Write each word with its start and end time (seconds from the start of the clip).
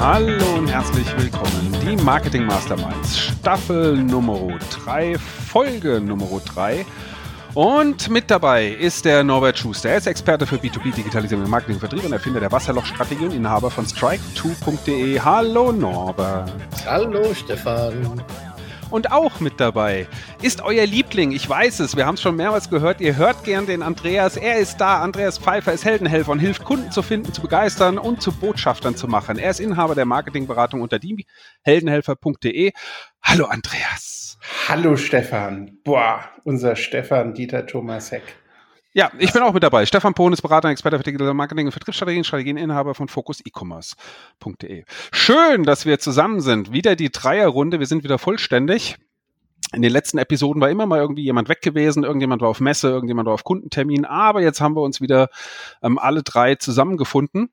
Hallo 0.00 0.54
und 0.56 0.66
herzlich 0.66 1.06
willkommen. 1.16 1.76
Die 1.86 1.96
Marketing 2.02 2.46
Masterminds, 2.46 3.16
Staffel 3.16 3.96
Nummer 3.96 4.58
3, 4.84 5.16
Folge 5.18 6.00
Nummer 6.00 6.40
3. 6.44 6.84
Und 7.54 8.08
mit 8.10 8.30
dabei 8.30 8.68
ist 8.68 9.04
der 9.04 9.24
Norbert 9.24 9.58
Schuster. 9.58 9.90
Er 9.90 9.96
ist 9.96 10.06
Experte 10.06 10.46
für 10.46 10.56
B2B 10.56 10.94
Digitalisierung 10.94 11.44
im 11.44 11.50
Marketing 11.50 11.74
und 11.74 11.80
Vertrieb 11.80 12.04
und 12.04 12.12
Erfinder 12.12 12.38
der 12.38 12.52
Wasserlochstrategie 12.52 13.24
und 13.24 13.32
Inhaber 13.32 13.72
von 13.72 13.84
strike2.de. 13.86 15.18
Hallo 15.18 15.72
Norbert. 15.72 16.52
Hallo 16.86 17.34
Stefan. 17.34 18.22
Und 18.90 19.10
auch 19.10 19.40
mit 19.40 19.58
dabei 19.58 20.06
ist 20.42 20.62
euer 20.62 20.86
Liebling. 20.86 21.32
Ich 21.32 21.48
weiß 21.48 21.80
es, 21.80 21.96
wir 21.96 22.06
haben 22.06 22.14
es 22.14 22.22
schon 22.22 22.36
mehrmals 22.36 22.70
gehört. 22.70 23.00
Ihr 23.00 23.16
hört 23.16 23.42
gern 23.42 23.66
den 23.66 23.82
Andreas. 23.82 24.36
Er 24.36 24.58
ist 24.58 24.76
da. 24.76 25.02
Andreas 25.02 25.38
Pfeiffer 25.38 25.72
ist 25.72 25.84
Heldenhelfer 25.84 26.30
und 26.30 26.38
hilft 26.38 26.64
Kunden 26.64 26.92
zu 26.92 27.02
finden, 27.02 27.32
zu 27.32 27.40
begeistern 27.40 27.98
und 27.98 28.22
zu 28.22 28.30
Botschaftern 28.30 28.94
zu 28.94 29.08
machen. 29.08 29.38
Er 29.38 29.50
ist 29.50 29.60
Inhaber 29.60 29.96
der 29.96 30.06
Marketingberatung 30.06 30.82
unter 30.82 31.00
heldenhelfer.de. 31.64 32.72
Hallo 33.22 33.46
Andreas. 33.46 34.29
Hallo 34.68 34.96
Stefan. 34.96 35.78
Boah, 35.84 36.24
unser 36.44 36.76
Stefan 36.76 37.34
Dieter 37.34 37.66
Thomas 37.66 38.10
Heck. 38.10 38.22
Ja, 38.92 39.10
ich 39.18 39.32
bin 39.32 39.42
auch 39.42 39.52
mit 39.52 39.62
dabei. 39.62 39.86
Stefan 39.86 40.14
Pohn 40.14 40.32
ist 40.32 40.42
Berater 40.42 40.68
Experte 40.68 40.98
für 40.98 41.04
Digital 41.04 41.32
Marketing 41.32 41.66
und 41.66 41.72
Vertriebsstrategien, 41.72 42.24
Strategieninhaber 42.24 42.94
von 42.94 43.06
Focus 43.06 43.40
E-Commerce.de. 43.44 44.84
Schön, 45.12 45.62
dass 45.62 45.86
wir 45.86 46.00
zusammen 46.00 46.40
sind. 46.40 46.72
Wieder 46.72 46.96
die 46.96 47.10
Dreierrunde. 47.10 47.78
Wir 47.78 47.86
sind 47.86 48.02
wieder 48.02 48.18
vollständig. 48.18 48.96
In 49.72 49.82
den 49.82 49.92
letzten 49.92 50.18
Episoden 50.18 50.60
war 50.60 50.68
immer 50.68 50.86
mal 50.86 50.98
irgendwie 50.98 51.22
jemand 51.22 51.48
weg 51.48 51.62
gewesen, 51.62 52.02
irgendjemand 52.02 52.42
war 52.42 52.48
auf 52.48 52.58
Messe, 52.58 52.88
irgendjemand 52.88 53.26
war 53.26 53.34
auf 53.34 53.44
Kundentermin, 53.44 54.04
aber 54.04 54.42
jetzt 54.42 54.60
haben 54.60 54.74
wir 54.74 54.82
uns 54.82 55.00
wieder 55.00 55.28
ähm, 55.80 55.96
alle 55.96 56.24
drei 56.24 56.56
zusammengefunden 56.56 57.50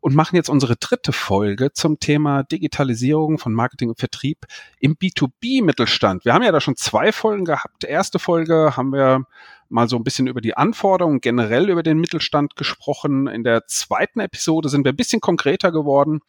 und 0.00 0.16
machen 0.16 0.34
jetzt 0.34 0.48
unsere 0.48 0.74
dritte 0.74 1.12
Folge 1.12 1.72
zum 1.72 2.00
Thema 2.00 2.42
Digitalisierung 2.42 3.38
von 3.38 3.54
Marketing 3.54 3.90
und 3.90 4.00
Vertrieb 4.00 4.46
im 4.80 4.96
B2B-Mittelstand. 4.96 6.24
Wir 6.24 6.34
haben 6.34 6.42
ja 6.42 6.50
da 6.50 6.60
schon 6.60 6.74
zwei 6.74 7.12
Folgen 7.12 7.44
gehabt. 7.44 7.84
Erste 7.84 8.18
Folge 8.18 8.76
haben 8.76 8.92
wir 8.92 9.26
mal 9.68 9.88
so 9.88 9.96
ein 9.96 10.02
bisschen 10.02 10.26
über 10.26 10.40
die 10.40 10.56
Anforderungen 10.56 11.20
generell 11.20 11.70
über 11.70 11.84
den 11.84 11.98
Mittelstand 11.98 12.56
gesprochen. 12.56 13.28
In 13.28 13.44
der 13.44 13.66
zweiten 13.68 14.18
Episode 14.18 14.68
sind 14.68 14.84
wir 14.84 14.92
ein 14.92 14.96
bisschen 14.96 15.20
konkreter 15.20 15.70
geworden. 15.70 16.20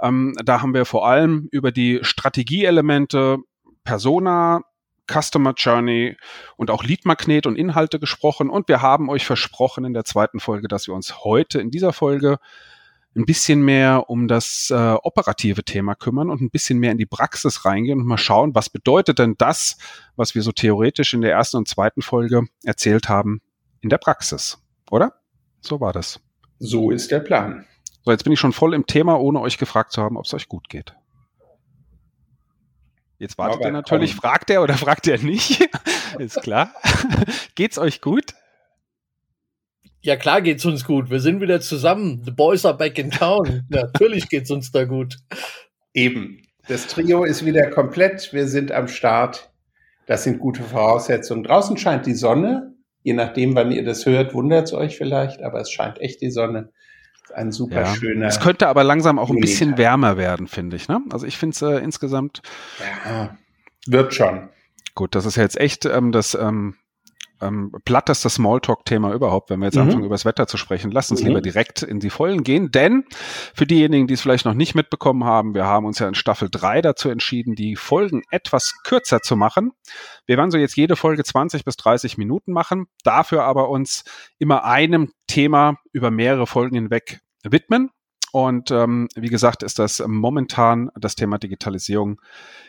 Ähm, 0.00 0.34
da 0.44 0.60
haben 0.60 0.74
wir 0.74 0.84
vor 0.84 1.06
allem 1.06 1.48
über 1.52 1.70
die 1.70 2.00
Strategieelemente 2.02 3.38
Persona, 3.84 4.62
Customer 5.10 5.54
Journey 5.56 6.16
und 6.56 6.70
auch 6.70 6.84
Lead 6.84 7.04
Magnet 7.04 7.46
und 7.46 7.56
Inhalte 7.56 7.98
gesprochen. 7.98 8.50
Und 8.50 8.68
wir 8.68 8.82
haben 8.82 9.08
euch 9.08 9.24
versprochen 9.26 9.84
in 9.84 9.94
der 9.94 10.04
zweiten 10.04 10.40
Folge, 10.40 10.68
dass 10.68 10.86
wir 10.86 10.94
uns 10.94 11.24
heute 11.24 11.60
in 11.60 11.70
dieser 11.70 11.92
Folge 11.92 12.38
ein 13.16 13.24
bisschen 13.24 13.62
mehr 13.62 14.08
um 14.08 14.28
das 14.28 14.70
äh, 14.70 14.74
operative 14.74 15.64
Thema 15.64 15.94
kümmern 15.94 16.30
und 16.30 16.40
ein 16.40 16.50
bisschen 16.50 16.78
mehr 16.78 16.92
in 16.92 16.98
die 16.98 17.06
Praxis 17.06 17.64
reingehen 17.64 18.00
und 18.00 18.06
mal 18.06 18.18
schauen, 18.18 18.54
was 18.54 18.70
bedeutet 18.70 19.18
denn 19.18 19.34
das, 19.38 19.76
was 20.16 20.34
wir 20.34 20.42
so 20.42 20.52
theoretisch 20.52 21.14
in 21.14 21.20
der 21.20 21.32
ersten 21.32 21.56
und 21.56 21.68
zweiten 21.68 22.02
Folge 22.02 22.42
erzählt 22.64 23.08
haben, 23.08 23.40
in 23.80 23.88
der 23.88 23.98
Praxis, 23.98 24.58
oder? 24.90 25.14
So 25.60 25.80
war 25.80 25.92
das. 25.92 26.20
So 26.58 26.90
ist 26.90 27.10
der 27.10 27.20
Plan. 27.20 27.66
So, 28.04 28.12
jetzt 28.12 28.24
bin 28.24 28.32
ich 28.32 28.40
schon 28.40 28.52
voll 28.52 28.74
im 28.74 28.86
Thema, 28.86 29.18
ohne 29.20 29.40
euch 29.40 29.58
gefragt 29.58 29.92
zu 29.92 30.02
haben, 30.02 30.16
ob 30.16 30.24
es 30.24 30.34
euch 30.34 30.48
gut 30.48 30.68
geht. 30.68 30.94
Jetzt 33.18 33.36
wartet 33.36 33.62
ihr 33.62 33.72
natürlich, 33.72 34.12
komm. 34.12 34.20
fragt 34.20 34.50
er 34.50 34.62
oder 34.62 34.74
fragt 34.78 35.06
er 35.08 35.18
nicht? 35.18 35.68
Ist 36.18 36.40
klar. 36.42 36.72
Geht's 37.54 37.78
euch 37.78 38.00
gut? 38.00 38.34
Ja, 40.00 40.16
klar 40.16 40.40
geht's 40.42 40.64
uns 40.64 40.84
gut. 40.84 41.10
Wir 41.10 41.18
sind 41.18 41.40
wieder 41.40 41.60
zusammen. 41.60 42.22
The 42.24 42.30
boys 42.30 42.64
are 42.64 42.76
back 42.76 42.98
in 42.98 43.10
town. 43.10 43.66
natürlich 43.68 44.28
geht's 44.28 44.50
uns 44.50 44.70
da 44.70 44.84
gut. 44.84 45.16
Eben. 45.92 46.42
Das 46.68 46.86
Trio 46.86 47.24
ist 47.24 47.44
wieder 47.44 47.68
komplett. 47.70 48.32
Wir 48.32 48.46
sind 48.46 48.70
am 48.70 48.86
Start. 48.86 49.50
Das 50.06 50.22
sind 50.22 50.38
gute 50.38 50.62
Voraussetzungen. 50.62 51.42
Draußen 51.42 51.76
scheint 51.76 52.06
die 52.06 52.14
Sonne. 52.14 52.74
Je 53.02 53.12
nachdem, 53.12 53.56
wann 53.56 53.72
ihr 53.72 53.84
das 53.84 54.06
hört, 54.06 54.34
wundert 54.34 54.66
es 54.66 54.72
euch 54.72 54.96
vielleicht, 54.96 55.42
aber 55.42 55.60
es 55.60 55.70
scheint 55.70 56.00
echt 56.00 56.22
die 56.22 56.30
Sonne 56.30 56.70
ein 57.30 57.52
super 57.52 57.82
ja. 57.82 57.94
schöner. 57.94 58.26
Es 58.26 58.40
könnte 58.40 58.68
aber 58.68 58.84
langsam 58.84 59.18
auch 59.18 59.30
ein 59.30 59.40
bisschen 59.40 59.78
wärmer 59.78 60.16
werden, 60.16 60.46
finde 60.46 60.76
ich. 60.76 60.88
Ne? 60.88 61.00
Also 61.10 61.26
ich 61.26 61.38
finde 61.38 61.54
es 61.54 61.62
äh, 61.62 61.82
insgesamt. 61.82 62.42
Ja, 63.04 63.36
wird 63.86 64.14
schon. 64.14 64.48
Gut, 64.94 65.14
das 65.14 65.26
ist 65.26 65.36
ja 65.36 65.42
jetzt 65.42 65.58
echt 65.58 65.84
ähm, 65.86 66.12
das 66.12 66.34
ähm, 66.34 66.74
ähm, 67.40 67.72
platteste 67.84 68.28
Smalltalk-Thema 68.28 69.12
überhaupt, 69.12 69.50
wenn 69.50 69.60
wir 69.60 69.66
jetzt 69.66 69.76
mhm. 69.76 69.82
anfangen, 69.82 70.04
über 70.04 70.14
das 70.14 70.24
Wetter 70.24 70.46
zu 70.46 70.56
sprechen. 70.56 70.90
Lass 70.90 71.10
uns 71.10 71.20
mhm. 71.20 71.28
lieber 71.28 71.40
direkt 71.40 71.82
in 71.82 72.00
die 72.00 72.10
Vollen 72.10 72.42
gehen, 72.42 72.70
denn 72.70 73.04
für 73.54 73.66
diejenigen, 73.66 74.06
die 74.06 74.14
es 74.14 74.20
vielleicht 74.20 74.44
noch 74.44 74.54
nicht 74.54 74.74
mitbekommen 74.74 75.24
haben, 75.24 75.54
wir 75.54 75.64
haben 75.64 75.86
uns 75.86 75.98
ja 75.98 76.08
in 76.08 76.14
Staffel 76.14 76.48
3 76.50 76.82
dazu 76.82 77.08
entschieden, 77.08 77.54
die 77.54 77.76
Folgen 77.76 78.22
etwas 78.30 78.74
kürzer 78.82 79.20
zu 79.20 79.36
machen. 79.36 79.72
Wir 80.26 80.36
werden 80.36 80.50
so 80.50 80.58
jetzt 80.58 80.76
jede 80.76 80.96
Folge 80.96 81.24
20 81.24 81.64
bis 81.64 81.76
30 81.76 82.18
Minuten 82.18 82.52
machen, 82.52 82.86
dafür 83.04 83.44
aber 83.44 83.68
uns 83.68 84.04
immer 84.38 84.64
einem 84.64 85.12
Thema 85.26 85.76
über 85.92 86.10
mehrere 86.10 86.46
Folgen 86.46 86.74
hinweg 86.74 87.20
widmen. 87.44 87.90
Und 88.32 88.70
ähm, 88.70 89.08
wie 89.14 89.30
gesagt, 89.30 89.62
ist 89.62 89.78
das 89.78 90.02
momentan 90.06 90.90
das 90.94 91.14
Thema 91.14 91.38
Digitalisierung 91.38 92.20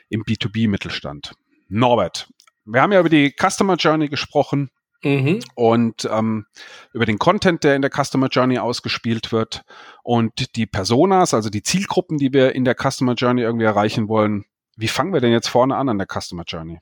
im 0.08 0.24
B2B-Mittelstand. 0.24 1.34
Norbert, 1.68 2.30
wir 2.72 2.82
haben 2.82 2.92
ja 2.92 3.00
über 3.00 3.10
die 3.10 3.34
Customer 3.38 3.76
Journey 3.76 4.10
gesprochen 4.10 4.70
mhm. 5.04 5.40
und 5.56 6.08
ähm, 6.12 6.46
über 6.94 7.06
den 7.06 7.20
Content, 7.20 7.64
der 7.64 7.76
in 7.76 7.82
der 7.82 7.92
Customer 7.92 8.28
Journey 8.28 8.60
ausgespielt 8.60 9.32
wird 9.32 9.64
und 10.04 10.56
die 10.56 10.66
Personas, 10.66 11.34
also 11.34 11.50
die 11.50 11.64
Zielgruppen, 11.64 12.18
die 12.18 12.34
wir 12.34 12.56
in 12.56 12.66
der 12.66 12.76
Customer 12.76 13.14
Journey 13.14 13.42
irgendwie 13.42 13.66
erreichen 13.66 14.08
wollen. 14.08 14.46
Wie 14.76 14.88
fangen 14.88 15.14
wir 15.14 15.22
denn 15.22 15.32
jetzt 15.32 15.50
vorne 15.50 15.76
an 15.76 15.90
an 15.90 15.98
der 15.98 16.08
Customer 16.08 16.44
Journey? 16.46 16.80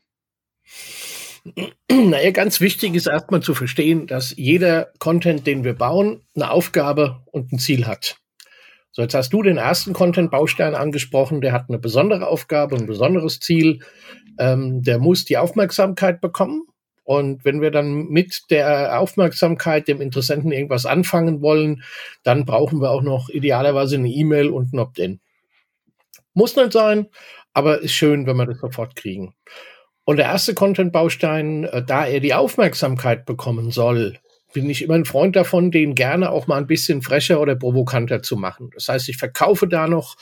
Naja, 1.89 2.31
ganz 2.31 2.59
wichtig 2.59 2.93
ist 2.93 3.07
erstmal 3.07 3.41
zu 3.41 3.53
verstehen, 3.53 4.05
dass 4.05 4.35
jeder 4.35 4.91
Content, 4.99 5.47
den 5.47 5.63
wir 5.63 5.73
bauen, 5.73 6.21
eine 6.35 6.51
Aufgabe 6.51 7.23
und 7.31 7.51
ein 7.53 7.59
Ziel 7.59 7.87
hat. 7.87 8.17
So, 8.91 9.01
jetzt 9.01 9.13
hast 9.13 9.31
du 9.31 9.43
den 9.43 9.57
ersten 9.57 9.93
Content-Baustein 9.93 10.75
angesprochen, 10.75 11.39
der 11.39 11.53
hat 11.53 11.69
eine 11.69 11.77
besondere 11.77 12.27
Aufgabe, 12.27 12.75
ein 12.75 12.87
besonderes 12.87 13.39
Ziel. 13.39 13.79
Ähm, 14.39 14.83
der 14.83 14.99
muss 14.99 15.25
die 15.25 15.37
Aufmerksamkeit 15.37 16.21
bekommen. 16.21 16.63
Und 17.03 17.45
wenn 17.45 17.61
wir 17.61 17.71
dann 17.71 18.07
mit 18.09 18.49
der 18.49 18.99
Aufmerksamkeit 18.99 19.87
dem 19.87 20.01
Interessenten 20.01 20.51
irgendwas 20.51 20.85
anfangen 20.85 21.41
wollen, 21.41 21.83
dann 22.23 22.45
brauchen 22.45 22.81
wir 22.81 22.91
auch 22.91 23.01
noch 23.01 23.29
idealerweise 23.29 23.95
eine 23.95 24.09
E-Mail 24.09 24.49
und 24.49 24.73
ein 24.73 24.79
Opt-in. 24.79 25.21
Muss 26.33 26.55
nicht 26.55 26.73
sein, 26.73 27.07
aber 27.53 27.81
ist 27.81 27.93
schön, 27.93 28.27
wenn 28.27 28.35
wir 28.35 28.45
das 28.45 28.59
sofort 28.59 28.95
kriegen. 28.95 29.33
Und 30.03 30.17
der 30.17 30.27
erste 30.27 30.53
Content-Baustein, 30.53 31.63
äh, 31.63 31.83
da 31.83 32.05
er 32.05 32.19
die 32.19 32.33
Aufmerksamkeit 32.33 33.25
bekommen 33.25 33.71
soll, 33.71 34.19
bin 34.53 34.69
ich 34.69 34.81
immer 34.81 34.95
ein 34.95 35.05
Freund 35.05 35.35
davon, 35.35 35.71
den 35.71 35.95
gerne 35.95 36.29
auch 36.31 36.47
mal 36.47 36.57
ein 36.57 36.67
bisschen 36.67 37.01
frecher 37.01 37.41
oder 37.41 37.55
provokanter 37.55 38.21
zu 38.21 38.37
machen. 38.37 38.69
Das 38.73 38.87
heißt, 38.87 39.09
ich 39.09 39.17
verkaufe 39.17 39.67
da 39.67 39.87
noch 39.87 40.15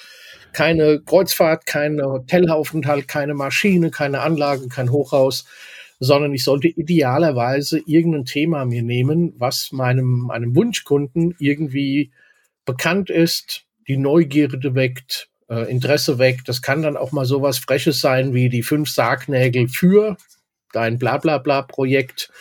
keine 0.55 1.01
Kreuzfahrt, 1.01 1.65
kein 1.65 2.01
Hotelaufenthalt, 2.01 3.09
keine 3.09 3.33
Maschine, 3.33 3.91
keine 3.91 4.21
Anlage, 4.21 4.69
kein 4.69 4.89
Hochhaus, 4.89 5.45
sondern 5.99 6.33
ich 6.33 6.45
sollte 6.45 6.69
idealerweise 6.69 7.81
irgendein 7.85 8.23
Thema 8.23 8.63
mir 8.63 8.81
nehmen, 8.81 9.33
was 9.37 9.73
meinem, 9.73 10.27
meinem 10.27 10.55
Wunschkunden 10.55 11.35
irgendwie 11.39 12.11
bekannt 12.63 13.09
ist, 13.09 13.65
die 13.89 13.97
Neugierde 13.97 14.75
weckt, 14.75 15.27
äh, 15.49 15.69
Interesse 15.69 16.19
weckt. 16.19 16.47
Das 16.47 16.61
kann 16.61 16.81
dann 16.81 16.95
auch 16.95 17.11
mal 17.11 17.25
sowas 17.25 17.57
Freches 17.57 17.99
sein 17.99 18.33
wie 18.33 18.47
die 18.47 18.63
fünf 18.63 18.89
Sargnägel 18.89 19.67
für 19.67 20.15
dein 20.71 20.97
Blablabla-Projekt. 20.97 22.31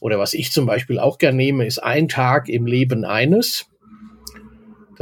Oder 0.00 0.18
was 0.18 0.34
ich 0.34 0.50
zum 0.50 0.66
Beispiel 0.66 0.98
auch 0.98 1.18
gerne 1.18 1.36
nehme, 1.36 1.64
ist 1.64 1.78
ein 1.78 2.08
Tag 2.08 2.48
im 2.48 2.66
Leben 2.66 3.04
eines. 3.04 3.66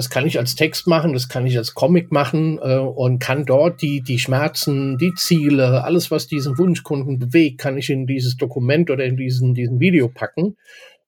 Das 0.01 0.09
kann 0.09 0.25
ich 0.25 0.39
als 0.39 0.55
Text 0.55 0.87
machen, 0.87 1.13
das 1.13 1.29
kann 1.29 1.47
ich 1.47 1.59
als 1.59 1.75
Comic 1.75 2.11
machen 2.11 2.59
äh, 2.63 2.79
und 2.79 3.19
kann 3.19 3.45
dort 3.45 3.83
die, 3.83 4.01
die 4.01 4.19
Schmerzen, 4.19 4.97
die 4.97 5.13
Ziele, 5.15 5.85
alles, 5.85 6.11
was 6.11 6.27
diesen 6.27 6.57
Wunschkunden 6.57 7.19
bewegt, 7.19 7.59
kann 7.59 7.77
ich 7.77 7.91
in 7.91 8.07
dieses 8.07 8.39
Dokument 8.39 8.91
oder 8.91 9.05
in 9.05 9.19
diesen, 9.19 9.53
diesen 9.53 9.79
Video 9.79 10.09
packen 10.09 10.57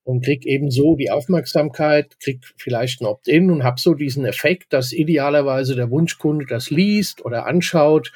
und 0.05 0.23
krieg 0.23 0.45
eben 0.45 0.71
so 0.71 0.95
die 0.95 1.11
Aufmerksamkeit, 1.11 2.21
krieg 2.21 2.41
vielleicht 2.59 3.01
ein 3.01 3.07
Opt-in 3.07 3.51
und 3.51 3.65
hab 3.65 3.81
so 3.81 3.95
diesen 3.95 4.27
Effekt, 4.27 4.75
dass 4.75 4.93
idealerweise 4.93 5.75
der 5.75 5.91
Wunschkunde 5.91 6.45
das 6.45 6.69
liest 6.69 7.25
oder 7.25 7.47
anschaut 7.47 8.13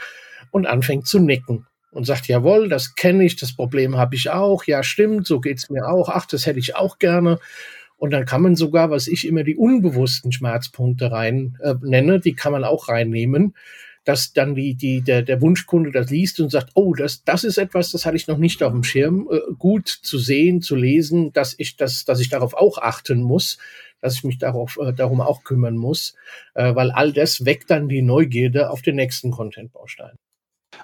und 0.51 0.67
anfängt 0.67 1.07
zu 1.07 1.21
nicken 1.21 1.65
und 1.91 2.05
sagt, 2.05 2.29
jawohl, 2.29 2.69
das 2.69 2.97
kenne 2.97 3.25
ich, 3.25 3.37
das 3.37 3.57
Problem 3.57 3.97
habe 3.97 4.15
ich 4.15 4.29
auch, 4.29 4.65
ja 4.65 4.83
stimmt, 4.83 5.27
so 5.27 5.41
geht's 5.41 5.71
mir 5.71 5.89
auch, 5.89 6.11
ach, 6.11 6.27
das 6.27 6.45
hätte 6.45 6.59
ich 6.59 6.77
auch 6.77 6.99
gerne. 6.99 7.39
Und 7.97 8.11
dann 8.11 8.27
kann 8.27 8.43
man 8.43 8.57
sogar, 8.57 8.91
was 8.91 9.09
ich 9.09 9.27
immer 9.27 9.43
die 9.43 9.57
unbewussten 9.57 10.33
Schmerzpunkte 10.33 11.11
rein 11.11 11.57
äh, 11.63 11.75
nenne, 11.81 12.21
die 12.21 12.35
kann 12.35 12.53
man 12.53 12.65
auch 12.65 12.89
reinnehmen, 12.89 13.55
dass 14.05 14.33
dann 14.33 14.55
die, 14.55 14.75
die, 14.75 15.01
der, 15.01 15.23
der 15.23 15.41
Wunschkunde 15.41 15.91
das 15.91 16.11
liest 16.11 16.39
und 16.41 16.51
sagt, 16.51 16.71
oh, 16.75 16.95
das, 16.95 17.25
das 17.25 17.43
ist 17.43 17.59
etwas, 17.59 17.91
das 17.91 18.07
hatte 18.07 18.17
ich 18.17 18.29
noch 18.29 18.39
nicht 18.39 18.63
auf 18.63 18.73
dem 18.73 18.85
Schirm. 18.85 19.29
Äh, 19.31 19.41
gut 19.59 19.89
zu 19.89 20.19
sehen, 20.19 20.63
zu 20.63 20.77
lesen, 20.77 21.33
dass 21.33 21.55
ich, 21.59 21.77
das, 21.77 22.05
dass 22.05 22.21
ich 22.21 22.29
darauf 22.29 22.55
auch 22.55 22.79
achten 22.79 23.23
muss, 23.23 23.59
dass 24.01 24.15
ich 24.15 24.25
mich 24.25 24.39
darauf, 24.39 24.79
äh, 24.81 24.93
darum 24.93 25.21
auch 25.21 25.43
kümmern 25.43 25.77
muss, 25.77 26.15
äh, 26.55 26.75
weil 26.75 26.91
all 26.91 27.13
das 27.13 27.45
weckt 27.45 27.71
dann 27.71 27.89
die 27.89 28.03
Neugierde 28.03 28.71
auf 28.71 28.83
den 28.83 28.97
nächsten 28.97 29.31
Content-Baustein. 29.31 30.17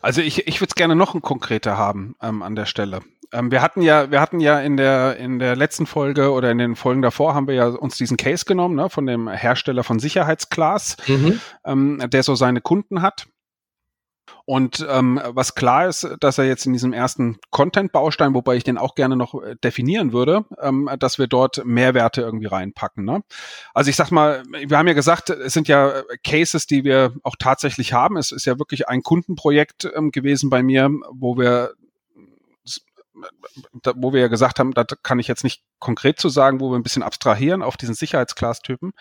Also 0.00 0.22
ich, 0.22 0.48
ich 0.48 0.60
würde 0.60 0.70
es 0.70 0.74
gerne 0.74 0.96
noch 0.96 1.14
ein 1.14 1.22
konkreter 1.22 1.76
haben 1.76 2.16
ähm, 2.22 2.42
an 2.42 2.56
der 2.56 2.66
Stelle. 2.66 3.00
Ähm, 3.32 3.50
wir 3.50 3.62
hatten 3.62 3.82
ja, 3.82 4.10
wir 4.10 4.20
hatten 4.20 4.40
ja 4.40 4.60
in 4.60 4.76
der 4.76 5.16
in 5.16 5.38
der 5.38 5.56
letzten 5.56 5.86
Folge 5.86 6.32
oder 6.32 6.50
in 6.50 6.58
den 6.58 6.76
Folgen 6.76 7.02
davor 7.02 7.34
haben 7.34 7.48
wir 7.48 7.54
ja 7.54 7.66
uns 7.68 7.96
diesen 7.96 8.16
Case 8.16 8.44
genommen, 8.44 8.76
ne, 8.76 8.90
von 8.90 9.06
dem 9.06 9.28
Hersteller 9.28 9.84
von 9.84 9.98
Sicherheitsglas, 9.98 10.96
mhm. 11.06 11.40
ähm, 11.64 12.02
der 12.10 12.22
so 12.22 12.34
seine 12.34 12.60
Kunden 12.60 13.02
hat. 13.02 13.26
Und 14.44 14.84
ähm, 14.90 15.20
was 15.24 15.54
klar 15.54 15.88
ist, 15.88 16.08
dass 16.20 16.38
er 16.38 16.44
jetzt 16.44 16.66
in 16.66 16.72
diesem 16.72 16.92
ersten 16.92 17.38
Content-Baustein, 17.50 18.34
wobei 18.34 18.56
ich 18.56 18.64
den 18.64 18.78
auch 18.78 18.94
gerne 18.94 19.16
noch 19.16 19.40
äh, 19.40 19.56
definieren 19.62 20.12
würde, 20.12 20.44
ähm, 20.60 20.90
dass 20.98 21.18
wir 21.18 21.28
dort 21.28 21.64
Mehrwerte 21.64 22.22
irgendwie 22.22 22.46
reinpacken. 22.46 23.04
Ne? 23.04 23.22
Also 23.72 23.90
ich 23.90 23.96
sag 23.96 24.10
mal, 24.10 24.42
wir 24.48 24.76
haben 24.76 24.88
ja 24.88 24.94
gesagt, 24.94 25.30
es 25.30 25.52
sind 25.52 25.68
ja 25.68 26.02
Cases, 26.24 26.66
die 26.66 26.84
wir 26.84 27.14
auch 27.22 27.36
tatsächlich 27.38 27.92
haben. 27.92 28.16
Es 28.16 28.32
ist 28.32 28.44
ja 28.44 28.58
wirklich 28.58 28.88
ein 28.88 29.02
Kundenprojekt 29.02 29.90
ähm, 29.94 30.10
gewesen 30.10 30.50
bei 30.50 30.62
mir, 30.62 30.90
wo 31.12 31.36
wir 31.36 31.74
da, 33.82 33.92
wo 33.96 34.12
wir 34.12 34.20
ja 34.20 34.28
gesagt 34.28 34.58
haben, 34.58 34.72
da 34.72 34.84
kann 34.84 35.18
ich 35.18 35.28
jetzt 35.28 35.44
nicht 35.44 35.62
konkret 35.78 36.18
zu 36.18 36.28
sagen, 36.28 36.60
wo 36.60 36.70
wir 36.70 36.76
ein 36.76 36.82
bisschen 36.82 37.02
abstrahieren 37.02 37.62
auf 37.62 37.76
diesen 37.76 37.94
Sicherheitsklastypen. 37.94 38.92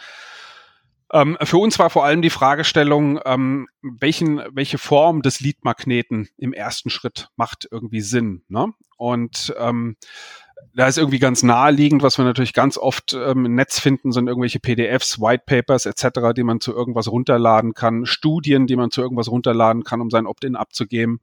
Ähm, 1.13 1.37
für 1.41 1.57
uns 1.57 1.77
war 1.77 1.89
vor 1.89 2.05
allem 2.05 2.21
die 2.21 2.29
Fragestellung, 2.29 3.19
ähm, 3.25 3.67
welchen, 3.81 4.41
welche 4.51 4.77
Form 4.77 5.21
des 5.21 5.41
Leadmagneten 5.41 6.29
im 6.37 6.53
ersten 6.53 6.89
Schritt 6.89 7.29
macht 7.35 7.67
irgendwie 7.69 8.01
Sinn. 8.01 8.43
Ne? 8.47 8.73
Und 8.97 9.53
ähm, 9.57 9.97
da 10.73 10.87
ist 10.87 10.97
irgendwie 10.97 11.19
ganz 11.19 11.43
naheliegend, 11.43 12.01
was 12.01 12.17
wir 12.17 12.23
natürlich 12.23 12.53
ganz 12.53 12.77
oft 12.77 13.13
ähm, 13.13 13.45
im 13.45 13.55
Netz 13.55 13.79
finden, 13.79 14.11
sind 14.11 14.27
irgendwelche 14.27 14.59
PDFs, 14.59 15.19
White 15.19 15.43
Papers 15.45 15.85
etc., 15.85 16.33
die 16.35 16.43
man 16.43 16.61
zu 16.61 16.73
irgendwas 16.73 17.09
runterladen 17.09 17.73
kann, 17.73 18.05
Studien, 18.05 18.67
die 18.67 18.75
man 18.75 18.91
zu 18.91 19.01
irgendwas 19.01 19.27
runterladen 19.27 19.83
kann, 19.83 20.01
um 20.01 20.09
sein 20.09 20.27
Opt-in 20.27 20.55
abzugeben. 20.55 21.19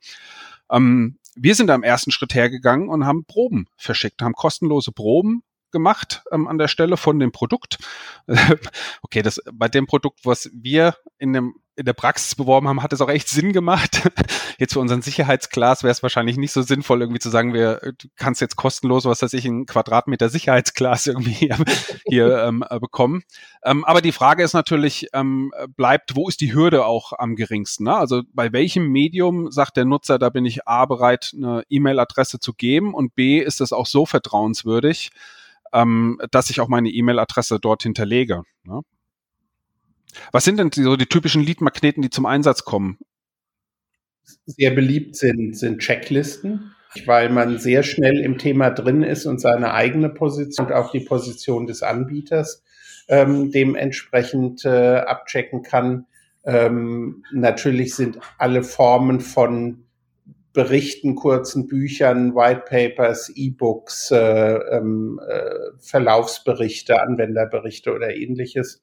Ähm, 0.70 1.17
wir 1.40 1.54
sind 1.54 1.70
am 1.70 1.82
ersten 1.82 2.10
Schritt 2.10 2.34
hergegangen 2.34 2.88
und 2.88 3.06
haben 3.06 3.24
Proben 3.24 3.66
verschickt, 3.76 4.22
haben 4.22 4.34
kostenlose 4.34 4.92
Proben 4.92 5.42
gemacht 5.70 6.22
ähm, 6.32 6.48
an 6.48 6.58
der 6.58 6.68
Stelle 6.68 6.96
von 6.96 7.18
dem 7.18 7.32
Produkt. 7.32 7.78
okay, 9.02 9.22
das 9.22 9.40
bei 9.52 9.68
dem 9.68 9.86
Produkt, 9.86 10.20
was 10.24 10.50
wir 10.52 10.96
in 11.18 11.32
dem 11.32 11.54
in 11.78 11.84
der 11.84 11.92
Praxis 11.92 12.34
beworben 12.34 12.66
haben, 12.66 12.82
hat 12.82 12.92
es 12.92 13.00
auch 13.00 13.08
echt 13.08 13.28
Sinn 13.28 13.52
gemacht. 13.52 14.02
Jetzt 14.58 14.72
für 14.72 14.80
unseren 14.80 15.00
Sicherheitsglas 15.00 15.84
wäre 15.84 15.92
es 15.92 16.02
wahrscheinlich 16.02 16.36
nicht 16.36 16.52
so 16.52 16.62
sinnvoll, 16.62 17.00
irgendwie 17.00 17.20
zu 17.20 17.30
sagen, 17.30 17.54
wir 17.54 17.80
du 17.96 18.08
kannst 18.16 18.40
jetzt 18.40 18.56
kostenlos, 18.56 19.04
was 19.04 19.22
weiß 19.22 19.32
ich, 19.34 19.44
ein 19.44 19.66
Quadratmeter 19.66 20.28
Sicherheitsglas 20.28 21.06
irgendwie 21.06 21.30
hier, 21.30 21.56
hier 22.08 22.38
ähm, 22.42 22.64
äh, 22.68 22.80
bekommen. 22.80 23.22
Ähm, 23.64 23.84
aber 23.84 24.00
die 24.00 24.10
Frage 24.10 24.42
ist 24.42 24.54
natürlich, 24.54 25.06
ähm, 25.12 25.52
bleibt, 25.76 26.16
wo 26.16 26.28
ist 26.28 26.40
die 26.40 26.52
Hürde 26.52 26.84
auch 26.84 27.12
am 27.16 27.36
geringsten? 27.36 27.84
Ne? 27.84 27.96
Also 27.96 28.22
bei 28.32 28.52
welchem 28.52 28.88
Medium 28.88 29.52
sagt 29.52 29.76
der 29.76 29.84
Nutzer, 29.84 30.18
da 30.18 30.30
bin 30.30 30.44
ich 30.44 30.66
A 30.66 30.84
bereit, 30.86 31.32
eine 31.36 31.62
E-Mail-Adresse 31.68 32.40
zu 32.40 32.54
geben 32.54 32.92
und 32.92 33.14
B 33.14 33.38
ist 33.38 33.60
es 33.60 33.72
auch 33.72 33.86
so 33.86 34.04
vertrauenswürdig, 34.04 35.10
ähm, 35.72 36.20
dass 36.32 36.50
ich 36.50 36.60
auch 36.60 36.68
meine 36.68 36.90
E-Mail-Adresse 36.90 37.60
dort 37.60 37.84
hinterlege. 37.84 38.42
Ne? 38.64 38.82
Was 40.32 40.44
sind 40.44 40.58
denn 40.58 40.70
so 40.72 40.96
die 40.96 41.06
typischen 41.06 41.42
Lead-Magneten, 41.42 42.02
die 42.02 42.10
zum 42.10 42.26
Einsatz 42.26 42.64
kommen? 42.64 42.98
Sehr 44.46 44.70
beliebt 44.72 45.16
sind, 45.16 45.56
sind 45.56 45.80
Checklisten, 45.80 46.74
weil 47.06 47.30
man 47.30 47.58
sehr 47.58 47.82
schnell 47.82 48.18
im 48.20 48.38
Thema 48.38 48.70
drin 48.70 49.02
ist 49.02 49.26
und 49.26 49.40
seine 49.40 49.72
eigene 49.72 50.08
Position 50.08 50.66
und 50.66 50.72
auch 50.72 50.90
die 50.90 51.00
Position 51.00 51.66
des 51.66 51.82
Anbieters 51.82 52.62
ähm, 53.08 53.50
dementsprechend 53.50 54.64
äh, 54.64 54.96
abchecken 54.98 55.62
kann. 55.62 56.06
Ähm, 56.44 57.24
natürlich 57.32 57.94
sind 57.94 58.18
alle 58.38 58.62
Formen 58.62 59.20
von 59.20 59.84
Berichten, 60.52 61.14
kurzen 61.14 61.68
Büchern, 61.68 62.34
White 62.34 62.64
Papers, 62.66 63.30
E-Books, 63.34 64.10
äh, 64.10 64.16
ähm, 64.16 65.20
äh, 65.26 65.50
Verlaufsberichte, 65.78 67.00
Anwenderberichte 67.00 67.92
oder 67.92 68.14
ähnliches 68.14 68.82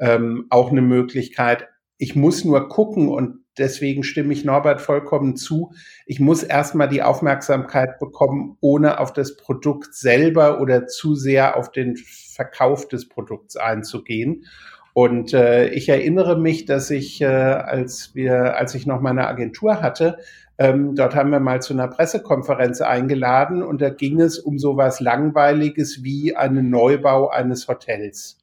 ähm, 0.00 0.46
auch 0.50 0.70
eine 0.70 0.82
Möglichkeit. 0.82 1.68
Ich 1.98 2.16
muss 2.16 2.44
nur 2.44 2.68
gucken 2.68 3.08
und 3.08 3.44
deswegen 3.58 4.02
stimme 4.02 4.32
ich 4.32 4.44
Norbert 4.44 4.80
vollkommen 4.80 5.36
zu. 5.36 5.72
Ich 6.06 6.18
muss 6.18 6.42
erstmal 6.42 6.88
die 6.88 7.02
Aufmerksamkeit 7.02 7.98
bekommen, 7.98 8.56
ohne 8.60 8.98
auf 8.98 9.12
das 9.12 9.36
Produkt 9.36 9.94
selber 9.94 10.60
oder 10.60 10.86
zu 10.86 11.14
sehr 11.14 11.56
auf 11.56 11.70
den 11.70 11.96
Verkauf 11.96 12.88
des 12.88 13.08
Produkts 13.08 13.56
einzugehen. 13.56 14.46
Und 14.92 15.34
äh, 15.34 15.68
ich 15.68 15.88
erinnere 15.88 16.38
mich, 16.38 16.64
dass 16.64 16.90
ich, 16.90 17.20
äh, 17.20 17.26
als 17.26 18.14
wir, 18.14 18.56
als 18.56 18.74
ich 18.74 18.86
noch 18.86 19.00
meine 19.00 19.28
Agentur 19.28 19.82
hatte, 19.82 20.18
ähm, 20.58 20.94
dort 20.94 21.14
haben 21.14 21.30
wir 21.30 21.40
mal 21.40 21.62
zu 21.62 21.72
einer 21.72 21.88
Pressekonferenz 21.88 22.80
eingeladen 22.80 23.62
und 23.62 23.80
da 23.80 23.88
ging 23.88 24.20
es 24.20 24.38
um 24.38 24.58
sowas 24.58 25.00
Langweiliges 25.00 26.02
wie 26.02 26.36
einen 26.36 26.70
Neubau 26.70 27.28
eines 27.28 27.68
Hotels. 27.68 28.39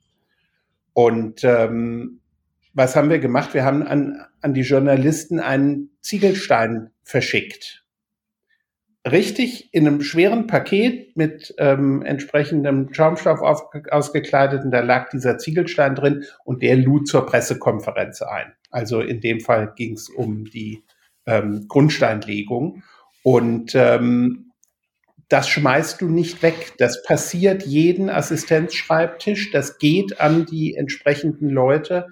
Und 0.98 1.44
ähm, 1.44 2.22
was 2.74 2.96
haben 2.96 3.12
wir 3.12 3.20
gemacht? 3.20 3.54
Wir 3.54 3.64
haben 3.64 3.84
an, 3.84 4.26
an 4.42 4.56
die 4.56 4.62
Journalisten 4.62 5.40
einen 5.40 5.92
Ziegelstein 6.02 6.90
verschickt. 7.04 7.86
Richtig 9.06 9.72
in 9.76 9.86
einem 9.86 10.02
schweren 10.02 10.48
Paket 10.48 11.16
mit 11.16 11.54
ähm, 11.60 12.02
entsprechendem 12.02 12.92
Schaumstoff 12.96 13.42
auf, 13.42 13.66
ausgekleideten, 13.92 14.72
da 14.72 14.80
lag 14.80 15.12
dieser 15.12 15.38
Ziegelstein 15.38 15.94
drin 15.94 16.26
und 16.46 16.64
der 16.64 16.76
lud 16.76 17.08
zur 17.08 17.28
Pressekonferenz 17.28 18.24
ein. 18.24 18.54
Also 18.72 19.00
in 19.00 19.22
dem 19.22 19.40
Fall 19.40 19.74
ging 19.76 19.94
es 19.94 20.10
um 20.10 20.46
die 20.46 20.84
ähm, 21.28 21.68
Grundsteinlegung. 21.68 22.82
Und 23.22 23.76
ähm, 23.76 24.47
das 25.30 25.50
schmeißt 25.50 26.02
du 26.02 26.08
nicht 26.08 26.42
weg. 26.42 26.74
Das 26.78 27.04
passiert 27.04 27.64
jeden 27.64 28.10
Assistenzschreibtisch. 28.10 29.52
Das 29.52 29.78
geht 29.78 30.22
an 30.22 30.46
die 30.46 30.76
entsprechenden 30.76 31.50
Leute. 31.50 32.08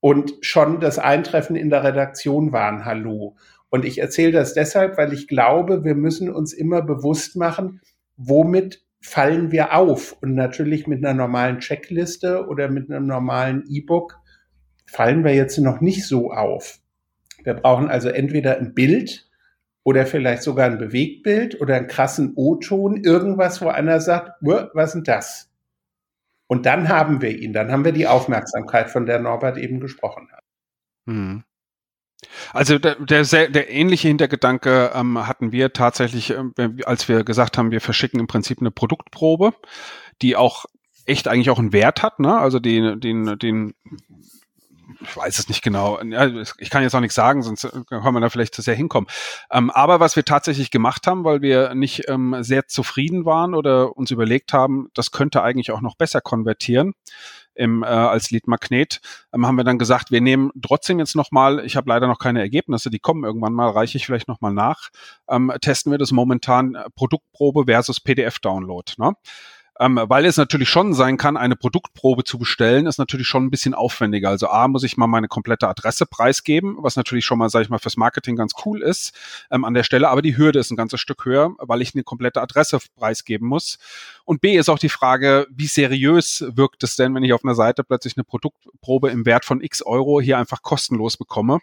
Und 0.00 0.34
schon 0.40 0.80
das 0.80 0.98
Eintreffen 0.98 1.56
in 1.56 1.70
der 1.70 1.84
Redaktion 1.84 2.52
war 2.52 2.70
ein 2.70 2.84
Hallo. 2.84 3.36
Und 3.70 3.84
ich 3.84 3.98
erzähle 3.98 4.32
das 4.32 4.54
deshalb, 4.54 4.96
weil 4.96 5.12
ich 5.12 5.28
glaube, 5.28 5.84
wir 5.84 5.94
müssen 5.94 6.30
uns 6.32 6.52
immer 6.52 6.82
bewusst 6.82 7.36
machen, 7.36 7.80
womit 8.16 8.82
fallen 9.00 9.52
wir 9.52 9.74
auf. 9.74 10.16
Und 10.20 10.34
natürlich 10.34 10.86
mit 10.86 11.04
einer 11.04 11.14
normalen 11.14 11.60
Checkliste 11.60 12.46
oder 12.46 12.68
mit 12.68 12.90
einem 12.90 13.06
normalen 13.06 13.64
E-Book 13.68 14.18
fallen 14.86 15.22
wir 15.22 15.34
jetzt 15.34 15.58
noch 15.58 15.80
nicht 15.80 16.06
so 16.06 16.32
auf. 16.32 16.78
Wir 17.44 17.54
brauchen 17.54 17.88
also 17.88 18.08
entweder 18.08 18.58
ein 18.58 18.74
Bild 18.74 19.27
oder 19.88 20.04
vielleicht 20.04 20.42
sogar 20.42 20.66
ein 20.66 20.76
Bewegtbild 20.76 21.62
oder 21.62 21.76
einen 21.76 21.86
krassen 21.86 22.34
O-Ton, 22.36 23.02
irgendwas, 23.04 23.62
wo 23.62 23.68
einer 23.68 24.02
sagt, 24.02 24.32
was 24.42 24.94
ist 24.94 25.08
das? 25.08 25.50
Und 26.46 26.66
dann 26.66 26.90
haben 26.90 27.22
wir 27.22 27.30
ihn, 27.30 27.54
dann 27.54 27.72
haben 27.72 27.86
wir 27.86 27.92
die 27.92 28.06
Aufmerksamkeit, 28.06 28.90
von 28.90 29.06
der 29.06 29.18
Norbert 29.18 29.56
eben 29.56 29.80
gesprochen 29.80 30.28
hat. 30.30 30.44
Hm. 31.06 31.42
Also 32.52 32.78
der, 32.78 32.96
der, 32.96 33.24
der 33.24 33.70
ähnliche 33.70 34.08
Hintergedanke 34.08 34.90
ähm, 34.94 35.26
hatten 35.26 35.52
wir 35.52 35.72
tatsächlich, 35.72 36.34
äh, 36.34 36.68
als 36.84 37.08
wir 37.08 37.24
gesagt 37.24 37.56
haben, 37.56 37.70
wir 37.70 37.80
verschicken 37.80 38.20
im 38.20 38.26
Prinzip 38.26 38.60
eine 38.60 38.70
Produktprobe, 38.70 39.54
die 40.20 40.36
auch 40.36 40.66
echt 41.06 41.28
eigentlich 41.28 41.48
auch 41.48 41.58
einen 41.58 41.72
Wert 41.72 42.02
hat, 42.02 42.20
ne? 42.20 42.38
Also 42.38 42.58
den, 42.58 43.00
den, 43.00 43.38
den 43.38 43.72
ich 45.00 45.16
weiß 45.16 45.38
es 45.38 45.48
nicht 45.48 45.62
genau. 45.62 46.00
Ich 46.58 46.70
kann 46.70 46.82
jetzt 46.82 46.94
auch 46.94 47.00
nichts 47.00 47.14
sagen, 47.14 47.42
sonst 47.42 47.64
äh, 47.64 47.70
kann 47.88 48.14
man 48.14 48.22
da 48.22 48.28
vielleicht 48.28 48.54
zu 48.54 48.62
sehr 48.62 48.74
hinkommen. 48.74 49.08
Ähm, 49.50 49.70
aber 49.70 50.00
was 50.00 50.16
wir 50.16 50.24
tatsächlich 50.24 50.70
gemacht 50.70 51.06
haben, 51.06 51.24
weil 51.24 51.42
wir 51.42 51.74
nicht 51.74 52.08
ähm, 52.08 52.36
sehr 52.40 52.66
zufrieden 52.66 53.24
waren 53.24 53.54
oder 53.54 53.96
uns 53.96 54.10
überlegt 54.10 54.52
haben, 54.52 54.88
das 54.94 55.10
könnte 55.10 55.42
eigentlich 55.42 55.70
auch 55.70 55.80
noch 55.80 55.96
besser 55.96 56.20
konvertieren, 56.20 56.94
im, 57.58 57.82
äh, 57.82 57.86
als 57.86 58.30
Lead-Magnet, 58.30 59.00
ähm, 59.34 59.46
haben 59.46 59.56
wir 59.56 59.64
dann 59.64 59.78
gesagt, 59.78 60.10
wir 60.10 60.20
nehmen 60.20 60.50
trotzdem 60.62 60.98
jetzt 61.00 61.16
nochmal, 61.16 61.64
ich 61.64 61.76
habe 61.76 61.88
leider 61.90 62.06
noch 62.06 62.18
keine 62.18 62.40
Ergebnisse, 62.40 62.88
die 62.88 63.00
kommen 63.00 63.24
irgendwann 63.24 63.52
mal, 63.52 63.70
reiche 63.70 63.98
ich 63.98 64.06
vielleicht 64.06 64.28
nochmal 64.28 64.54
nach, 64.54 64.90
ähm, 65.28 65.52
testen 65.60 65.90
wir 65.90 65.98
das 65.98 66.12
momentan 66.12 66.76
äh, 66.76 66.84
Produktprobe 66.94 67.64
versus 67.66 68.00
PDF-Download. 68.00 68.92
Ne? 68.98 69.12
Ähm, 69.80 70.00
weil 70.02 70.24
es 70.26 70.36
natürlich 70.36 70.68
schon 70.68 70.94
sein 70.94 71.16
kann, 71.16 71.36
eine 71.36 71.56
Produktprobe 71.56 72.24
zu 72.24 72.38
bestellen, 72.38 72.86
ist 72.86 72.98
natürlich 72.98 73.28
schon 73.28 73.44
ein 73.44 73.50
bisschen 73.50 73.74
aufwendiger. 73.74 74.28
Also 74.28 74.48
A, 74.48 74.66
muss 74.68 74.82
ich 74.82 74.96
mal 74.96 75.06
meine 75.06 75.28
komplette 75.28 75.68
Adresse 75.68 76.06
preisgeben, 76.06 76.76
was 76.80 76.96
natürlich 76.96 77.24
schon 77.24 77.38
mal, 77.38 77.48
sage 77.48 77.64
ich 77.64 77.70
mal, 77.70 77.78
fürs 77.78 77.96
Marketing 77.96 78.36
ganz 78.36 78.52
cool 78.64 78.82
ist 78.82 79.14
ähm, 79.50 79.64
an 79.64 79.74
der 79.74 79.84
Stelle, 79.84 80.08
aber 80.08 80.22
die 80.22 80.36
Hürde 80.36 80.58
ist 80.58 80.70
ein 80.70 80.76
ganzes 80.76 81.00
Stück 81.00 81.24
höher, 81.24 81.54
weil 81.58 81.82
ich 81.82 81.94
eine 81.94 82.02
komplette 82.02 82.42
Adresse 82.42 82.78
preisgeben 82.96 83.46
muss. 83.46 83.78
Und 84.28 84.42
B 84.42 84.58
ist 84.58 84.68
auch 84.68 84.78
die 84.78 84.90
Frage, 84.90 85.46
wie 85.50 85.68
seriös 85.68 86.44
wirkt 86.50 86.84
es 86.84 86.96
denn, 86.96 87.14
wenn 87.14 87.24
ich 87.24 87.32
auf 87.32 87.42
einer 87.44 87.54
Seite 87.54 87.82
plötzlich 87.82 88.14
eine 88.18 88.24
Produktprobe 88.24 89.08
im 89.08 89.24
Wert 89.24 89.46
von 89.46 89.62
x 89.62 89.80
Euro 89.80 90.20
hier 90.20 90.36
einfach 90.36 90.60
kostenlos 90.60 91.16
bekomme? 91.16 91.60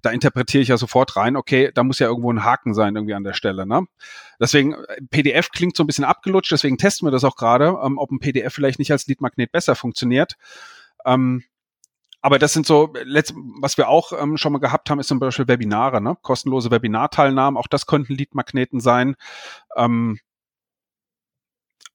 Da 0.00 0.12
interpretiere 0.12 0.62
ich 0.62 0.68
ja 0.68 0.78
sofort 0.78 1.14
rein, 1.16 1.36
okay, 1.36 1.70
da 1.74 1.84
muss 1.84 1.98
ja 1.98 2.06
irgendwo 2.06 2.32
ein 2.32 2.42
Haken 2.42 2.72
sein 2.72 2.96
irgendwie 2.96 3.12
an 3.12 3.22
der 3.22 3.34
Stelle. 3.34 3.66
Ne? 3.66 3.86
Deswegen, 4.40 4.72
äh, 4.72 5.02
PDF 5.10 5.50
klingt 5.50 5.76
so 5.76 5.82
ein 5.82 5.86
bisschen 5.86 6.06
abgelutscht, 6.06 6.52
deswegen 6.52 6.78
testen 6.78 7.06
wir 7.06 7.12
das 7.12 7.22
auch 7.22 7.36
gerade, 7.36 7.76
ähm, 7.84 7.98
ob 7.98 8.10
ein 8.10 8.18
PDF 8.18 8.54
vielleicht 8.54 8.78
nicht 8.78 8.92
als 8.92 9.06
Leadmagnet 9.06 9.52
besser 9.52 9.74
funktioniert. 9.74 10.38
Ähm, 11.04 11.44
aber 12.22 12.38
das 12.38 12.54
sind 12.54 12.66
so, 12.66 12.94
was 13.60 13.76
wir 13.76 13.90
auch 13.90 14.14
ähm, 14.18 14.38
schon 14.38 14.54
mal 14.54 14.58
gehabt 14.58 14.88
haben, 14.88 15.00
ist 15.00 15.08
zum 15.08 15.18
Beispiel 15.18 15.48
Webinare, 15.48 16.00
ne? 16.00 16.16
kostenlose 16.22 16.70
Webinarteilnahmen, 16.70 17.58
auch 17.58 17.66
das 17.66 17.84
könnten 17.84 18.14
Leadmagneten 18.14 18.80
sein. 18.80 19.16
Ähm, 19.76 20.18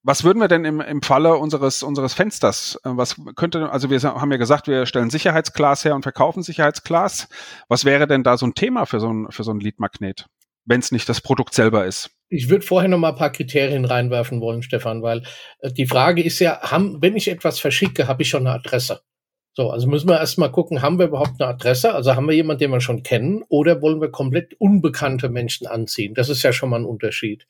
was 0.03 0.23
würden 0.23 0.39
wir 0.39 0.47
denn 0.47 0.65
im, 0.65 0.81
im 0.81 1.01
Falle 1.01 1.35
unseres, 1.35 1.83
unseres 1.83 2.13
Fensters, 2.13 2.79
äh, 2.83 2.89
was 2.93 3.15
könnte, 3.35 3.69
also 3.71 3.89
wir 3.89 4.01
haben 4.01 4.31
ja 4.31 4.37
gesagt, 4.37 4.67
wir 4.67 4.85
stellen 4.85 5.09
Sicherheitsglas 5.09 5.85
her 5.85 5.95
und 5.95 6.03
verkaufen 6.03 6.43
Sicherheitsglas. 6.43 7.29
Was 7.67 7.85
wäre 7.85 8.07
denn 8.07 8.23
da 8.23 8.37
so 8.37 8.45
ein 8.47 8.53
Thema 8.53 8.85
für 8.85 8.99
so 8.99 9.11
ein, 9.11 9.31
für 9.31 9.43
so 9.43 9.51
ein 9.51 9.59
Leadmagnet, 9.59 10.25
wenn 10.65 10.79
es 10.79 10.91
nicht 10.91 11.07
das 11.07 11.21
Produkt 11.21 11.53
selber 11.53 11.85
ist? 11.85 12.11
Ich 12.29 12.49
würde 12.49 12.65
vorher 12.65 12.89
noch 12.89 12.97
mal 12.97 13.09
ein 13.09 13.17
paar 13.17 13.31
Kriterien 13.31 13.85
reinwerfen 13.85 14.41
wollen, 14.41 14.63
Stefan, 14.63 15.01
weil 15.01 15.23
äh, 15.59 15.71
die 15.71 15.87
Frage 15.87 16.23
ist 16.23 16.39
ja, 16.39 16.61
haben, 16.61 17.01
wenn 17.01 17.15
ich 17.15 17.27
etwas 17.27 17.59
verschicke, 17.59 18.07
habe 18.07 18.23
ich 18.23 18.29
schon 18.29 18.47
eine 18.47 18.55
Adresse. 18.55 19.01
So, 19.53 19.69
also 19.69 19.87
müssen 19.87 20.07
wir 20.07 20.17
erstmal 20.17 20.51
gucken, 20.51 20.81
haben 20.81 20.97
wir 20.97 21.07
überhaupt 21.07 21.41
eine 21.41 21.49
Adresse? 21.49 21.93
Also 21.93 22.15
haben 22.15 22.27
wir 22.27 22.35
jemanden, 22.35 22.59
den 22.59 22.71
wir 22.71 22.79
schon 22.79 23.03
kennen, 23.03 23.43
oder 23.49 23.81
wollen 23.81 23.99
wir 23.99 24.09
komplett 24.09 24.53
unbekannte 24.59 25.27
Menschen 25.27 25.67
anziehen? 25.67 26.13
Das 26.13 26.29
ist 26.29 26.41
ja 26.43 26.53
schon 26.53 26.69
mal 26.69 26.79
ein 26.79 26.85
Unterschied. 26.85 27.45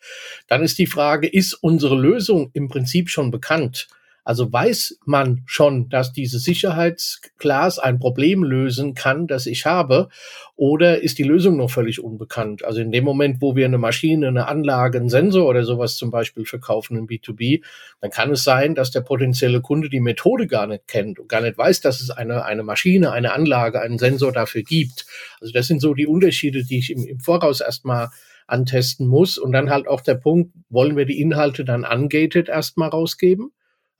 Dann 0.47 0.63
ist 0.63 0.79
die 0.79 0.87
Frage, 0.87 1.27
ist 1.27 1.53
unsere 1.53 1.95
Lösung 1.95 2.49
im 2.53 2.69
Prinzip 2.69 3.09
schon 3.09 3.29
bekannt? 3.29 3.87
Also 4.23 4.51
weiß 4.51 4.99
man 5.05 5.41
schon, 5.45 5.89
dass 5.89 6.13
diese 6.13 6.39
Sicherheitsglas 6.39 7.79
ein 7.79 7.99
Problem 7.99 8.43
lösen 8.43 8.93
kann, 8.93 9.27
das 9.27 9.47
ich 9.47 9.65
habe, 9.65 10.09
oder 10.55 11.01
ist 11.01 11.17
die 11.17 11.23
Lösung 11.23 11.57
noch 11.57 11.71
völlig 11.71 12.03
unbekannt? 12.03 12.63
Also 12.63 12.81
in 12.81 12.91
dem 12.91 13.03
Moment, 13.03 13.41
wo 13.41 13.55
wir 13.55 13.65
eine 13.65 13.79
Maschine, 13.79 14.27
eine 14.27 14.47
Anlage, 14.47 14.99
einen 14.99 15.09
Sensor 15.09 15.47
oder 15.47 15.63
sowas 15.63 15.95
zum 15.95 16.11
Beispiel 16.11 16.45
verkaufen 16.45 16.97
im 16.97 17.07
B2B, 17.07 17.63
dann 17.99 18.11
kann 18.11 18.31
es 18.31 18.43
sein, 18.43 18.75
dass 18.75 18.91
der 18.91 19.01
potenzielle 19.01 19.61
Kunde 19.61 19.89
die 19.89 19.99
Methode 19.99 20.45
gar 20.45 20.67
nicht 20.67 20.87
kennt 20.87 21.19
und 21.19 21.27
gar 21.27 21.41
nicht 21.41 21.57
weiß, 21.57 21.81
dass 21.81 21.99
es 21.99 22.11
eine, 22.11 22.45
eine 22.45 22.61
Maschine, 22.61 23.11
eine 23.11 23.33
Anlage, 23.33 23.81
einen 23.81 23.97
Sensor 23.97 24.31
dafür 24.31 24.61
gibt. 24.61 25.07
Also 25.39 25.51
das 25.51 25.65
sind 25.65 25.81
so 25.81 25.95
die 25.95 26.05
Unterschiede, 26.07 26.63
die 26.63 26.77
ich 26.77 26.91
im, 26.91 27.07
im 27.07 27.19
Voraus 27.19 27.61
erstmal 27.61 28.09
antesten 28.45 29.07
muss. 29.07 29.37
Und 29.37 29.51
dann 29.53 29.69
halt 29.71 29.87
auch 29.87 30.01
der 30.01 30.15
Punkt, 30.15 30.51
wollen 30.69 30.95
wir 30.95 31.05
die 31.05 31.19
Inhalte 31.19 31.65
dann 31.65 31.85
ungated 31.85 32.49
erstmal 32.49 32.89
rausgeben? 32.89 33.51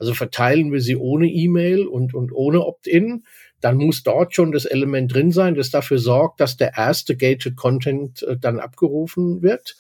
Also 0.01 0.15
verteilen 0.15 0.71
wir 0.71 0.81
sie 0.81 0.95
ohne 0.95 1.27
E-Mail 1.27 1.85
und, 1.85 2.15
und 2.15 2.31
ohne 2.33 2.65
Opt-in, 2.65 3.23
dann 3.59 3.77
muss 3.77 4.01
dort 4.01 4.33
schon 4.33 4.51
das 4.51 4.65
Element 4.65 5.13
drin 5.13 5.31
sein, 5.31 5.53
das 5.53 5.69
dafür 5.69 5.99
sorgt, 5.99 6.39
dass 6.39 6.57
der 6.57 6.75
erste 6.75 7.15
Gated 7.15 7.55
Content 7.55 8.23
äh, 8.23 8.35
dann 8.35 8.59
abgerufen 8.59 9.43
wird. 9.43 9.77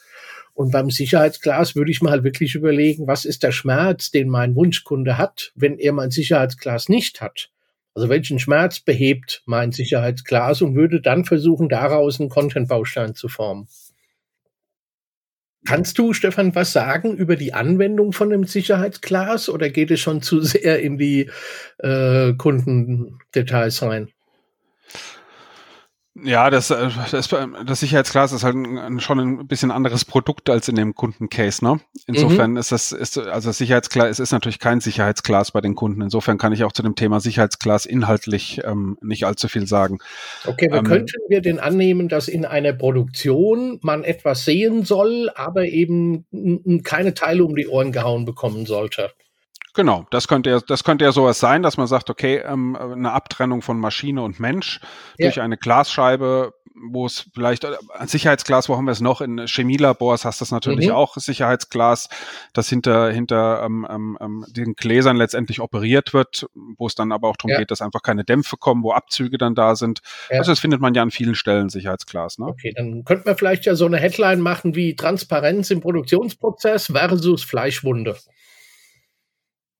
Und 0.53 0.73
beim 0.73 0.91
Sicherheitsglas 0.91 1.75
würde 1.75 1.89
ich 1.89 2.03
mal 2.03 2.23
wirklich 2.23 2.53
überlegen, 2.53 3.07
was 3.07 3.25
ist 3.25 3.41
der 3.41 3.51
Schmerz, 3.51 4.11
den 4.11 4.29
mein 4.29 4.53
Wunschkunde 4.53 5.17
hat, 5.17 5.53
wenn 5.55 5.79
er 5.79 5.91
mein 5.91 6.11
Sicherheitsglas 6.11 6.87
nicht 6.87 7.19
hat. 7.19 7.49
Also 7.95 8.07
welchen 8.07 8.37
Schmerz 8.37 8.79
behebt 8.79 9.41
mein 9.47 9.71
Sicherheitsglas 9.71 10.61
und 10.61 10.75
würde 10.75 11.01
dann 11.01 11.25
versuchen, 11.25 11.67
daraus 11.67 12.19
einen 12.19 12.29
Content-Baustein 12.29 13.15
zu 13.15 13.27
formen. 13.27 13.67
Kannst 15.65 15.99
du, 15.99 16.13
Stefan, 16.13 16.55
was 16.55 16.73
sagen 16.73 17.15
über 17.15 17.35
die 17.35 17.53
Anwendung 17.53 18.13
von 18.13 18.33
einem 18.33 18.45
Sicherheitsglas 18.45 19.47
oder 19.47 19.69
geht 19.69 19.91
es 19.91 19.99
schon 19.99 20.21
zu 20.21 20.41
sehr 20.41 20.79
in 20.79 20.97
die 20.97 21.29
äh, 21.77 22.33
Kundendetails 22.33 23.83
rein? 23.83 24.09
Ja, 26.13 26.49
das, 26.49 26.69
äh, 26.71 26.89
das, 27.09 27.29
das 27.29 27.79
Sicherheitsglas 27.79 28.33
ist 28.33 28.43
halt 28.43 28.55
ein, 28.55 28.99
schon 28.99 29.19
ein 29.19 29.47
bisschen 29.47 29.71
anderes 29.71 30.03
Produkt 30.03 30.49
als 30.49 30.67
in 30.67 30.75
dem 30.75 30.93
Kundencase. 30.93 31.63
Ne? 31.63 31.79
Insofern 32.05 32.51
mhm. 32.51 32.57
ist 32.57 32.73
das, 32.73 32.91
ist, 32.91 33.17
also 33.17 33.49
das 33.49 33.57
Sicherheitsglas, 33.57 34.09
es 34.09 34.19
ist 34.19 34.31
natürlich 34.33 34.59
kein 34.59 34.81
Sicherheitsglas 34.81 35.51
bei 35.51 35.61
den 35.61 35.73
Kunden. 35.73 36.01
Insofern 36.01 36.37
kann 36.37 36.51
ich 36.51 36.65
auch 36.65 36.73
zu 36.73 36.83
dem 36.83 36.95
Thema 36.95 37.21
Sicherheitsglas 37.21 37.85
inhaltlich 37.85 38.59
ähm, 38.65 38.97
nicht 39.01 39.25
allzu 39.25 39.47
viel 39.47 39.67
sagen. 39.67 39.99
Okay, 40.45 40.69
wir 40.69 40.79
ähm, 40.79 40.85
könnten 40.85 41.21
wir 41.29 41.41
denn 41.41 41.59
annehmen, 41.59 42.09
dass 42.09 42.27
in 42.27 42.43
einer 42.43 42.73
Produktion 42.73 43.79
man 43.81 44.03
etwas 44.03 44.43
sehen 44.43 44.83
soll, 44.83 45.31
aber 45.33 45.65
eben 45.65 46.25
keine 46.83 47.13
Teile 47.13 47.45
um 47.45 47.55
die 47.55 47.67
Ohren 47.67 47.93
gehauen 47.93 48.25
bekommen 48.25 48.65
sollte? 48.65 49.11
Genau, 49.73 50.05
das 50.11 50.27
könnte 50.27 50.49
ja, 50.49 50.59
das 50.59 50.83
könnte 50.83 51.05
ja 51.05 51.11
sowas 51.11 51.39
sein, 51.39 51.63
dass 51.63 51.77
man 51.77 51.87
sagt, 51.87 52.09
okay, 52.09 52.37
ähm, 52.45 52.75
eine 52.75 53.11
Abtrennung 53.13 53.61
von 53.61 53.79
Maschine 53.79 54.21
und 54.21 54.39
Mensch 54.39 54.79
ja. 55.17 55.27
durch 55.27 55.39
eine 55.39 55.57
Glasscheibe, 55.57 56.53
wo 56.89 57.05
es 57.05 57.25
vielleicht 57.33 57.63
äh, 57.63 57.73
ein 57.97 58.07
Sicherheitsglas, 58.07 58.67
wo 58.67 58.75
haben 58.75 58.85
wir 58.85 58.91
es 58.91 59.01
noch? 59.01 59.21
In 59.21 59.45
Chemielabors 59.47 60.25
hast 60.25 60.41
du 60.41 60.43
das 60.43 60.51
natürlich 60.51 60.87
mhm. 60.87 60.95
auch 60.95 61.15
Sicherheitsglas, 61.15 62.09
das 62.53 62.67
hinter 62.67 63.11
hinter 63.11 63.63
ähm, 63.63 63.87
ähm, 63.89 64.17
ähm, 64.19 64.45
den 64.49 64.73
Gläsern 64.73 65.15
letztendlich 65.15 65.61
operiert 65.61 66.13
wird, 66.13 66.47
wo 66.77 66.87
es 66.87 66.95
dann 66.95 67.11
aber 67.11 67.29
auch 67.29 67.37
darum 67.37 67.51
ja. 67.51 67.59
geht, 67.59 67.71
dass 67.71 67.81
einfach 67.81 68.01
keine 68.01 68.25
Dämpfe 68.25 68.57
kommen, 68.57 68.83
wo 68.83 68.91
Abzüge 68.91 69.37
dann 69.37 69.55
da 69.55 69.75
sind. 69.75 70.01
Ja. 70.29 70.39
Also 70.39 70.51
das 70.51 70.59
findet 70.59 70.81
man 70.81 70.93
ja 70.93 71.01
an 71.01 71.11
vielen 71.11 71.35
Stellen 71.35 71.69
Sicherheitsglas. 71.69 72.39
Ne? 72.39 72.45
Okay, 72.47 72.73
dann 72.75 73.03
könnte 73.05 73.23
man 73.25 73.37
vielleicht 73.37 73.65
ja 73.65 73.75
so 73.75 73.85
eine 73.85 73.97
Headline 73.97 74.41
machen 74.41 74.75
wie 74.75 74.95
Transparenz 74.95 75.71
im 75.71 75.81
Produktionsprozess 75.81 76.87
versus 76.87 77.43
Fleischwunde. 77.43 78.17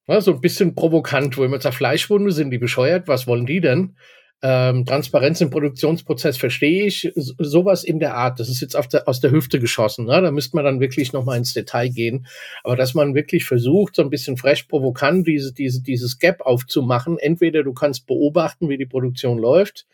Ja, 0.08 0.20
so 0.22 0.34
ein 0.34 0.42
bisschen 0.42 0.76
provokant, 0.76 1.38
wo 1.38 1.44
immer 1.44 1.62
sagt, 1.62 1.76
Fleischwunde, 1.76 2.32
sind 2.32 2.52
die 2.52 2.58
bescheuert, 2.58 3.08
was 3.08 3.28
wollen 3.28 3.46
die 3.46 3.62
denn? 3.62 3.96
Ähm, 4.44 4.86
Transparenz 4.86 5.40
im 5.42 5.52
Produktionsprozess 5.52 6.38
verstehe 6.38 6.88
ich, 6.88 7.12
sowas 7.16 7.84
in 7.84 8.00
der 8.00 8.16
Art. 8.16 8.40
Das 8.40 8.50
ist 8.50 8.60
jetzt 8.60 8.76
der, 8.92 9.08
aus 9.08 9.20
der 9.20 9.30
Hüfte 9.30 9.60
geschossen. 9.60 10.06
Ne? 10.06 10.20
Da 10.20 10.32
müsste 10.32 10.56
man 10.56 10.66
dann 10.66 10.80
wirklich 10.80 11.14
nochmal 11.14 11.38
ins 11.38 11.54
Detail 11.54 11.90
gehen. 11.90 12.26
Aber 12.64 12.76
dass 12.76 12.96
man 12.96 13.14
wirklich 13.14 13.46
versucht, 13.46 13.96
so 13.96 14.02
ein 14.02 14.10
bisschen 14.10 14.38
fresh 14.38 14.64
provokant 14.64 15.28
diese, 15.28 15.54
diese, 15.54 15.84
dieses 15.84 16.18
Gap 16.18 16.42
aufzumachen. 16.42 17.20
Entweder 17.20 17.64
du 17.64 17.74
kannst 17.74 18.08
beobachten, 18.08 18.68
wie 18.68 18.78
die 18.80 18.88
Produktion 18.88 19.38
läuft, 19.38 19.86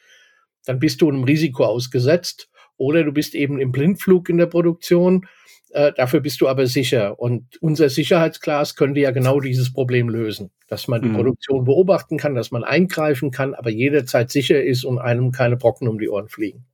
dann 0.66 0.80
bist 0.80 1.02
du 1.02 1.10
einem 1.10 1.26
Risiko 1.26 1.66
ausgesetzt, 1.66 2.50
oder 2.78 3.04
du 3.04 3.12
bist 3.12 3.36
eben 3.36 3.60
im 3.60 3.72
Blindflug 3.72 4.30
in 4.30 4.38
der 4.38 4.46
Produktion 4.46 5.26
äh, 5.72 5.94
dafür 5.94 6.20
bist 6.20 6.42
du 6.42 6.48
aber 6.48 6.68
sicher. 6.68 7.20
Und 7.20 7.62
unser 7.62 7.90
Sicherheitsglas 7.90 8.76
könnte 8.76 9.00
ja 9.00 9.12
genau 9.12 9.40
dieses 9.40 9.74
Problem 9.74 10.10
lösen, 10.10 10.52
dass 10.68 10.88
man 10.88 11.02
die 11.02 11.10
mhm. 11.10 11.16
Produktion 11.16 11.66
beobachten 11.66 12.18
kann, 12.18 12.36
dass 12.36 12.52
man 12.52 12.64
eingreifen 12.64 13.32
kann, 13.32 13.54
aber 13.54 13.70
jederzeit 13.70 14.32
sicher 14.32 14.64
ist 14.64 14.84
und 14.84 15.00
einem 15.00 15.32
keine 15.32 15.58
Brocken 15.58 15.88
um 15.88 16.00
die 16.00 16.10
Ohren 16.10 16.30
fliegen. 16.30 16.66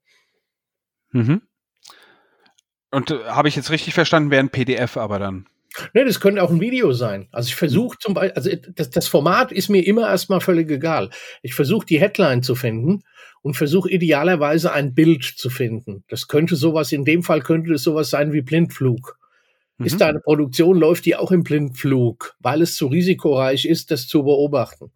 Mhm. 1.11 1.41
Und 2.91 3.11
äh, 3.11 3.23
habe 3.25 3.47
ich 3.47 3.55
jetzt 3.55 3.71
richtig 3.71 3.93
verstanden, 3.93 4.31
wäre 4.31 4.43
ein 4.43 4.49
PDF 4.49 4.97
aber 4.97 5.19
dann? 5.19 5.47
Ne, 5.93 6.05
das 6.05 6.19
könnte 6.19 6.43
auch 6.43 6.51
ein 6.51 6.61
Video 6.61 6.93
sein. 6.93 7.27
Also 7.31 7.47
ich 7.47 7.55
versuche 7.55 7.97
zum 7.97 8.13
Beispiel, 8.13 8.35
also 8.35 8.49
das, 8.75 8.89
das 8.89 9.07
Format 9.07 9.51
ist 9.51 9.69
mir 9.69 9.85
immer 9.85 10.07
erstmal 10.07 10.41
völlig 10.41 10.69
egal. 10.69 11.09
Ich 11.41 11.55
versuche 11.55 11.85
die 11.85 11.99
Headline 11.99 12.43
zu 12.43 12.55
finden 12.55 13.03
und 13.41 13.55
versuche 13.55 13.89
idealerweise 13.89 14.71
ein 14.71 14.93
Bild 14.93 15.23
zu 15.23 15.49
finden. 15.49 16.03
Das 16.09 16.27
könnte 16.27 16.55
sowas, 16.55 16.91
in 16.91 17.05
dem 17.05 17.23
Fall 17.23 17.41
könnte 17.41 17.73
es 17.73 17.83
sowas 17.83 18.09
sein 18.09 18.33
wie 18.33 18.41
Blindflug. 18.41 19.17
Mhm. 19.77 19.85
Ist 19.85 19.99
da 19.99 20.07
eine 20.07 20.19
Produktion, 20.19 20.77
läuft 20.77 21.05
die 21.05 21.15
auch 21.15 21.31
im 21.31 21.43
Blindflug, 21.43 22.35
weil 22.39 22.61
es 22.61 22.75
zu 22.75 22.87
risikoreich 22.87 23.65
ist, 23.65 23.89
das 23.89 24.07
zu 24.07 24.23
beobachten. 24.23 24.91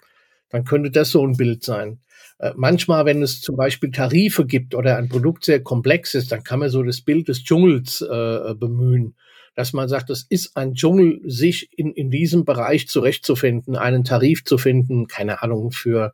Dann 0.50 0.63
könnte 0.63 0.91
das 0.91 1.10
so 1.10 1.25
ein 1.25 1.38
Bild 1.38 1.63
sein. 1.63 2.00
Äh, 2.39 2.51
manchmal, 2.55 3.05
wenn 3.05 3.24
es 3.24 3.41
zum 3.41 3.55
Beispiel 3.55 3.91
Tarife 3.91 4.46
gibt 4.46 4.75
oder 4.75 4.98
ein 4.98 5.10
Produkt 5.10 5.43
sehr 5.43 5.62
komplex 5.62 6.13
ist, 6.13 6.31
dann 6.31 6.43
kann 6.43 6.60
man 6.60 6.69
so 6.69 6.84
das 6.84 7.01
Bild 7.01 7.27
des 7.27 7.43
Dschungels 7.43 8.01
äh, 8.01 8.53
bemühen 8.53 9.15
dass 9.58 9.74
man 9.74 9.90
sagt, 9.90 10.12
es 10.12 10.24
ist 10.30 10.56
ein 10.56 10.76
Dschungel, 10.76 11.20
sich 11.26 11.70
in, 11.76 11.92
in 11.92 12.12
diesem 12.12 12.46
Bereich 12.46 12.88
zurechtzufinden, 12.88 13.76
einen 13.76 14.04
Tarif 14.04 14.46
zu 14.46 14.60
finden, 14.60 15.08
keine 15.08 15.42
Ahnung, 15.42 15.72
für 15.72 16.14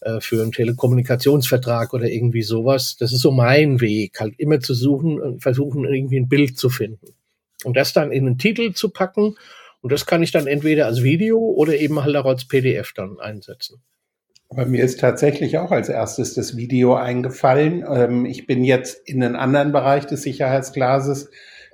äh, 0.00 0.22
für 0.22 0.40
einen 0.40 0.50
Telekommunikationsvertrag 0.50 1.92
oder 1.92 2.08
irgendwie 2.08 2.40
sowas. 2.40 2.96
Das 2.96 3.12
ist 3.12 3.20
so 3.20 3.32
mein 3.32 3.82
Weg, 3.82 4.18
halt 4.18 4.32
immer 4.38 4.60
zu 4.60 4.72
suchen 4.72 5.20
und 5.20 5.42
versuchen, 5.42 5.84
irgendwie 5.84 6.18
ein 6.18 6.30
Bild 6.30 6.56
zu 6.58 6.70
finden. 6.70 7.08
Und 7.64 7.76
das 7.76 7.92
dann 7.92 8.12
in 8.12 8.26
einen 8.26 8.38
Titel 8.38 8.72
zu 8.72 8.88
packen. 8.88 9.36
Und 9.82 9.92
das 9.92 10.06
kann 10.06 10.22
ich 10.22 10.32
dann 10.32 10.46
entweder 10.46 10.86
als 10.86 11.02
Video 11.02 11.38
oder 11.38 11.76
eben 11.76 12.02
halt 12.02 12.16
auch 12.16 12.24
als 12.24 12.46
PDF 12.46 12.94
dann 12.94 13.20
einsetzen. 13.20 13.82
Aber 14.48 14.64
mir 14.64 14.82
ist 14.82 15.00
tatsächlich 15.00 15.58
auch 15.58 15.70
als 15.70 15.90
erstes 15.90 16.32
das 16.32 16.56
Video 16.56 16.94
eingefallen. 16.94 17.84
Ähm, 17.86 18.24
ich 18.24 18.46
bin 18.46 18.64
jetzt 18.64 19.06
in 19.06 19.22
einen 19.22 19.36
anderen 19.36 19.70
Bereich 19.70 20.06
des 20.06 20.22
Sicherheitsglases 20.22 21.28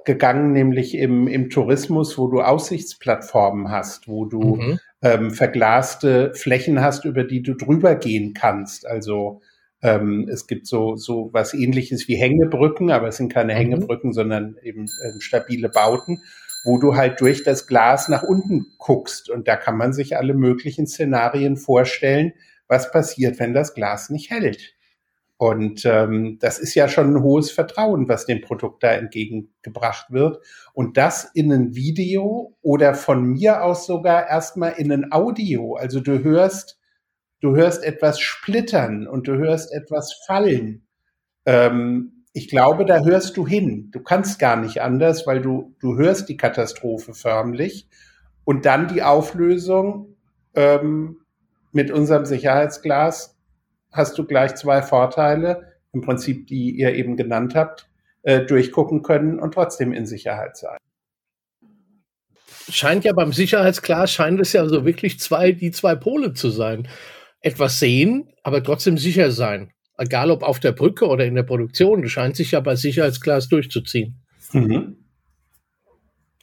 gegangen, 0.07 0.53
nämlich 0.53 0.97
im, 0.97 1.29
im 1.29 1.51
Tourismus, 1.51 2.17
wo 2.17 2.29
du 2.29 2.41
Aussichtsplattformen 2.41 3.71
hast, 3.71 4.09
wo 4.09 4.25
du 4.25 4.57
mhm 4.57 4.79
ähm, 5.03 5.31
verglaste 5.31 6.33
Flächen 6.35 6.81
hast, 6.81 7.05
über 7.05 7.25
die 7.25 7.43
du 7.43 7.55
drüber 7.55 7.95
gehen 7.95 8.35
kannst. 8.35 8.87
Also 8.87 9.41
ähm, 9.83 10.29
es 10.31 10.47
gibt 10.47 10.67
so, 10.67 10.97
so 10.97 11.31
was 11.33 11.55
ähnliches 11.55 12.09
wie 12.09 12.17
Hängebrücken, 12.17 12.91
aber 12.91 13.09
es 13.09 13.17
sind 13.17 13.33
keine 13.33 13.55
mhm. 13.55 13.59
Hängebrücken, 13.59 14.13
sondern 14.13 14.57
eben 14.63 14.87
ähm, 15.05 15.21
stabile 15.21 15.69
Bauten. 15.69 16.23
wo 16.65 16.79
du 16.79 16.97
halt 16.97 17.21
durch 17.21 17.45
das 17.45 17.69
Glas 17.69 18.09
nach 18.09 18.25
unten 18.25 18.67
guckst. 18.79 19.31
Und 19.31 19.47
da 19.47 19.55
kann 19.55 19.77
man 19.77 19.93
sich 19.93 20.17
alle 20.17 20.35
möglichen 20.35 20.89
Szenarien 20.89 21.57
vorstellen, 21.57 22.33
was 22.67 22.91
passiert, 22.91 23.39
wenn 23.39 23.55
das 23.55 23.73
Glas 23.73 24.11
nicht 24.11 24.31
hält. 24.31 24.75
Und 25.39 25.85
ähm, 25.85 26.39
das 26.41 26.59
ist 26.59 26.75
ja 26.75 26.89
schon 26.89 27.15
ein 27.15 27.23
hohes 27.23 27.51
Vertrauen, 27.51 28.09
was 28.09 28.25
dem 28.25 28.41
Produkt 28.41 28.83
da 28.83 28.93
entgegengebracht 28.93 30.11
wird. 30.11 30.39
Und 30.73 30.97
das 30.97 31.31
in 31.35 31.53
ein 31.53 31.75
Video 31.75 32.57
oder 32.63 32.95
von 32.95 33.23
mir 33.23 33.63
aus 33.63 33.87
sogar 33.87 34.29
erstmal 34.29 34.73
in 34.73 34.91
ein 34.91 35.13
Audio. 35.13 35.75
Also 35.75 36.01
du 36.01 36.25
hörst, 36.25 36.79
du 37.41 37.55
hörst 37.55 37.85
etwas 37.85 38.19
splittern 38.19 39.07
und 39.07 39.29
du 39.29 39.37
hörst 39.37 39.75
etwas 39.75 40.15
fallen. 40.27 40.87
Ähm, 41.45 42.25
ich 42.33 42.49
glaube, 42.49 42.87
da 42.87 43.05
hörst 43.05 43.37
du 43.37 43.47
hin. 43.47 43.91
Du 43.93 44.01
kannst 44.01 44.39
gar 44.39 44.57
nicht 44.57 44.81
anders, 44.81 45.27
weil 45.27 45.43
du, 45.43 45.75
du 45.81 45.97
hörst 45.97 46.31
die 46.31 46.37
Katastrophe 46.39 47.13
förmlich. 47.13 47.89
Und 48.45 48.65
dann 48.65 48.89
die 48.89 49.03
Auflösung 49.03 50.17
ähm, 50.55 51.19
mit 51.73 51.91
unserem 51.91 52.25
Sicherheitsglas 52.25 53.36
hast 53.97 54.19
du 54.19 54.25
gleich 54.25 54.55
zwei 54.55 54.83
Vorteile, 54.83 55.73
im 55.93 56.03
Prinzip, 56.03 56.47
die 56.47 56.71
ihr 56.71 56.95
eben 56.95 57.17
genannt 57.17 57.55
habt, 57.55 57.89
äh, 58.23 58.45
durchgucken 58.45 59.03
können 59.03 59.39
und 59.39 59.55
trotzdem 59.55 59.93
in 59.93 60.07
Sicherheit 60.07 60.57
sein. 60.57 60.79
Scheint 62.69 63.05
ja 63.05 63.13
beim 63.13 63.33
Sicherheitsglas, 63.33 64.13
scheint 64.13 64.41
es 64.41 64.53
ja 64.53 64.67
so 64.67 64.85
wirklich 64.85 65.21
zwei, 65.21 65.53
die 65.53 65.71
zwei 65.71 65.95
Pole 65.95 66.35
zu 66.35 66.51
sein. 66.51 66.89
Etwas 67.41 67.79
sehen, 67.79 68.33
aber 68.43 68.63
trotzdem 68.63 68.99
sicher 68.99 69.31
sein. 69.31 69.71
Egal 69.97 70.31
ob 70.31 70.43
auf 70.43 70.59
der 70.59 70.73
Brücke 70.73 71.07
oder 71.07 71.25
in 71.25 71.37
der 71.37 71.45
Produktion, 71.45 72.03
das 72.03 72.11
scheint 72.11 72.37
sich 72.37 72.51
ja 72.51 72.61
bei 72.61 72.75
Sicherheitsglas 72.75 73.49
durchzuziehen. 73.49 74.21
Mhm. 74.53 74.97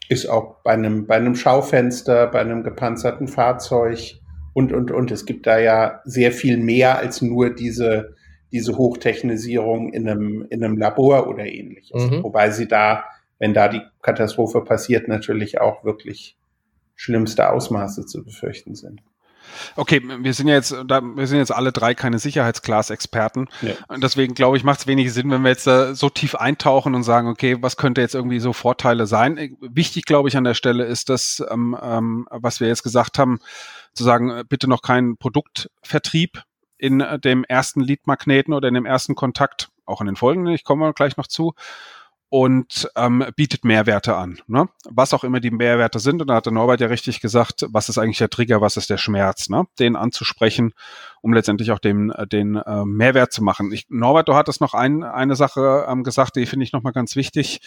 Ist 0.10 0.28
auch 0.28 0.64
bei 0.64 0.72
einem, 0.72 1.06
bei 1.06 1.16
einem 1.16 1.36
Schaufenster, 1.36 2.28
bei 2.28 2.40
einem 2.40 2.64
gepanzerten 2.64 3.28
Fahrzeug, 3.28 4.23
und, 4.54 4.72
und, 4.74 4.92
und. 4.92 5.12
Es 5.12 5.26
gibt 5.26 5.48
da 5.48 5.60
ja 5.60 6.02
sehr 6.06 6.32
viel 6.32 6.58
mehr 6.58 6.98
als 6.98 7.22
nur 7.22 7.50
diese, 7.50 8.16
diese 8.52 8.78
Hochtechnisierung 8.78 9.94
in 9.94 10.08
einem, 10.08 10.46
in 10.50 10.64
einem 10.64 10.78
Labor 10.78 11.28
oder 11.28 11.46
ähnliches. 11.46 12.10
Mhm. 12.10 12.24
Wobei 12.24 12.52
sie 12.52 12.68
da, 12.68 13.06
wenn 13.40 13.54
da 13.54 13.68
die 13.68 13.82
Katastrophe 14.02 14.62
passiert, 14.62 15.08
natürlich 15.08 15.60
auch 15.60 15.84
wirklich 15.84 16.38
schlimmste 16.96 17.50
Ausmaße 17.50 18.06
zu 18.06 18.24
befürchten 18.24 18.76
sind. 18.76 19.02
Okay, 19.76 20.02
wir 20.04 20.34
sind 20.34 20.48
ja 20.48 20.56
jetzt, 20.56 20.72
wir 20.72 21.28
sind 21.28 21.38
jetzt 21.38 21.52
alle 21.52 21.72
drei 21.72 21.94
keine 21.94 22.20
Sicherheitsglas-Experten. 22.20 23.48
Ja. 23.62 23.98
Deswegen 23.98 24.34
glaube 24.34 24.58
ich, 24.58 24.64
macht 24.64 24.82
es 24.82 24.88
wenig 24.88 25.14
Sinn, 25.14 25.30
wenn 25.32 25.44
wir 25.44 25.50
jetzt 25.50 25.68
da 25.68 25.96
so 25.96 26.10
tief 26.10 26.36
eintauchen 26.36 26.96
und 26.96 27.04
sagen, 27.04 27.28
okay, 27.28 27.58
was 27.62 27.78
könnte 27.78 28.02
jetzt 28.02 28.16
irgendwie 28.16 28.40
so 28.40 28.54
Vorteile 28.54 29.08
sein? 29.08 29.58
Wichtig, 29.62 30.06
glaube 30.06 30.30
ich, 30.30 30.38
an 30.38 30.44
der 30.44 30.54
Stelle 30.54 30.86
ist 30.86 31.10
das, 31.10 31.44
ähm, 31.50 31.78
ähm, 31.82 32.28
was 32.30 32.60
wir 32.60 32.68
jetzt 32.68 32.84
gesagt 32.84 33.20
haben, 33.20 33.40
zu 33.94 34.04
sagen, 34.04 34.30
äh, 34.30 34.44
bitte 34.48 34.68
noch 34.68 34.82
keinen 34.82 35.18
Produktvertrieb 35.18 36.44
in 36.78 37.02
äh, 37.02 37.20
dem 37.20 37.44
ersten 37.44 37.82
Lead-Magneten 37.82 38.54
oder 38.54 38.68
in 38.68 38.74
dem 38.74 38.86
ersten 38.86 39.16
Kontakt, 39.16 39.70
auch 39.86 40.02
in 40.02 40.08
den 40.08 40.16
folgenden, 40.16 40.54
ich 40.54 40.64
komme 40.64 40.94
gleich 40.94 41.18
noch 41.18 41.28
zu, 41.28 41.54
und 42.34 42.90
ähm, 42.96 43.24
bietet 43.36 43.64
Mehrwerte 43.64 44.16
an. 44.16 44.40
Ne? 44.48 44.68
Was 44.90 45.14
auch 45.14 45.24
immer 45.24 45.40
die 45.40 45.52
Mehrwerte 45.52 46.00
sind, 46.00 46.20
und 46.20 46.30
da 46.30 46.34
hat 46.34 46.48
der 46.48 46.52
Norbert 46.52 46.82
ja 46.82 46.88
richtig 46.88 47.22
gesagt, 47.22 47.64
was 47.70 47.90
ist 47.90 48.00
eigentlich 48.00 48.18
der 48.18 48.32
Trigger, 48.32 48.60
was 48.60 48.76
ist 48.76 48.90
der 48.90 48.98
Schmerz, 48.98 49.50
ne? 49.50 49.68
den 49.78 49.96
anzusprechen, 49.96 50.74
um 51.22 51.32
letztendlich 51.32 51.70
auch 51.70 51.78
den, 51.78 52.10
äh, 52.10 52.26
den 52.26 52.56
äh, 52.56 52.86
Mehrwert 52.86 53.34
zu 53.34 53.44
machen. 53.44 53.72
Ich, 53.72 53.86
Norbert, 53.90 54.30
du 54.30 54.34
hattest 54.34 54.62
noch 54.62 54.74
ein, 54.74 55.04
eine 55.04 55.36
Sache 55.36 55.86
ähm, 55.88 56.04
gesagt, 56.04 56.36
die 56.36 56.48
finde 56.48 56.64
ich 56.64 56.74
nochmal 56.74 56.92
ganz 56.92 57.16
wichtig 57.16 57.62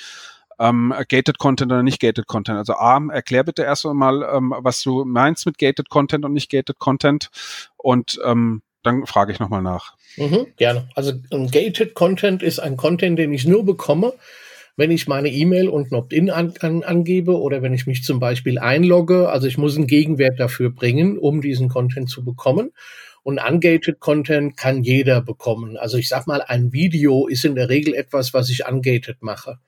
ähm, 0.59 0.93
Gated 1.09 1.39
Content 1.39 1.71
oder 1.71 1.85
nicht 1.85 2.01
Gated 2.01 2.27
Content. 2.27 2.59
Also 2.59 2.73
A, 2.73 3.01
erklär 3.13 3.45
bitte 3.45 3.63
erst 3.63 3.87
einmal, 3.87 4.25
ähm, 4.25 4.53
was 4.59 4.83
du 4.83 5.05
meinst 5.05 5.47
mit 5.47 5.59
Gated 5.59 5.91
Content 5.91 6.25
und 6.25 6.33
nicht 6.33 6.51
Gated 6.51 6.81
Content 6.81 7.31
und 7.77 8.19
ähm, 8.25 8.63
dann 8.83 9.07
frage 9.07 9.31
ich 9.31 9.39
nochmal 9.39 9.63
nach. 9.63 9.95
Mhm, 10.17 10.49
gerne. 10.57 10.89
Also 10.97 11.13
ein 11.31 11.53
Gated 11.53 11.95
Content 11.95 12.43
ist 12.43 12.59
ein 12.59 12.77
Content, 12.77 13.17
den 13.17 13.33
ich 13.33 13.47
nur 13.47 13.65
bekomme, 13.65 14.13
wenn 14.77 14.91
ich 14.91 15.09
meine 15.09 15.31
E-Mail 15.31 15.69
und 15.69 15.91
ein 15.91 15.95
Opt-in 15.95 16.31
an, 16.31 16.53
an, 16.61 16.83
angebe 16.83 17.41
oder 17.41 17.63
wenn 17.63 17.73
ich 17.73 17.87
mich 17.87 18.03
zum 18.05 18.21
Beispiel 18.21 18.59
einlogge. 18.59 19.31
Also 19.31 19.47
ich 19.47 19.57
muss 19.57 19.77
einen 19.77 19.87
Gegenwert 19.87 20.39
dafür 20.39 20.71
bringen, 20.71 21.19
um 21.19 21.41
diesen 21.41 21.69
Content 21.69 22.11
zu 22.11 22.25
bekommen. 22.25 22.73
Und 23.23 23.41
ungated 23.41 23.99
Content 23.99 24.57
kann 24.57 24.85
jeder 24.85 25.21
bekommen. 25.21 25.77
Also 25.77 25.97
ich 25.97 26.09
sag 26.09 26.27
mal, 26.27 26.43
ein 26.43 26.73
Video 26.73 27.27
ist 27.27 27.45
in 27.45 27.57
der 27.57 27.69
Regel 27.69 27.95
etwas, 27.95 28.35
was 28.35 28.51
ich 28.51 28.69
ungated 28.69 29.23
mache. 29.23 29.59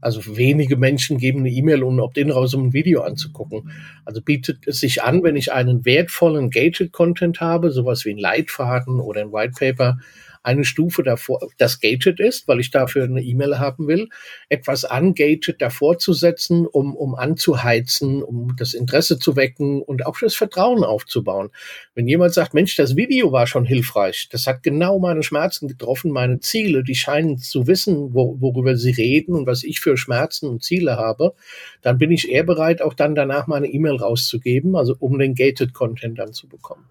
Also 0.00 0.36
wenige 0.36 0.76
Menschen 0.76 1.18
geben 1.18 1.40
eine 1.40 1.50
E-Mail 1.50 1.82
und 1.82 2.00
Opt-in 2.00 2.30
raus, 2.30 2.54
um 2.54 2.66
ein 2.66 2.72
Video 2.72 3.02
anzugucken. 3.02 3.70
Also 4.04 4.22
bietet 4.22 4.66
es 4.66 4.80
sich 4.80 5.02
an, 5.02 5.22
wenn 5.22 5.36
ich 5.36 5.52
einen 5.52 5.84
wertvollen 5.84 6.50
Gated 6.50 6.92
Content 6.92 7.40
habe, 7.40 7.70
sowas 7.70 8.04
wie 8.04 8.10
ein 8.10 8.18
Leitfaden 8.18 9.00
oder 9.00 9.22
ein 9.22 9.32
White 9.32 9.54
Paper, 9.58 9.98
eine 10.42 10.64
Stufe 10.64 11.02
davor, 11.02 11.40
das 11.58 11.80
gated 11.80 12.18
ist, 12.20 12.48
weil 12.48 12.60
ich 12.60 12.70
dafür 12.70 13.04
eine 13.04 13.22
E-Mail 13.22 13.58
haben 13.58 13.86
will, 13.88 14.08
etwas 14.48 14.84
ungated 14.84 15.60
davor 15.60 15.98
zu 15.98 16.12
setzen, 16.12 16.66
um, 16.66 16.96
um 16.96 17.14
anzuheizen, 17.14 18.22
um 18.22 18.56
das 18.56 18.74
Interesse 18.74 19.18
zu 19.18 19.36
wecken 19.36 19.82
und 19.82 20.06
auch 20.06 20.18
das 20.18 20.34
Vertrauen 20.34 20.82
aufzubauen. 20.82 21.50
Wenn 21.94 22.08
jemand 22.08 22.32
sagt, 22.32 22.54
Mensch, 22.54 22.74
das 22.76 22.96
Video 22.96 23.32
war 23.32 23.46
schon 23.46 23.64
hilfreich, 23.64 24.28
das 24.30 24.46
hat 24.46 24.62
genau 24.62 24.98
meine 24.98 25.22
Schmerzen 25.22 25.68
getroffen, 25.68 26.10
meine 26.10 26.40
Ziele, 26.40 26.82
die 26.84 26.94
scheinen 26.94 27.38
zu 27.38 27.66
wissen, 27.66 28.14
wo, 28.14 28.36
worüber 28.40 28.76
sie 28.76 28.92
reden 28.92 29.34
und 29.34 29.46
was 29.46 29.62
ich 29.62 29.80
für 29.80 29.96
Schmerzen 29.96 30.48
und 30.48 30.62
Ziele 30.62 30.96
habe, 30.96 31.34
dann 31.82 31.98
bin 31.98 32.10
ich 32.10 32.30
eher 32.30 32.44
bereit, 32.44 32.80
auch 32.80 32.94
dann 32.94 33.14
danach 33.14 33.46
meine 33.46 33.68
E-Mail 33.68 33.96
rauszugeben, 33.96 34.74
also 34.76 34.96
um 34.98 35.18
den 35.18 35.34
gated 35.34 35.74
Content 35.74 36.18
dann 36.18 36.32
zu 36.32 36.48
bekommen. 36.48 36.86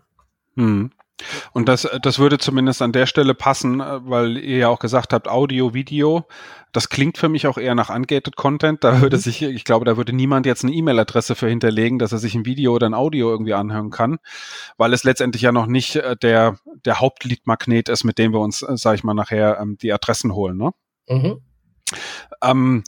Hm. 0.55 0.91
Und 1.51 1.67
das, 1.67 1.87
das 2.01 2.19
würde 2.19 2.37
zumindest 2.37 2.81
an 2.81 2.91
der 2.91 3.05
Stelle 3.05 3.33
passen, 3.33 3.79
äh, 3.79 3.99
weil 4.03 4.37
ihr 4.37 4.57
ja 4.57 4.67
auch 4.69 4.79
gesagt 4.79 5.13
habt, 5.13 5.27
Audio, 5.27 5.73
Video. 5.73 6.27
Das 6.71 6.89
klingt 6.89 7.17
für 7.17 7.29
mich 7.29 7.47
auch 7.47 7.57
eher 7.57 7.75
nach 7.75 7.89
ungated 7.89 8.35
Content. 8.35 8.83
Da 8.83 9.01
würde 9.01 9.17
mhm. 9.17 9.21
sich, 9.21 9.41
ich 9.41 9.63
glaube, 9.63 9.85
da 9.85 9.97
würde 9.97 10.13
niemand 10.13 10.45
jetzt 10.45 10.63
eine 10.63 10.73
E-Mail-Adresse 10.73 11.35
für 11.35 11.47
hinterlegen, 11.47 11.99
dass 11.99 12.11
er 12.11 12.19
sich 12.19 12.35
ein 12.35 12.45
Video 12.45 12.73
oder 12.73 12.87
ein 12.87 12.93
Audio 12.93 13.29
irgendwie 13.29 13.53
anhören 13.53 13.89
kann, 13.89 14.19
weil 14.77 14.93
es 14.93 15.03
letztendlich 15.03 15.41
ja 15.41 15.51
noch 15.51 15.65
nicht 15.65 15.95
äh, 15.95 16.15
der, 16.15 16.57
der 16.85 16.99
Hauptlead-Magnet 16.99 17.89
ist, 17.89 18.03
mit 18.03 18.17
dem 18.17 18.33
wir 18.33 18.39
uns, 18.39 18.61
äh, 18.61 18.77
sag 18.77 18.95
ich 18.95 19.03
mal, 19.03 19.13
nachher 19.13 19.59
ähm, 19.59 19.77
die 19.81 19.91
Adressen 19.91 20.33
holen. 20.33 20.57
Ne? 20.57 20.71
Mhm. 21.09 21.41
Ähm, 22.43 22.83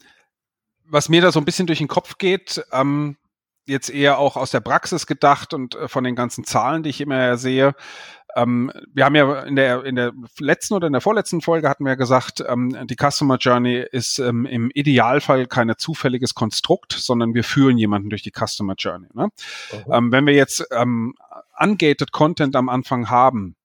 was 0.86 1.10
mir 1.10 1.22
da 1.22 1.32
so 1.32 1.40
ein 1.40 1.46
bisschen 1.46 1.68
durch 1.68 1.80
den 1.80 1.88
Kopf 1.88 2.18
geht, 2.18 2.64
ähm, 2.72 3.18
jetzt 3.66 3.90
eher 3.90 4.18
auch 4.18 4.38
aus 4.38 4.52
der 4.52 4.60
Praxis 4.60 5.08
gedacht 5.08 5.54
und 5.54 5.78
von 5.86 6.04
den 6.04 6.16
ganzen 6.16 6.44
Zahlen, 6.44 6.84
die 6.84 6.90
ich 6.90 7.02
immer 7.02 7.38
sehe, 7.38 7.74
ähm, 8.36 8.72
wir 8.94 9.06
haben 9.06 9.16
ja 9.16 9.42
in 9.42 9.56
der, 9.56 9.84
in 9.84 9.96
der 9.96 10.14
letzten 10.40 10.74
oder 10.74 10.88
in 10.88 10.94
der 10.94 11.02
vorletzten 11.02 11.42
Folge 11.42 11.70
hatten 11.70 11.86
wir 11.86 11.96
gesagt, 11.96 12.44
ähm, 12.48 12.76
die 12.88 12.96
Customer 12.96 13.38
Journey 13.38 13.86
ist 13.92 14.20
ähm, 14.20 14.46
im 14.46 14.72
Idealfall 14.74 15.48
kein 15.48 15.72
zufälliges 15.78 16.36
Konstrukt, 16.36 16.94
sondern 16.94 17.34
wir 17.34 17.44
führen 17.44 17.78
jemanden 17.78 18.10
durch 18.10 18.24
die 18.24 18.32
Customer 18.32 18.76
Journey. 18.78 19.08
Ne? 19.14 19.30
Mhm. 19.88 20.12
wenn 20.12 20.26
wir 20.26 20.34
jetzt 20.34 20.66
ähm, 20.72 21.16
ungated 21.58 22.12
Content 22.12 22.56
am 22.56 22.70
Anfang 22.70 23.10
haben, 23.10 23.56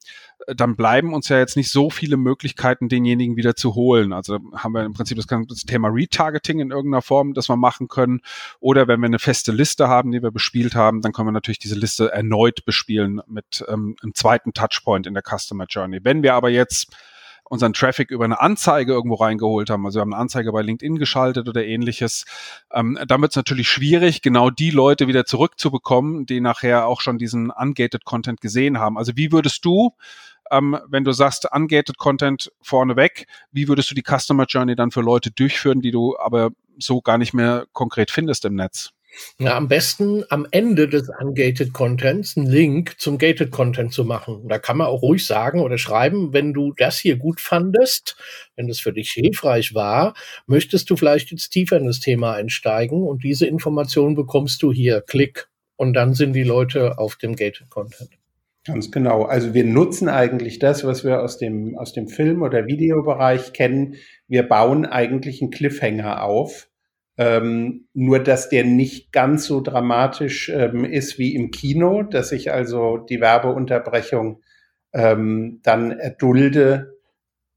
dann 0.47 0.77
bleiben 0.77 1.15
uns 1.15 1.29
ja 1.29 1.39
jetzt 1.39 1.57
nicht 1.57 1.71
so 1.71 1.91
viele 1.91 2.17
Möglichkeiten, 2.17 2.89
denjenigen 2.89 3.37
wieder 3.37 3.57
zu 3.57 3.75
holen. 3.75 4.13
Also 4.13 4.39
haben 4.55 4.73
wir 4.73 4.85
im 4.85 4.93
Prinzip 4.93 5.17
das, 5.17 5.27
das 5.27 5.63
Thema 5.63 5.89
Retargeting 5.89 6.61
in 6.61 6.71
irgendeiner 6.71 7.03
Form, 7.03 7.35
das 7.35 7.49
wir 7.49 7.57
machen 7.57 7.89
können. 7.89 8.21
Oder 8.61 8.87
wenn 8.87 9.01
wir 9.01 9.07
eine 9.07 9.19
feste 9.19 9.53
Liste 9.53 9.89
haben, 9.89 10.13
die 10.13 10.23
wir 10.23 10.31
bespielt 10.31 10.75
haben, 10.75 11.01
dann 11.01 11.13
können 11.13 11.29
wir 11.29 11.33
natürlich 11.33 11.59
diese 11.59 11.75
Liste 11.75 12.13
erneut 12.13 12.65
bespielen 12.65 13.21
mit 13.27 13.65
ähm, 13.69 13.97
einem 14.03 14.15
zweiten 14.15 14.53
Touchpoint 14.53 15.07
in 15.07 15.15
der 15.15 15.23
Customer 15.23 15.67
Journey. 15.69 16.01
Wenn 16.03 16.23
wir 16.23 16.35
aber 16.35 16.51
jetzt 16.51 16.95
unseren 17.49 17.73
Traffic 17.73 18.11
über 18.11 18.25
eine 18.25 18.41
Anzeige 18.41 18.93
irgendwo 18.93 19.15
reingeholt 19.17 19.71
haben, 19.71 19.87
also 19.87 19.99
wir 19.99 20.01
haben 20.03 20.13
eine 20.13 20.21
Anzeige 20.21 20.53
bei 20.53 20.63
LinkedIn 20.63 20.99
geschaltet 20.99 21.49
oder 21.49 21.65
ähnliches, 21.65 22.25
ähm, 22.73 22.99
dann 23.07 23.21
wird 23.21 23.33
es 23.33 23.37
natürlich 23.37 23.69
schwierig, 23.69 24.23
genau 24.23 24.51
die 24.51 24.71
Leute 24.71 25.07
wieder 25.07 25.25
zurückzubekommen, 25.25 26.27
die 26.27 26.41
nachher 26.41 26.87
auch 26.87 27.01
schon 27.01 27.19
diesen 27.19 27.51
ungated 27.51 28.05
Content 28.05 28.41
gesehen 28.41 28.79
haben. 28.79 28.99
Also 28.99 29.13
wie 29.17 29.33
würdest 29.33 29.65
du 29.65 29.93
ähm, 30.51 30.79
wenn 30.89 31.05
du 31.05 31.13
sagst, 31.13 31.47
ungated 31.53 31.99
Content 31.99 32.51
vorneweg, 32.63 33.27
wie 33.53 33.69
würdest 33.69 33.91
du 33.91 33.95
die 33.95 34.03
Customer 34.03 34.45
Journey 34.47 34.77
dann 34.77 34.91
für 34.91 35.03
Leute 35.03 35.31
durchführen, 35.31 35.81
die 35.81 35.91
du 35.91 36.17
aber 36.19 36.51
so 36.79 37.01
gar 37.01 37.19
nicht 37.19 37.35
mehr 37.35 37.67
konkret 37.73 38.11
findest 38.11 38.45
im 38.45 38.55
Netz? 38.55 38.91
Ja, 39.39 39.57
am 39.57 39.69
besten 39.69 40.25
am 40.29 40.47
Ende 40.51 40.89
des 40.89 41.09
ungated 41.09 41.73
Contents 41.73 42.37
einen 42.37 42.47
Link 42.47 42.97
zum 42.99 43.19
gated 43.19 43.51
Content 43.51 43.93
zu 43.93 44.05
machen. 44.05 44.47
Da 44.49 44.59
kann 44.59 44.77
man 44.77 44.89
auch 44.89 45.03
ruhig 45.03 45.25
sagen 45.25 45.61
oder 45.61 45.79
schreiben, 45.79 46.33
wenn 46.33 46.53
du 46.53 46.73
das 46.77 46.99
hier 46.99 47.17
gut 47.17 47.41
fandest, 47.41 48.17
wenn 48.57 48.69
das 48.69 48.79
für 48.79 48.93
dich 48.93 49.11
hilfreich 49.11 49.75
war, 49.75 50.15
möchtest 50.47 50.91
du 50.91 50.97
vielleicht 50.97 51.31
jetzt 51.31 51.51
tiefer 51.51 51.79
in 51.79 51.87
das 51.87 52.01
Thema 52.01 52.35
einsteigen 52.35 53.03
und 53.03 53.25
diese 53.25 53.47
Information 53.47 54.15
bekommst 54.15 54.63
du 54.63 54.73
hier. 54.73 55.01
Klick. 55.01 55.49
Und 55.77 55.95
dann 55.95 56.15
sind 56.15 56.33
die 56.33 56.45
Leute 56.45 56.99
auf 56.99 57.17
dem 57.17 57.37
gated 57.37 57.69
Content. 57.71 58.11
Ganz 58.67 58.91
genau. 58.91 59.23
Also 59.23 59.55
wir 59.55 59.65
nutzen 59.65 60.09
eigentlich 60.09 60.59
das, 60.59 60.85
was 60.85 61.05
wir 61.05 61.23
aus 61.23 61.39
dem, 61.39 61.79
aus 61.79 61.93
dem 61.93 62.09
Film- 62.09 62.43
oder 62.43 62.67
Videobereich 62.67 63.53
kennen. 63.53 63.95
Wir 64.27 64.43
bauen 64.49 64.87
eigentlich 64.87 65.41
einen 65.41 65.51
Cliffhanger 65.51 66.23
auf, 66.23 66.69
Ähm, 67.19 67.89
nur, 67.95 68.19
dass 68.19 68.51
der 68.51 68.65
nicht 68.65 69.11
ganz 69.13 69.47
so 69.47 69.63
dramatisch 69.63 70.51
ähm, 70.51 70.85
ist 70.85 71.19
wie 71.19 71.35
im 71.35 71.51
Kino, 71.51 72.03
dass 72.03 72.31
ich 72.33 72.53
also 72.53 72.99
die 72.99 73.21
Werbeunterbrechung 73.23 74.43
ähm, 74.93 75.61
dann 75.63 75.93
erdulde, 75.93 76.93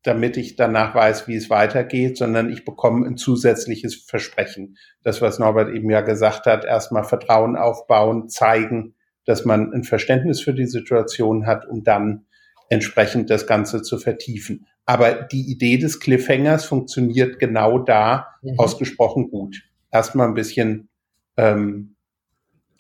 damit 0.04 0.38
ich 0.38 0.56
danach 0.56 0.96
weiß, 0.96 1.28
wie 1.28 1.36
es 1.36 1.50
weitergeht, 1.50 2.18
sondern 2.18 2.50
ich 2.50 2.64
bekomme 2.66 3.06
ein 3.06 3.18
zusätzliches 3.18 3.96
Versprechen. 4.08 4.78
Das, 5.04 5.22
was 5.22 5.40
Norbert 5.40 5.76
eben 5.76 5.90
ja 5.90 6.02
gesagt 6.02 6.46
hat, 6.46 6.64
erstmal 6.66 7.04
Vertrauen 7.04 7.58
aufbauen, 7.58 8.30
zeigen, 8.30 8.96
dass 9.30 9.46
man 9.46 9.72
ein 9.74 9.84
Verständnis 9.84 10.42
für 10.42 10.56
die 10.56 10.66
Situation 10.66 11.46
hat, 11.46 11.68
um 11.68 11.84
dann 11.84 12.26
entsprechend 12.68 13.30
das 13.30 13.46
Ganze 13.46 13.84
zu 13.84 14.00
vertiefen. 14.00 14.66
Aber 14.88 15.14
die 15.14 15.52
Idee 15.52 15.78
des 15.78 16.00
Cliffhangers 16.00 16.66
funktioniert 16.66 17.38
genau 17.38 17.78
da 17.78 18.26
mhm. 18.42 18.58
ausgesprochen 18.58 19.30
gut. 19.30 19.62
Erstmal 19.92 20.28
ein 20.28 20.34
bisschen 20.34 20.90
ähm, 21.38 21.96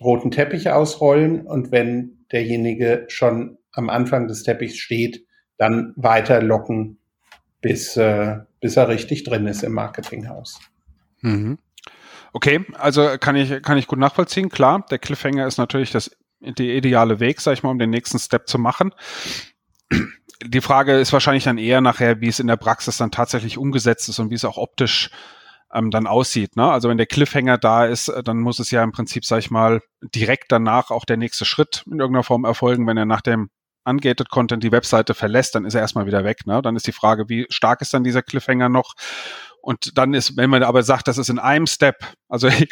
roten 0.01 0.31
Teppich 0.31 0.71
ausrollen 0.71 1.45
und 1.45 1.71
wenn 1.71 2.25
derjenige 2.31 3.05
schon 3.09 3.59
am 3.71 3.91
Anfang 3.91 4.27
des 4.27 4.41
Teppichs 4.41 4.77
steht, 4.77 5.27
dann 5.57 5.93
weiter 5.97 6.41
locken, 6.41 6.97
bis, 7.61 7.95
äh, 7.95 8.37
bis 8.59 8.75
er 8.75 8.89
richtig 8.89 9.23
drin 9.23 9.45
ist 9.45 9.61
im 9.61 9.73
Marketinghaus. 9.73 10.59
Mhm. 11.21 11.59
Okay, 12.33 12.65
also 12.73 13.17
kann 13.19 13.35
ich, 13.35 13.61
kann 13.61 13.77
ich 13.77 13.85
gut 13.85 13.99
nachvollziehen. 13.99 14.49
Klar, 14.49 14.83
der 14.89 14.97
Cliffhanger 14.97 15.45
ist 15.45 15.59
natürlich 15.59 15.91
das, 15.91 16.09
der 16.41 16.65
ideale 16.65 17.19
Weg, 17.19 17.41
sag 17.41 17.53
ich 17.53 17.63
mal, 17.63 17.71
um 17.71 17.79
den 17.79 17.89
nächsten 17.89 18.19
Step 18.19 18.47
zu 18.47 18.57
machen 18.59 18.93
die 20.45 20.61
Frage 20.61 20.97
ist 20.97 21.13
wahrscheinlich 21.13 21.43
dann 21.43 21.57
eher 21.57 21.81
nachher, 21.81 22.21
wie 22.21 22.27
es 22.27 22.39
in 22.39 22.47
der 22.47 22.57
Praxis 22.57 22.97
dann 22.97 23.11
tatsächlich 23.11 23.57
umgesetzt 23.57 24.09
ist 24.09 24.19
und 24.19 24.29
wie 24.29 24.35
es 24.35 24.45
auch 24.45 24.57
optisch 24.57 25.09
ähm, 25.73 25.91
dann 25.91 26.07
aussieht. 26.07 26.55
Ne? 26.55 26.69
Also 26.69 26.89
wenn 26.89 26.97
der 26.97 27.05
Cliffhanger 27.05 27.57
da 27.57 27.85
ist, 27.85 28.07
äh, 28.07 28.23
dann 28.23 28.39
muss 28.39 28.59
es 28.59 28.71
ja 28.71 28.83
im 28.83 28.91
Prinzip, 28.91 29.25
sag 29.25 29.39
ich 29.39 29.51
mal, 29.51 29.81
direkt 30.01 30.51
danach 30.51 30.91
auch 30.91 31.05
der 31.05 31.17
nächste 31.17 31.45
Schritt 31.45 31.83
in 31.85 31.99
irgendeiner 31.99 32.23
Form 32.23 32.45
erfolgen. 32.45 32.87
Wenn 32.87 32.97
er 32.97 33.05
nach 33.05 33.21
dem 33.21 33.49
Ungated 33.85 34.29
Content 34.29 34.63
die 34.63 34.71
Webseite 34.71 35.13
verlässt, 35.13 35.55
dann 35.55 35.65
ist 35.65 35.75
er 35.75 35.81
erstmal 35.81 36.05
wieder 36.05 36.23
weg. 36.23 36.45
Ne? 36.45 36.61
Dann 36.61 36.75
ist 36.75 36.87
die 36.87 36.91
Frage, 36.91 37.27
wie 37.27 37.45
stark 37.49 37.81
ist 37.81 37.93
dann 37.93 38.03
dieser 38.03 38.21
Cliffhanger 38.21 38.69
noch? 38.69 38.93
Und 39.61 39.97
dann 39.97 40.13
ist, 40.13 40.37
wenn 40.37 40.49
man 40.49 40.63
aber 40.63 40.83
sagt, 40.83 41.07
das 41.07 41.17
ist 41.17 41.29
in 41.29 41.39
einem 41.39 41.67
Step, 41.67 41.95
also 42.27 42.47
ich, 42.47 42.67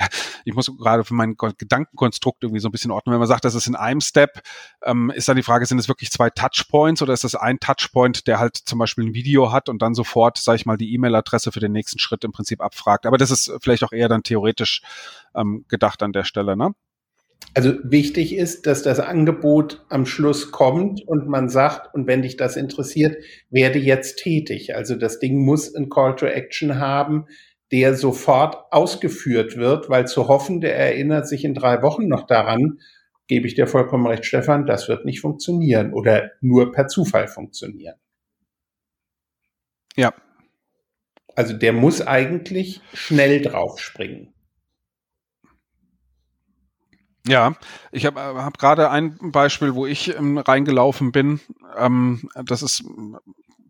ich 0.46 0.54
muss 0.54 0.72
gerade 0.78 1.04
für 1.04 1.14
mein 1.14 1.36
Gedankenkonstrukt 1.36 2.44
irgendwie 2.44 2.60
so 2.60 2.70
ein 2.70 2.72
bisschen 2.72 2.92
ordnen, 2.92 3.14
wenn 3.14 3.20
man 3.20 3.28
sagt, 3.28 3.46
das 3.46 3.56
ist 3.56 3.68
in 3.68 3.76
einem 3.76 4.02
Step, 4.02 4.42
ähm, 4.84 5.12
ist 5.14 5.28
dann 5.28 5.36
die 5.36 5.44
Frage, 5.44 5.66
sind 5.66 5.80
es 5.80 5.88
wirklich 5.88 6.12
zwei 6.12 6.30
Touchpoints 6.30 7.02
oder 7.02 7.14
ist 7.14 7.24
das 7.24 7.36
ein 7.36 7.60
Touchpoint, 7.60 8.28
der 8.28 8.40
halt 8.40 8.58
zum 8.58 8.80
Beispiel 8.80 9.06
ein 9.06 9.14
Video 9.14 9.52
hat 9.52 9.70
und 9.70 9.82
dann 9.82 9.94
sofort, 9.94 10.38
sage 10.38 10.58
ich 10.58 10.66
mal, 10.66 10.78
die 10.78 10.94
E-Mail-Adresse 10.94 11.52
für 11.52 11.60
den 11.60 11.72
nächsten 11.72 12.00
Schritt 12.00 12.24
im 12.24 12.32
Prinzip 12.32 12.62
abfragt. 12.62 13.06
Aber 13.06 13.18
das 13.18 13.32
ist 13.32 13.52
vielleicht 13.62 13.84
auch 13.84 13.92
eher 13.92 14.10
dann 14.10 14.24
theoretisch 14.24 14.82
ähm, 15.36 15.66
gedacht 15.68 16.04
an 16.04 16.14
der 16.14 16.24
Stelle, 16.24 16.56
ne? 16.56 16.74
Also 17.54 17.74
wichtig 17.84 18.36
ist, 18.36 18.68
dass 18.68 18.84
das 18.84 19.00
Angebot 19.00 19.84
am 19.90 20.06
Schluss 20.06 20.52
kommt 20.52 21.02
und 21.08 21.28
man 21.28 21.50
sagt, 21.50 21.94
und 21.96 22.06
wenn 22.06 22.22
dich 22.22 22.38
das 22.38 22.56
interessiert, 22.56 23.18
werde 23.50 23.80
jetzt 23.80 24.20
tätig. 24.20 24.76
Also 24.76 24.96
das 24.96 25.18
Ding 25.18 25.44
muss 25.44 25.74
ein 25.74 25.90
Call 25.90 26.16
to 26.16 26.28
Action 26.28 26.78
haben, 26.78 27.26
der 27.72 27.96
sofort 27.96 28.72
ausgeführt 28.72 29.58
wird, 29.58 29.90
weil 29.90 30.08
zu 30.08 30.28
hoffen, 30.28 30.62
der 30.62 30.78
erinnert 30.78 31.28
sich 31.28 31.44
in 31.44 31.56
drei 31.56 31.82
Wochen 31.82 32.08
noch 32.08 32.28
daran, 32.28 32.80
gebe 33.28 33.48
ich 33.48 33.56
dir 33.56 33.68
vollkommen 33.68 34.08
recht, 34.08 34.26
Stefan, 34.26 34.66
das 34.66 34.88
wird 34.88 35.06
nicht 35.06 35.22
funktionieren 35.22 35.94
oder 35.94 36.32
nur 36.42 36.72
per 36.72 36.88
Zufall 36.88 37.28
funktionieren. 37.28 37.96
Ja. 39.96 40.14
Also 41.36 41.54
der 41.54 41.74
muss 41.74 42.06
eigentlich 42.06 42.82
schnell 42.94 43.42
draufspringen. 43.42 44.34
Ja, 47.28 47.54
ich 47.92 48.06
habe 48.06 48.20
hab 48.20 48.58
gerade 48.58 48.90
ein 48.90 49.18
Beispiel, 49.22 49.76
wo 49.76 49.86
ich 49.86 50.16
ähm, 50.16 50.38
reingelaufen 50.38 51.12
bin. 51.12 51.40
Ähm, 51.78 52.30
das 52.36 52.62
ist 52.62 52.84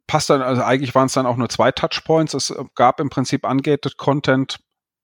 passt 0.08 0.30
dann, 0.30 0.42
also 0.42 0.64
eigentlich 0.64 0.96
waren 0.96 1.08
es 1.08 1.14
dann 1.14 1.26
auch 1.26 1.38
nur 1.38 1.50
zwei 1.50 1.72
Touchpoints. 1.72 2.34
Es 2.34 2.54
gab 2.76 3.00
im 3.00 3.10
Prinzip 3.10 3.46
ungated 3.46 3.98
Content, 3.98 4.60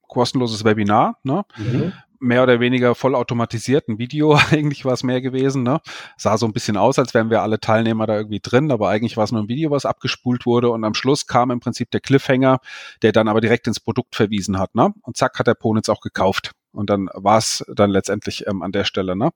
kostenloses 0.07 0.63
Webinar, 0.63 1.19
ne? 1.23 1.45
Mhm. 1.57 1.93
Mehr 2.19 2.43
oder 2.43 2.61
weniger 2.61 2.95
vollautomatisierten 2.95 3.99
Video, 3.99 4.35
eigentlich 4.51 4.85
war 4.85 4.93
es 4.93 5.03
mehr 5.03 5.19
gewesen, 5.19 5.63
ne? 5.63 5.81
Sah 6.17 6.37
so 6.37 6.45
ein 6.45 6.53
bisschen 6.53 6.77
aus, 6.77 6.97
als 6.97 7.13
wären 7.13 7.29
wir 7.29 7.41
alle 7.41 7.59
Teilnehmer 7.59 8.07
da 8.07 8.15
irgendwie 8.15 8.39
drin, 8.39 8.71
aber 8.71 8.89
eigentlich 8.89 9.17
war 9.17 9.25
es 9.25 9.33
nur 9.33 9.43
ein 9.43 9.49
Video, 9.49 9.71
was 9.71 9.85
abgespult 9.85 10.45
wurde 10.45 10.69
und 10.69 10.85
am 10.85 10.93
Schluss 10.93 11.27
kam 11.27 11.51
im 11.51 11.59
Prinzip 11.59 11.91
der 11.91 11.99
Cliffhanger, 11.99 12.59
der 13.01 13.11
dann 13.11 13.27
aber 13.27 13.41
direkt 13.41 13.67
ins 13.67 13.81
Produkt 13.81 14.15
verwiesen 14.15 14.57
hat, 14.57 14.73
ne? 14.73 14.93
Und 15.01 15.17
zack 15.17 15.37
hat 15.37 15.47
der 15.47 15.55
Ponitz 15.55 15.89
auch 15.89 15.99
gekauft. 15.99 16.53
Und 16.73 16.89
dann 16.89 17.09
war 17.13 17.37
es 17.37 17.63
dann 17.73 17.89
letztendlich 17.89 18.47
ähm, 18.47 18.61
an 18.61 18.71
der 18.71 18.83
Stelle. 18.83 19.15
Ne? 19.15 19.31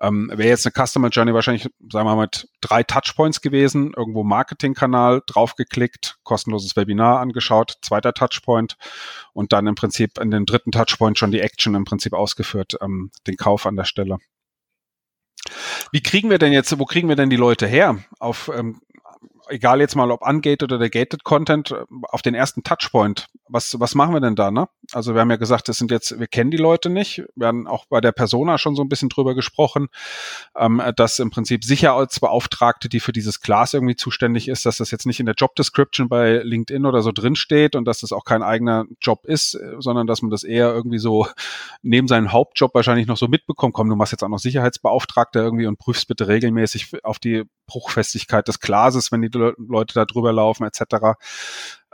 Ähm, 0.00 0.30
Wäre 0.32 0.48
jetzt 0.48 0.66
eine 0.66 0.86
Customer 0.86 1.08
Journey 1.08 1.32
wahrscheinlich, 1.32 1.64
sagen 1.90 2.06
wir 2.06 2.16
mal, 2.16 2.22
mit 2.22 2.48
drei 2.60 2.82
Touchpoints 2.82 3.40
gewesen, 3.40 3.92
irgendwo 3.96 4.24
Marketingkanal 4.24 5.22
draufgeklickt, 5.26 6.18
kostenloses 6.24 6.76
Webinar 6.76 7.20
angeschaut, 7.20 7.78
zweiter 7.82 8.12
Touchpoint 8.12 8.76
und 9.32 9.52
dann 9.52 9.66
im 9.66 9.74
Prinzip 9.74 10.18
in 10.18 10.30
den 10.30 10.46
dritten 10.46 10.72
Touchpoint 10.72 11.18
schon 11.18 11.30
die 11.30 11.40
Action 11.40 11.74
im 11.74 11.84
Prinzip 11.84 12.12
ausgeführt, 12.12 12.76
ähm, 12.80 13.10
den 13.26 13.36
Kauf 13.36 13.66
an 13.66 13.76
der 13.76 13.84
Stelle. 13.84 14.18
Wie 15.92 16.02
kriegen 16.02 16.30
wir 16.30 16.38
denn 16.38 16.52
jetzt, 16.52 16.78
wo 16.78 16.84
kriegen 16.84 17.08
wir 17.08 17.16
denn 17.16 17.30
die 17.30 17.36
Leute 17.36 17.66
her? 17.66 17.98
Auf 18.18 18.50
ähm, 18.54 18.80
egal 19.48 19.80
jetzt 19.80 19.94
mal 19.96 20.10
ob 20.10 20.26
ungated 20.26 20.72
oder 20.72 20.88
gated 20.88 21.24
Content, 21.24 21.74
auf 22.02 22.22
den 22.22 22.34
ersten 22.34 22.62
Touchpoint, 22.62 23.26
was, 23.48 23.78
was 23.78 23.94
machen 23.94 24.14
wir 24.14 24.20
denn 24.20 24.36
da, 24.36 24.50
ne? 24.50 24.68
Also 24.92 25.14
wir 25.14 25.20
haben 25.20 25.30
ja 25.30 25.36
gesagt, 25.36 25.68
das 25.68 25.76
sind 25.76 25.90
jetzt, 25.90 26.18
wir 26.18 26.26
kennen 26.26 26.50
die 26.50 26.56
Leute 26.56 26.90
nicht. 26.90 27.22
Wir 27.36 27.46
haben 27.46 27.66
auch 27.66 27.86
bei 27.86 28.00
der 28.00 28.12
Persona 28.12 28.58
schon 28.58 28.74
so 28.74 28.82
ein 28.82 28.88
bisschen 28.88 29.08
drüber 29.08 29.34
gesprochen, 29.34 29.88
ähm, 30.56 30.82
dass 30.96 31.18
im 31.18 31.30
Prinzip 31.30 31.64
Sicherheitsbeauftragte, 31.64 32.88
die 32.88 33.00
für 33.00 33.12
dieses 33.12 33.40
Class 33.40 33.74
irgendwie 33.74 33.96
zuständig 33.96 34.48
ist, 34.48 34.66
dass 34.66 34.78
das 34.78 34.90
jetzt 34.90 35.06
nicht 35.06 35.20
in 35.20 35.26
der 35.26 35.34
Job 35.34 35.54
Description 35.56 36.08
bei 36.08 36.38
LinkedIn 36.42 36.86
oder 36.86 37.02
so 37.02 37.12
drinsteht 37.12 37.76
und 37.76 37.84
dass 37.84 38.00
das 38.00 38.12
auch 38.12 38.24
kein 38.24 38.42
eigener 38.42 38.86
Job 39.00 39.26
ist, 39.26 39.58
sondern 39.78 40.06
dass 40.06 40.22
man 40.22 40.30
das 40.30 40.42
eher 40.42 40.72
irgendwie 40.72 40.98
so 40.98 41.26
neben 41.82 42.08
seinem 42.08 42.32
Hauptjob 42.32 42.74
wahrscheinlich 42.74 43.06
noch 43.06 43.16
so 43.16 43.28
mitbekommt. 43.28 43.74
Komm, 43.74 43.88
du 43.88 43.96
machst 43.96 44.12
jetzt 44.12 44.22
auch 44.22 44.28
noch 44.28 44.38
Sicherheitsbeauftragte 44.38 45.38
irgendwie 45.38 45.66
und 45.66 45.78
prüfst 45.78 46.08
bitte 46.08 46.28
regelmäßig 46.28 47.04
auf 47.04 47.18
die 47.18 47.44
Bruchfestigkeit 47.66 48.46
des 48.48 48.60
Glases, 48.60 49.10
wenn 49.10 49.22
die 49.22 49.30
Leute 49.38 49.94
da 49.94 50.04
drüber 50.04 50.32
laufen, 50.32 50.64
etc. 50.64 51.16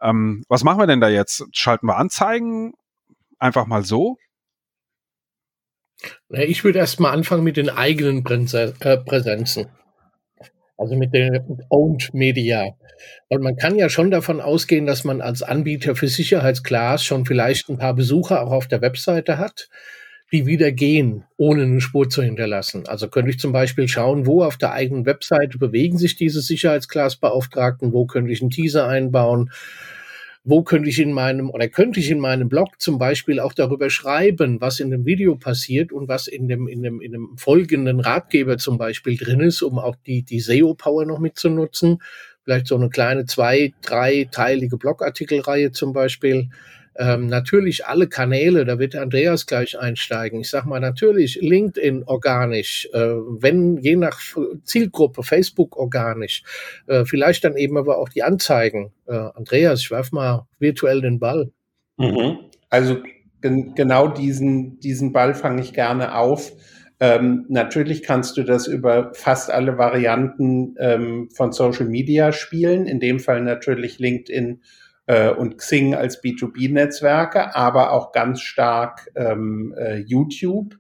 Ähm, 0.01 0.45
was 0.49 0.65
machen 0.65 0.81
wir 0.81 0.87
denn 0.87 1.01
da 1.01 1.09
jetzt? 1.09 1.45
Schalten 1.53 1.87
wir 1.87 1.97
Anzeigen? 1.97 2.75
Einfach 3.39 3.67
mal 3.67 3.85
so? 3.85 4.19
Ich 6.29 6.65
würde 6.65 6.79
erst 6.79 7.01
mal 7.01 7.11
anfangen 7.11 7.45
mit 7.45 7.57
den 7.57 7.69
eigenen 7.69 8.25
äh, 8.27 8.97
Präsenzen. 8.99 9.67
Also 10.77 10.97
mit 10.97 11.13
den 11.13 11.63
Owned 11.69 12.15
Media. 12.15 12.75
Und 13.29 13.43
man 13.43 13.57
kann 13.57 13.77
ja 13.77 13.89
schon 13.89 14.11
davon 14.11 14.41
ausgehen, 14.41 14.87
dass 14.87 15.05
man 15.05 15.21
als 15.21 15.43
Anbieter 15.43 15.95
für 15.95 16.09
Sicherheitsglas 16.09 17.05
schon 17.05 17.27
vielleicht 17.27 17.69
ein 17.69 17.79
paar 17.79 17.95
Besucher 17.95 18.43
auch 18.43 18.53
auf 18.53 18.69
der 18.69 18.81
Webseite 18.81 19.39
hat 19.39 19.69
die 20.33 20.47
wieder 20.47 20.71
gehen, 20.71 21.25
ohne 21.37 21.63
eine 21.63 21.81
Spur 21.81 22.09
zu 22.09 22.23
hinterlassen. 22.23 22.87
Also 22.87 23.09
könnte 23.09 23.31
ich 23.31 23.39
zum 23.39 23.53
Beispiel 23.53 23.89
schauen, 23.89 24.27
wo 24.27 24.45
auf 24.45 24.57
der 24.57 24.73
eigenen 24.73 25.07
Webseite 25.07 25.59
bewegen 25.59 25.99
sich 25.99 26.17
diese 26.17 26.41
Sicherheitsglasbeauftragten, 26.41 27.93
wo 27.93 28.07
könnte 28.07 28.33
ich 28.33 28.41
einen 28.41 28.51
Teaser 28.51 28.87
einbauen, 28.87 29.51
wo 30.43 30.63
könnte 30.63 30.89
ich 30.89 30.99
in 30.99 31.13
meinem 31.13 31.51
oder 31.51 31.69
könnte 31.69 32.01
ich 32.01 32.11
in 32.11 32.19
meinem 32.19 32.49
Blog 32.49 32.81
zum 32.81 32.99
Beispiel 32.99 33.41
auch 33.41 33.53
darüber 33.53 33.91
schreiben, 33.91 34.61
was 34.61 34.81
in 34.81 34.91
dem 34.91 35.05
Video 35.05 35.37
passiert 35.37 35.93
und 35.93 36.09
was 36.09 36.29
in 36.29 36.49
dem, 36.49 36.67
in 36.67 36.83
dem, 36.83 37.01
in 37.01 37.13
dem 37.13 37.37
folgenden 37.37 38.01
Ratgeber 38.01 38.57
zum 38.57 38.79
Beispiel 38.79 39.17
drin 39.17 39.41
ist, 39.41 39.63
um 39.63 39.79
auch 39.79 39.97
die, 40.07 40.23
die 40.23 40.41
SEO-Power 40.41 41.05
noch 41.05 41.19
mitzunutzen. 41.19 41.99
Vielleicht 42.45 42.69
so 42.69 42.77
eine 42.77 42.89
kleine 42.89 43.27
zwei-, 43.27 43.75
dreiteilige 43.83 44.79
Blogartikelreihe 44.79 45.73
zum 45.73 45.93
Beispiel 45.93 46.49
ähm, 46.97 47.27
natürlich 47.29 47.87
alle 47.87 48.09
Kanäle, 48.09 48.65
da 48.65 48.79
wird 48.79 48.97
Andreas 48.97 49.47
gleich 49.47 49.79
einsteigen. 49.79 50.41
Ich 50.41 50.51
sag 50.51 50.65
mal 50.67 50.81
natürlich 50.81 51.39
LinkedIn 51.41 52.05
organisch, 52.05 52.89
äh, 52.93 52.99
wenn 52.99 53.79
je 53.79 53.97
nach 53.97 54.21
Zielgruppe 54.65 55.23
Facebook 55.23 55.77
organisch, 55.77 56.43
äh, 56.87 57.05
vielleicht 57.05 57.45
dann 57.45 57.57
eben 57.57 57.79
aber 57.79 57.99
auch 57.99 58.09
die 58.09 58.23
Anzeigen. 58.23 58.93
Äh, 59.07 59.13
Andreas, 59.15 59.81
ich 59.81 59.91
werf 59.91 60.13
mal 60.13 60.47
virtuell 60.59 61.01
den 61.01 61.19
Ball. 61.19 61.51
Mhm. 61.97 62.39
Also 62.69 62.99
gen 63.41 63.75
genau 63.75 64.09
diesen 64.09 64.81
diesen 64.81 65.13
Ball 65.13 65.35
fange 65.35 65.63
ich 65.63 65.73
gerne 65.73 66.17
auf. 66.17 66.53
Ähm, 67.03 67.47
natürlich 67.49 68.03
kannst 68.03 68.37
du 68.37 68.43
das 68.43 68.67
über 68.67 69.13
fast 69.15 69.51
alle 69.51 69.79
Varianten 69.79 70.75
ähm, 70.79 71.31
von 71.31 71.53
Social 71.53 71.87
Media 71.87 72.33
spielen. 72.33 72.87
In 72.87 73.01
dem 73.01 73.21
Fall 73.21 73.41
natürlich 73.41 73.99
LinkedIn 73.99 74.61
äh, 75.11 75.31
und 75.31 75.59
Xing 75.59 75.97
als 75.97 76.23
B2B-Netzwerke, 76.23 77.57
aber 77.57 77.91
auch 77.91 78.13
ganz 78.13 78.43
stark 78.43 79.11
ähm, 79.17 79.75
äh, 79.77 79.97
YouTube 79.97 80.77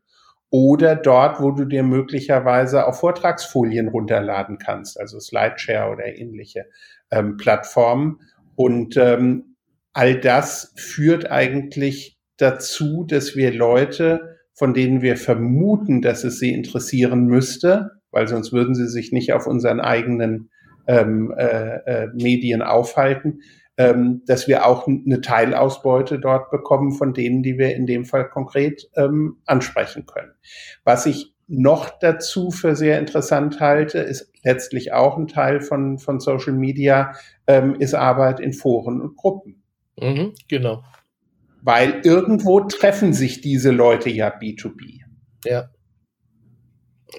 oder 0.50 0.94
dort, 0.94 1.40
wo 1.40 1.50
du 1.50 1.64
dir 1.64 1.82
möglicherweise 1.82 2.86
auch 2.86 2.94
Vortragsfolien 2.94 3.88
runterladen 3.88 4.58
kannst, 4.58 5.00
also 5.00 5.18
Slideshare 5.18 5.90
oder 5.90 6.06
ähnliche 6.06 6.66
ähm, 7.10 7.38
Plattformen. 7.38 8.20
Und 8.54 8.96
ähm, 8.96 9.56
all 9.92 10.20
das 10.20 10.74
führt 10.76 11.28
eigentlich 11.28 12.16
dazu, 12.36 13.04
dass 13.04 13.34
wir 13.34 13.52
Leute, 13.52 14.38
von 14.54 14.74
denen 14.74 15.02
wir 15.02 15.16
vermuten, 15.16 16.02
dass 16.02 16.22
es 16.22 16.38
sie 16.38 16.52
interessieren 16.52 17.24
müsste, 17.24 17.90
weil 18.12 18.28
sonst 18.28 18.52
würden 18.52 18.76
sie 18.76 18.88
sich 18.88 19.10
nicht 19.10 19.32
auf 19.32 19.48
unseren 19.48 19.80
eigenen 19.80 20.50
ähm, 20.86 21.34
äh, 21.36 21.78
äh, 21.78 22.08
Medien 22.14 22.62
aufhalten, 22.62 23.40
ähm, 23.80 24.20
dass 24.26 24.46
wir 24.46 24.66
auch 24.66 24.86
eine 24.86 25.22
Teilausbeute 25.22 26.18
dort 26.18 26.50
bekommen 26.50 26.92
von 26.92 27.14
denen, 27.14 27.42
die 27.42 27.56
wir 27.56 27.74
in 27.74 27.86
dem 27.86 28.04
Fall 28.04 28.28
konkret 28.28 28.90
ähm, 28.94 29.38
ansprechen 29.46 30.04
können. 30.04 30.32
Was 30.84 31.06
ich 31.06 31.34
noch 31.46 31.88
dazu 31.98 32.50
für 32.50 32.76
sehr 32.76 32.98
interessant 32.98 33.58
halte, 33.58 34.00
ist 34.00 34.30
letztlich 34.44 34.92
auch 34.92 35.16
ein 35.16 35.28
Teil 35.28 35.62
von, 35.62 35.98
von 35.98 36.20
Social 36.20 36.52
Media, 36.52 37.14
ähm, 37.46 37.74
ist 37.74 37.94
Arbeit 37.94 38.38
in 38.38 38.52
Foren 38.52 39.00
und 39.00 39.16
Gruppen. 39.16 39.62
Mhm, 39.98 40.34
genau. 40.46 40.84
Weil 41.62 42.02
irgendwo 42.04 42.60
treffen 42.60 43.14
sich 43.14 43.40
diese 43.40 43.70
Leute 43.70 44.10
ja 44.10 44.28
B2B. 44.28 45.00
Ja. 45.46 45.70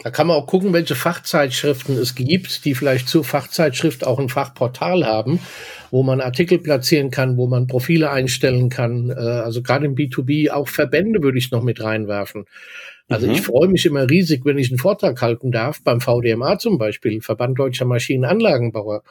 Da 0.04 0.12
kann 0.12 0.28
man 0.28 0.38
auch 0.38 0.48
gucken, 0.48 0.74
welche 0.74 0.96
Fachzeitschriften 0.96 1.98
es 1.98 2.16
gibt, 2.16 2.66
die 2.66 2.76
vielleicht 2.76 3.10
zur 3.10 3.24
Fachzeitschrift 3.24 4.06
auch 4.06 4.20
ein 4.20 4.30
Fachportal 4.30 5.06
haben, 5.06 5.40
wo 5.92 6.04
man 6.04 6.22
Artikel 6.22 6.58
platzieren 6.58 7.12
kann, 7.12 7.38
wo 7.38 7.48
man 7.48 7.68
Profile 7.68 8.10
einstellen 8.10 8.70
kann. 8.70 9.10
Äh, 9.10 9.14
also 9.14 9.62
gerade 9.62 9.86
im 9.86 9.96
B2B 9.96 10.50
auch 10.50 10.68
Verbände 10.68 11.22
würde 11.22 11.38
ich 11.38 11.52
noch 11.52 11.62
mit 11.62 11.84
reinwerfen. 11.84 12.46
Also 13.10 13.28
mhm. 13.28 13.34
ich 13.34 13.42
freue 13.42 13.68
mich 13.68 13.86
immer 13.86 14.10
riesig, 14.10 14.46
wenn 14.46 14.58
ich 14.58 14.72
einen 14.72 14.80
Vortrag 14.80 15.22
halten 15.22 15.52
darf, 15.52 15.84
beim 15.84 16.00
VDMA 16.00 16.58
zum 16.58 16.78
Beispiel, 16.78 17.22
Verband 17.22 17.60
Deutscher 17.60 17.86
Maschinenanlagenbauer. 17.86 19.04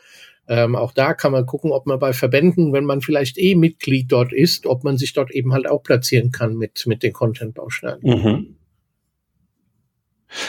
Ähm, 0.49 0.75
auch 0.75 0.93
da 0.93 1.15
kann 1.15 1.33
man 1.33 1.47
gucken, 1.47 1.71
ob 1.71 1.87
man 1.87 1.99
bei 1.99 2.13
Verbänden, 2.13 2.73
wenn 2.73 2.85
man 2.85 3.03
vielleicht 3.03 3.39
eh 3.39 3.55
Mitglied 3.55 4.11
dort 4.11 4.33
ist, 4.33 4.67
ob 4.67 4.83
man 4.83 4.97
sich 4.97 5.13
dort 5.13 5.31
eben 5.31 5.53
halt 5.53 5.69
auch 5.69 5.83
platzieren 5.83 6.33
kann 6.33 6.57
mit, 6.57 6.87
mit 6.87 7.03
den 7.03 7.13
Content-Bausteinen. 7.13 8.01
Mhm. 8.03 8.57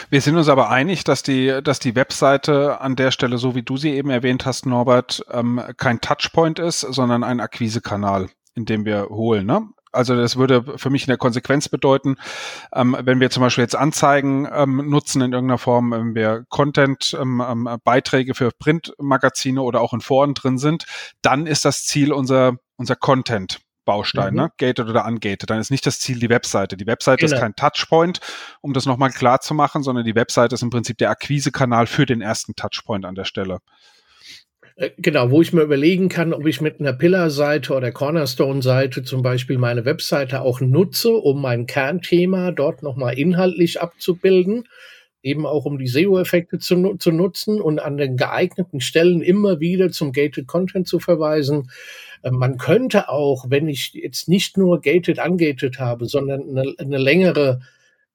Wir 0.10 0.22
sind 0.22 0.36
uns 0.36 0.48
aber 0.48 0.70
einig, 0.70 1.04
dass 1.04 1.24
die, 1.24 1.60
dass 1.64 1.80
die 1.80 1.96
Webseite 1.96 2.82
an 2.82 2.96
der 2.96 3.12
Stelle, 3.12 3.38
so 3.38 3.56
wie 3.56 3.64
du 3.64 3.78
sie 3.78 3.92
eben 3.92 4.10
erwähnt 4.10 4.46
hast, 4.46 4.66
Norbert, 4.66 5.26
ähm, 5.32 5.62
kein 5.78 6.02
Touchpoint 6.02 6.60
ist, 6.60 6.82
sondern 6.82 7.24
ein 7.24 7.40
Akquisekanal, 7.40 8.30
in 8.56 8.66
dem 8.66 8.86
wir 8.86 9.10
holen. 9.10 9.46
Ne? 9.46 9.68
Also 9.92 10.16
das 10.16 10.38
würde 10.38 10.78
für 10.78 10.90
mich 10.90 11.04
in 11.04 11.08
der 11.08 11.18
Konsequenz 11.18 11.68
bedeuten, 11.68 12.16
ähm, 12.74 12.96
wenn 13.02 13.20
wir 13.20 13.30
zum 13.30 13.42
Beispiel 13.42 13.64
jetzt 13.64 13.76
Anzeigen 13.76 14.48
ähm, 14.52 14.90
nutzen 14.90 15.22
in 15.22 15.34
irgendeiner 15.34 15.58
Form, 15.58 15.92
wenn 15.92 16.16
wir 16.16 16.46
Content, 16.50 17.18
ähm, 17.20 17.44
ähm 17.46 17.68
Beiträge 17.84 18.34
für 18.34 18.52
Printmagazine 18.58 19.62
oder 19.62 19.82
auch 19.82 19.94
in 19.94 20.02
Foren 20.02 20.34
drin 20.34 20.58
sind, 20.58 20.86
dann 21.22 21.46
ist 21.46 21.66
das 21.66 21.86
Ziel 21.86 22.14
unser, 22.14 22.54
unser 22.78 22.96
Content. 22.96 23.60
Baustein, 23.86 24.34
mhm. 24.34 24.40
ne? 24.40 24.52
gated 24.58 24.88
oder 24.88 25.06
ungated. 25.06 25.50
Dann 25.50 25.60
ist 25.60 25.72
nicht 25.72 25.86
das 25.86 26.00
Ziel 26.00 26.20
die 26.20 26.30
Webseite. 26.30 26.78
Die 26.78 26.88
Webseite 26.88 27.26
genau. 27.26 27.36
ist 27.36 27.42
kein 27.42 27.56
Touchpoint, 27.56 28.20
um 28.62 28.74
das 28.74 28.86
nochmal 28.86 29.12
klar 29.12 29.42
zu 29.42 29.54
machen, 29.54 29.84
sondern 29.84 30.06
die 30.06 30.16
Webseite 30.16 30.56
ist 30.56 30.62
im 30.62 30.70
Prinzip 30.70 30.98
der 30.98 31.10
Akquisekanal 31.10 31.88
für 31.88 32.06
den 32.06 32.22
ersten 32.22 32.56
Touchpoint 32.56 33.06
an 33.06 33.16
der 33.16 33.26
Stelle. 33.26 33.60
Äh, 34.76 34.92
genau, 34.98 35.32
wo 35.32 35.42
ich 35.42 35.54
mir 35.54 35.62
überlegen 35.62 36.10
kann, 36.10 36.34
ob 36.34 36.46
ich 36.46 36.62
mit 36.62 36.80
einer 36.80 36.94
Pillar-Seite 36.94 37.74
oder 37.74 37.92
Cornerstone-Seite 37.92 39.04
zum 39.04 39.22
Beispiel 39.22 39.58
meine 39.58 39.86
Webseite 39.86 40.42
auch 40.42 40.62
nutze, 40.62 41.12
um 41.12 41.42
mein 41.42 41.66
Kernthema 41.66 42.52
dort 42.52 42.84
nochmal 42.84 43.18
inhaltlich 43.18 43.82
abzubilden, 43.82 44.66
eben 45.24 45.46
auch 45.46 45.66
um 45.66 45.78
die 45.78 45.88
SEO-Effekte 45.88 46.60
zu, 46.60 46.96
zu 46.98 47.12
nutzen 47.12 47.62
und 47.62 47.80
an 47.80 47.98
den 47.98 48.18
geeigneten 48.18 48.82
Stellen 48.82 49.22
immer 49.22 49.60
wieder 49.60 49.92
zum 49.92 50.12
Gated 50.12 50.48
Content 50.48 50.88
zu 50.88 51.00
verweisen. 51.00 51.70
Äh, 52.24 52.32
man 52.32 52.58
könnte 52.58 53.10
auch, 53.10 53.46
wenn 53.50 53.68
ich 53.68 53.94
jetzt 53.94 54.28
nicht 54.28 54.58
nur 54.58 54.82
gated, 54.82 55.20
ungated 55.20 55.80
habe, 55.80 56.06
sondern 56.06 56.58
eine, 56.58 56.74
eine 56.78 56.98
längere 56.98 57.62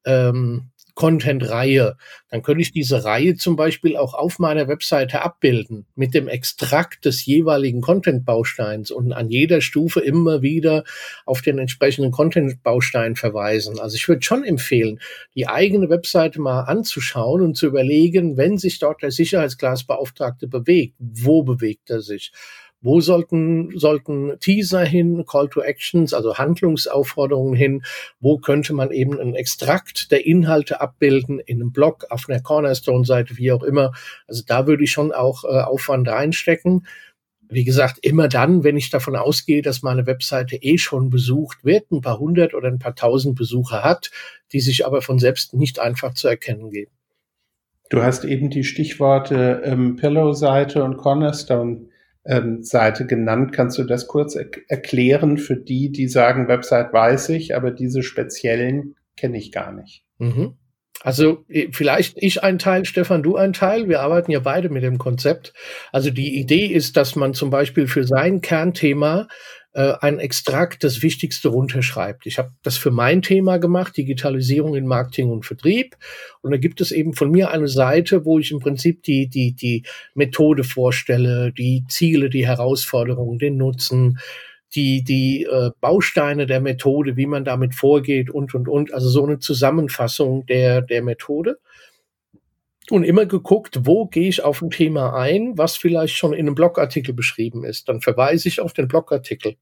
ähm, 0.04 0.70
Content-Reihe, 0.96 1.96
dann 2.30 2.42
könnte 2.42 2.62
ich 2.62 2.72
diese 2.72 3.04
Reihe 3.04 3.36
zum 3.36 3.54
Beispiel 3.54 3.96
auch 3.98 4.14
auf 4.14 4.38
meiner 4.38 4.66
Webseite 4.66 5.22
abbilden 5.22 5.86
mit 5.94 6.14
dem 6.14 6.26
Extrakt 6.26 7.04
des 7.04 7.24
jeweiligen 7.26 7.82
Content-Bausteins 7.82 8.90
und 8.90 9.12
an 9.12 9.28
jeder 9.28 9.60
Stufe 9.60 10.00
immer 10.00 10.40
wieder 10.40 10.84
auf 11.26 11.42
den 11.42 11.58
entsprechenden 11.58 12.12
Content-Baustein 12.12 13.14
verweisen. 13.14 13.78
Also 13.78 13.96
ich 13.96 14.08
würde 14.08 14.22
schon 14.22 14.42
empfehlen, 14.42 14.98
die 15.34 15.46
eigene 15.46 15.90
Webseite 15.90 16.40
mal 16.40 16.62
anzuschauen 16.62 17.42
und 17.42 17.56
zu 17.56 17.66
überlegen, 17.66 18.38
wenn 18.38 18.56
sich 18.56 18.78
dort 18.78 19.02
der 19.02 19.10
Sicherheitsglasbeauftragte 19.10 20.48
bewegt, 20.48 20.94
wo 20.98 21.42
bewegt 21.42 21.90
er 21.90 22.00
sich? 22.00 22.32
Wo 22.82 23.00
sollten, 23.00 23.76
sollten 23.76 24.38
Teaser 24.38 24.84
hin, 24.84 25.24
Call 25.26 25.48
to 25.48 25.60
Actions, 25.60 26.12
also 26.12 26.36
Handlungsaufforderungen 26.36 27.54
hin? 27.54 27.82
Wo 28.20 28.38
könnte 28.38 28.74
man 28.74 28.90
eben 28.90 29.18
einen 29.18 29.34
Extrakt 29.34 30.12
der 30.12 30.26
Inhalte 30.26 30.80
abbilden 30.80 31.40
in 31.40 31.60
einem 31.60 31.72
Blog, 31.72 32.06
auf 32.10 32.26
einer 32.28 32.40
Cornerstone-Seite, 32.40 33.38
wie 33.38 33.50
auch 33.50 33.62
immer? 33.62 33.92
Also 34.28 34.42
da 34.46 34.66
würde 34.66 34.84
ich 34.84 34.92
schon 34.92 35.12
auch 35.12 35.44
äh, 35.44 35.62
Aufwand 35.62 36.08
reinstecken. 36.08 36.86
Wie 37.48 37.64
gesagt, 37.64 37.98
immer 38.02 38.28
dann, 38.28 38.64
wenn 38.64 38.76
ich 38.76 38.90
davon 38.90 39.16
ausgehe, 39.16 39.62
dass 39.62 39.82
meine 39.82 40.06
Webseite 40.06 40.56
eh 40.56 40.78
schon 40.78 41.10
besucht 41.10 41.64
wird, 41.64 41.90
ein 41.92 42.00
paar 42.00 42.18
hundert 42.18 42.54
oder 42.54 42.68
ein 42.68 42.78
paar 42.78 42.94
tausend 42.94 43.36
Besucher 43.36 43.84
hat, 43.84 44.10
die 44.52 44.60
sich 44.60 44.84
aber 44.84 45.00
von 45.00 45.18
selbst 45.18 45.54
nicht 45.54 45.78
einfach 45.78 46.14
zu 46.14 46.28
erkennen 46.28 46.70
geben. 46.70 46.90
Du 47.88 48.02
hast 48.02 48.24
eben 48.24 48.50
die 48.50 48.64
Stichworte 48.64 49.62
ähm, 49.64 49.96
Pillow-Seite 49.96 50.82
und 50.82 50.96
Cornerstone 50.96 51.88
ähm, 52.26 52.62
Seite 52.62 53.06
genannt. 53.06 53.52
Kannst 53.52 53.78
du 53.78 53.84
das 53.84 54.06
kurz 54.06 54.34
er 54.34 54.46
erklären 54.68 55.38
für 55.38 55.56
die, 55.56 55.90
die 55.90 56.08
sagen, 56.08 56.48
Website 56.48 56.92
weiß 56.92 57.30
ich, 57.30 57.56
aber 57.56 57.70
diese 57.70 58.02
speziellen 58.02 58.96
kenne 59.16 59.38
ich 59.38 59.52
gar 59.52 59.72
nicht? 59.72 60.04
Mhm. 60.18 60.56
Also 61.02 61.44
vielleicht 61.72 62.16
ich 62.16 62.42
ein 62.42 62.58
Teil, 62.58 62.84
Stefan, 62.84 63.22
du 63.22 63.36
ein 63.36 63.52
Teil. 63.52 63.88
Wir 63.88 64.00
arbeiten 64.00 64.32
ja 64.32 64.40
beide 64.40 64.70
mit 64.70 64.82
dem 64.82 64.98
Konzept. 64.98 65.52
Also 65.92 66.10
die 66.10 66.38
Idee 66.38 66.66
ist, 66.66 66.96
dass 66.96 67.16
man 67.16 67.34
zum 67.34 67.50
Beispiel 67.50 67.86
für 67.86 68.04
sein 68.04 68.40
Kernthema 68.40 69.28
äh, 69.76 69.92
ein 70.00 70.18
Extrakt 70.18 70.82
das 70.84 71.02
Wichtigste 71.02 71.48
runterschreibt. 71.48 72.24
Ich 72.24 72.38
habe 72.38 72.50
das 72.62 72.78
für 72.78 72.90
mein 72.90 73.20
Thema 73.20 73.58
gemacht, 73.58 73.94
Digitalisierung 73.94 74.74
in 74.74 74.86
Marketing 74.86 75.28
und 75.28 75.44
Vertrieb. 75.44 75.96
Und 76.40 76.52
da 76.52 76.56
gibt 76.56 76.80
es 76.80 76.92
eben 76.92 77.12
von 77.12 77.30
mir 77.30 77.50
eine 77.50 77.68
Seite, 77.68 78.24
wo 78.24 78.38
ich 78.38 78.52
im 78.52 78.58
Prinzip 78.58 79.02
die, 79.02 79.28
die, 79.28 79.52
die 79.52 79.82
Methode 80.14 80.64
vorstelle, 80.64 81.52
die 81.52 81.84
Ziele, 81.90 82.30
die 82.30 82.46
Herausforderungen, 82.46 83.38
den 83.38 83.58
Nutzen, 83.58 84.18
die, 84.74 85.04
die 85.04 85.44
äh, 85.44 85.72
Bausteine 85.78 86.46
der 86.46 86.60
Methode, 86.60 87.18
wie 87.18 87.26
man 87.26 87.44
damit 87.44 87.74
vorgeht 87.74 88.30
und, 88.30 88.54
und, 88.54 88.68
und. 88.68 88.94
Also 88.94 89.10
so 89.10 89.26
eine 89.26 89.40
Zusammenfassung 89.40 90.46
der, 90.46 90.80
der 90.80 91.02
Methode 91.02 91.58
und 92.90 93.04
immer 93.04 93.26
geguckt, 93.26 93.80
wo 93.82 94.06
gehe 94.06 94.28
ich 94.28 94.42
auf 94.42 94.62
ein 94.62 94.70
Thema 94.70 95.14
ein, 95.14 95.58
was 95.58 95.76
vielleicht 95.76 96.16
schon 96.16 96.32
in 96.32 96.46
einem 96.46 96.54
Blogartikel 96.54 97.12
beschrieben 97.12 97.62
ist. 97.62 97.90
Dann 97.90 98.00
verweise 98.00 98.48
ich 98.48 98.60
auf 98.60 98.72
den 98.72 98.88
Blogartikel. 98.88 99.56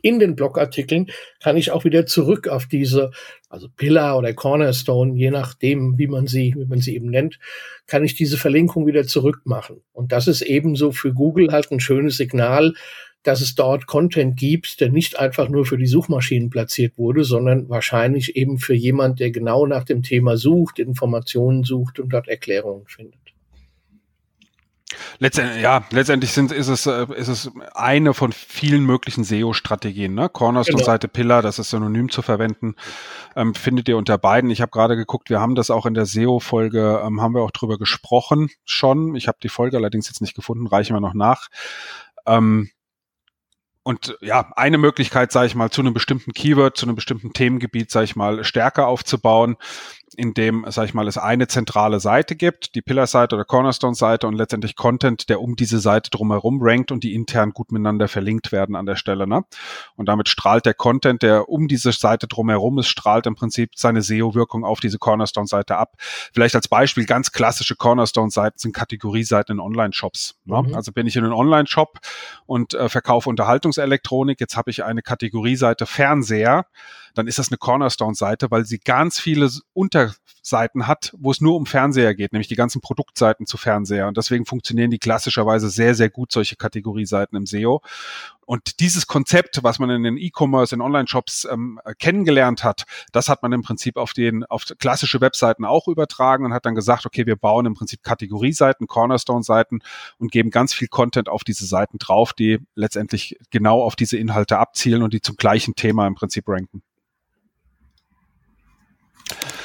In 0.00 0.18
den 0.18 0.34
Blogartikeln 0.34 1.10
kann 1.40 1.56
ich 1.56 1.70
auch 1.70 1.84
wieder 1.84 2.06
zurück 2.06 2.48
auf 2.48 2.66
diese, 2.66 3.10
also 3.48 3.68
Pillar 3.68 4.18
oder 4.18 4.32
Cornerstone, 4.32 5.16
je 5.16 5.30
nachdem, 5.30 5.98
wie 5.98 6.06
man 6.06 6.26
sie, 6.26 6.54
wie 6.56 6.64
man 6.64 6.80
sie 6.80 6.94
eben 6.96 7.10
nennt, 7.10 7.38
kann 7.86 8.04
ich 8.04 8.14
diese 8.14 8.36
Verlinkung 8.36 8.86
wieder 8.86 9.04
zurückmachen. 9.04 9.82
Und 9.92 10.12
das 10.12 10.28
ist 10.28 10.42
ebenso 10.42 10.92
für 10.92 11.12
Google 11.12 11.52
halt 11.52 11.70
ein 11.70 11.80
schönes 11.80 12.16
Signal, 12.16 12.74
dass 13.22 13.40
es 13.40 13.54
dort 13.54 13.86
Content 13.86 14.36
gibt, 14.36 14.80
der 14.80 14.90
nicht 14.90 15.18
einfach 15.18 15.48
nur 15.48 15.64
für 15.64 15.78
die 15.78 15.86
Suchmaschinen 15.86 16.50
platziert 16.50 16.98
wurde, 16.98 17.22
sondern 17.22 17.68
wahrscheinlich 17.68 18.34
eben 18.36 18.58
für 18.58 18.74
jemand, 18.74 19.20
der 19.20 19.30
genau 19.30 19.66
nach 19.66 19.84
dem 19.84 20.02
Thema 20.02 20.36
sucht, 20.36 20.78
Informationen 20.78 21.62
sucht 21.62 22.00
und 22.00 22.12
dort 22.12 22.28
Erklärungen 22.28 22.86
findet. 22.88 23.21
Letztendlich, 25.18 25.62
ja, 25.62 25.84
letztendlich 25.90 26.32
sind, 26.32 26.52
ist, 26.52 26.68
es, 26.68 26.86
äh, 26.86 27.06
ist 27.14 27.28
es 27.28 27.50
eine 27.74 28.14
von 28.14 28.32
vielen 28.32 28.84
möglichen 28.84 29.24
SEO-Strategien. 29.24 30.14
Ne? 30.14 30.28
Cornerstone-Seite 30.28 31.08
genau. 31.08 31.12
Pillar, 31.12 31.42
das 31.42 31.58
ist 31.58 31.70
synonym 31.70 32.10
zu 32.10 32.22
verwenden, 32.22 32.74
ähm, 33.36 33.54
findet 33.54 33.88
ihr 33.88 33.96
unter 33.96 34.18
beiden. 34.18 34.50
Ich 34.50 34.60
habe 34.60 34.70
gerade 34.70 34.96
geguckt, 34.96 35.30
wir 35.30 35.40
haben 35.40 35.54
das 35.54 35.70
auch 35.70 35.86
in 35.86 35.94
der 35.94 36.06
SEO-Folge, 36.06 37.02
ähm, 37.04 37.20
haben 37.20 37.34
wir 37.34 37.42
auch 37.42 37.50
drüber 37.50 37.78
gesprochen 37.78 38.50
schon. 38.64 39.14
Ich 39.14 39.28
habe 39.28 39.38
die 39.42 39.48
Folge 39.48 39.76
allerdings 39.76 40.08
jetzt 40.08 40.20
nicht 40.20 40.34
gefunden, 40.34 40.66
reichen 40.66 40.94
wir 40.94 41.00
noch 41.00 41.14
nach. 41.14 41.48
Ähm, 42.26 42.70
und 43.84 44.16
ja, 44.20 44.52
eine 44.54 44.78
Möglichkeit, 44.78 45.32
sage 45.32 45.46
ich 45.48 45.54
mal, 45.54 45.70
zu 45.70 45.80
einem 45.80 45.92
bestimmten 45.92 46.32
Keyword, 46.32 46.76
zu 46.76 46.86
einem 46.86 46.94
bestimmten 46.94 47.32
Themengebiet, 47.32 47.90
sage 47.90 48.04
ich 48.04 48.16
mal, 48.16 48.44
stärker 48.44 48.86
aufzubauen, 48.86 49.56
in 50.14 50.34
dem, 50.34 50.64
sag 50.68 50.84
ich 50.84 50.94
mal, 50.94 51.08
es 51.08 51.18
eine 51.18 51.48
zentrale 51.48 52.00
Seite 52.00 52.36
gibt, 52.36 52.74
die 52.74 52.82
Pillar-Seite 52.82 53.34
oder 53.34 53.44
Cornerstone-Seite 53.44 54.26
und 54.26 54.34
letztendlich 54.34 54.76
Content, 54.76 55.28
der 55.28 55.40
um 55.40 55.56
diese 55.56 55.78
Seite 55.78 56.10
drumherum 56.10 56.58
rankt 56.60 56.92
und 56.92 57.04
die 57.04 57.14
intern 57.14 57.50
gut 57.50 57.72
miteinander 57.72 58.08
verlinkt 58.08 58.52
werden 58.52 58.76
an 58.76 58.86
der 58.86 58.96
Stelle. 58.96 59.26
Ne? 59.26 59.44
Und 59.96 60.06
damit 60.06 60.28
strahlt 60.28 60.66
der 60.66 60.74
Content, 60.74 61.22
der 61.22 61.48
um 61.48 61.68
diese 61.68 61.92
Seite 61.92 62.26
drumherum 62.26 62.78
ist, 62.78 62.88
strahlt 62.88 63.26
im 63.26 63.34
Prinzip 63.34 63.72
seine 63.76 64.02
SEO-Wirkung 64.02 64.64
auf 64.64 64.80
diese 64.80 64.98
Cornerstone-Seite 64.98 65.76
ab. 65.76 65.94
Vielleicht 65.98 66.54
als 66.54 66.68
Beispiel 66.68 67.06
ganz 67.06 67.32
klassische 67.32 67.76
Cornerstone-Seiten 67.76 68.58
sind 68.58 68.74
Kategorieseiten 68.74 69.56
in 69.56 69.60
Online-Shops. 69.60 70.36
Ne? 70.44 70.62
Mhm. 70.62 70.74
Also 70.74 70.92
bin 70.92 71.06
ich 71.06 71.16
in 71.16 71.24
einem 71.24 71.34
Online-Shop 71.34 71.98
und 72.46 72.74
äh, 72.74 72.88
verkaufe 72.88 73.28
Unterhaltungselektronik, 73.28 74.40
jetzt 74.40 74.56
habe 74.56 74.70
ich 74.70 74.84
eine 74.84 75.02
Kategorieseite 75.02 75.86
Fernseher, 75.86 76.66
dann 77.14 77.26
ist 77.26 77.38
das 77.38 77.50
eine 77.50 77.58
Cornerstone-Seite, 77.58 78.50
weil 78.50 78.64
sie 78.64 78.78
ganz 78.78 79.18
viele 79.18 79.50
Unterseiten 79.72 80.86
hat, 80.86 81.12
wo 81.18 81.30
es 81.30 81.40
nur 81.40 81.56
um 81.56 81.66
Fernseher 81.66 82.14
geht, 82.14 82.32
nämlich 82.32 82.48
die 82.48 82.56
ganzen 82.56 82.80
Produktseiten 82.80 83.46
zu 83.46 83.56
Fernseher. 83.56 84.08
Und 84.08 84.16
deswegen 84.16 84.44
funktionieren 84.46 84.90
die 84.90 84.98
klassischerweise 84.98 85.70
sehr, 85.70 85.94
sehr 85.94 86.10
gut, 86.10 86.32
solche 86.32 86.56
Kategorieseiten 86.56 87.36
im 87.36 87.46
SEO. 87.46 87.82
Und 88.44 88.80
dieses 88.80 89.06
Konzept, 89.06 89.62
was 89.62 89.78
man 89.78 89.88
in 89.90 90.02
den 90.02 90.16
E-Commerce, 90.18 90.74
in 90.74 90.80
Online-Shops 90.80 91.46
ähm, 91.50 91.80
kennengelernt 91.98 92.64
hat, 92.64 92.84
das 93.12 93.28
hat 93.28 93.42
man 93.42 93.52
im 93.52 93.62
Prinzip 93.62 93.96
auf 93.96 94.12
den 94.12 94.44
auf 94.44 94.64
klassische 94.78 95.20
Webseiten 95.20 95.64
auch 95.64 95.88
übertragen 95.88 96.44
und 96.44 96.52
hat 96.52 96.66
dann 96.66 96.74
gesagt, 96.74 97.06
okay, 97.06 97.24
wir 97.24 97.36
bauen 97.36 97.66
im 97.66 97.74
Prinzip 97.74 98.02
Kategorieseiten, 98.02 98.88
Cornerstone-Seiten 98.88 99.80
und 100.18 100.32
geben 100.32 100.50
ganz 100.50 100.74
viel 100.74 100.88
Content 100.88 101.28
auf 101.28 101.44
diese 101.44 101.66
Seiten 101.66 101.98
drauf, 101.98 102.32
die 102.32 102.58
letztendlich 102.74 103.38
genau 103.50 103.82
auf 103.82 103.96
diese 103.96 104.16
Inhalte 104.16 104.58
abzielen 104.58 105.02
und 105.02 105.14
die 105.14 105.20
zum 105.20 105.36
gleichen 105.36 105.74
Thema 105.74 106.06
im 106.06 106.14
Prinzip 106.14 106.48
ranken. 106.48 106.82